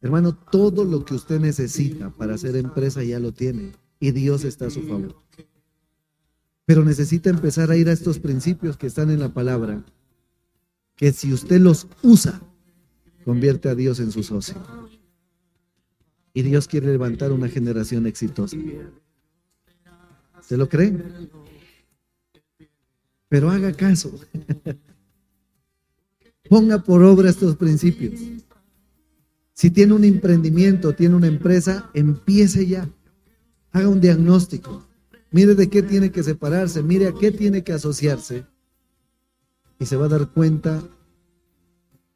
Hermano, 0.00 0.34
todo 0.34 0.84
lo 0.84 1.04
que 1.04 1.14
usted 1.14 1.40
necesita 1.40 2.10
para 2.10 2.34
hacer 2.34 2.56
empresa 2.56 3.02
ya 3.04 3.20
lo 3.20 3.32
tiene 3.32 3.72
y 4.00 4.10
Dios 4.10 4.44
está 4.44 4.66
a 4.66 4.70
su 4.70 4.82
favor. 4.82 5.14
Pero 6.64 6.84
necesita 6.84 7.30
empezar 7.30 7.70
a 7.70 7.76
ir 7.76 7.88
a 7.88 7.92
estos 7.92 8.18
principios 8.18 8.76
que 8.76 8.86
están 8.88 9.10
en 9.10 9.20
la 9.20 9.32
palabra, 9.32 9.84
que 10.96 11.12
si 11.12 11.32
usted 11.32 11.60
los 11.60 11.86
usa, 12.02 12.40
convierte 13.24 13.68
a 13.68 13.74
Dios 13.74 14.00
en 14.00 14.10
su 14.10 14.22
socio. 14.22 14.56
Y 16.34 16.42
Dios 16.42 16.66
quiere 16.66 16.88
levantar 16.88 17.30
una 17.30 17.48
generación 17.48 18.06
exitosa. 18.06 18.56
¿Se 20.40 20.56
lo 20.56 20.68
cree? 20.68 21.00
Pero 23.28 23.50
haga 23.50 23.72
caso. 23.72 24.18
Ponga 26.48 26.82
por 26.82 27.02
obra 27.02 27.30
estos 27.30 27.56
principios. 27.56 28.20
Si 29.62 29.70
tiene 29.70 29.92
un 29.92 30.02
emprendimiento, 30.02 30.92
tiene 30.92 31.14
una 31.14 31.28
empresa, 31.28 31.88
empiece 31.94 32.66
ya. 32.66 32.88
Haga 33.70 33.88
un 33.88 34.00
diagnóstico. 34.00 34.84
Mire 35.30 35.54
de 35.54 35.70
qué 35.70 35.84
tiene 35.84 36.10
que 36.10 36.24
separarse, 36.24 36.82
mire 36.82 37.06
a 37.06 37.12
qué 37.12 37.30
tiene 37.30 37.62
que 37.62 37.72
asociarse. 37.72 38.44
Y 39.78 39.86
se 39.86 39.94
va 39.94 40.06
a 40.06 40.08
dar 40.08 40.30
cuenta 40.30 40.82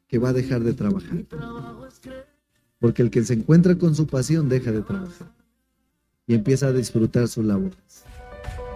que 0.09 0.17
va 0.17 0.27
a 0.27 0.33
dejar 0.33 0.59
de 0.59 0.73
trabajar. 0.73 1.23
Porque 2.79 3.01
el 3.01 3.09
que 3.09 3.23
se 3.23 3.35
encuentra 3.35 3.77
con 3.77 3.95
su 3.95 4.07
pasión 4.07 4.49
deja 4.49 4.73
de 4.73 4.81
trabajar 4.81 5.31
y 6.25 6.33
empieza 6.33 6.67
a 6.67 6.73
disfrutar 6.73 7.29
sus 7.29 7.45
labores. 7.45 7.77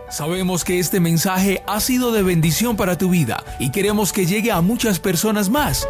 Sabemos 0.09 0.63
que 0.63 0.79
este 0.79 1.01
mensaje 1.01 1.61
ha 1.67 1.81
sido 1.81 2.13
de 2.13 2.23
bendición 2.23 2.77
para 2.77 2.97
tu 2.97 3.09
vida 3.09 3.43
y 3.59 3.71
queremos 3.71 4.13
que 4.13 4.25
llegue 4.25 4.53
a 4.53 4.61
muchas 4.61 5.01
personas 5.01 5.49
más. 5.49 5.85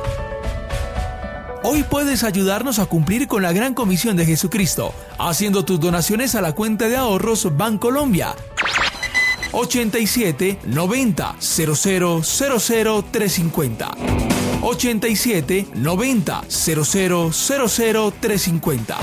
Hoy 1.64 1.84
puedes 1.84 2.24
ayudarnos 2.24 2.80
a 2.80 2.88
cumplir 2.88 3.28
con 3.28 3.44
la 3.44 3.54
gran 3.54 3.76
comisión 3.76 4.18
de 4.18 4.26
Jesucristo, 4.26 4.96
haciendo 5.20 5.64
tus 5.64 5.80
donaciones 5.80 6.34
a 6.34 6.42
la 6.42 6.54
cuenta 6.54 6.90
de 6.90 6.98
ahorros 6.98 7.56
Bancolombia. 7.56 8.36
87 9.52 10.58
90 10.66 11.36
00 11.38 12.24
00 12.24 13.06
350. 13.12 13.92
87 14.64 15.68
90 15.76 16.42
00 16.48 17.32
00 17.32 18.14
350. 18.20 18.98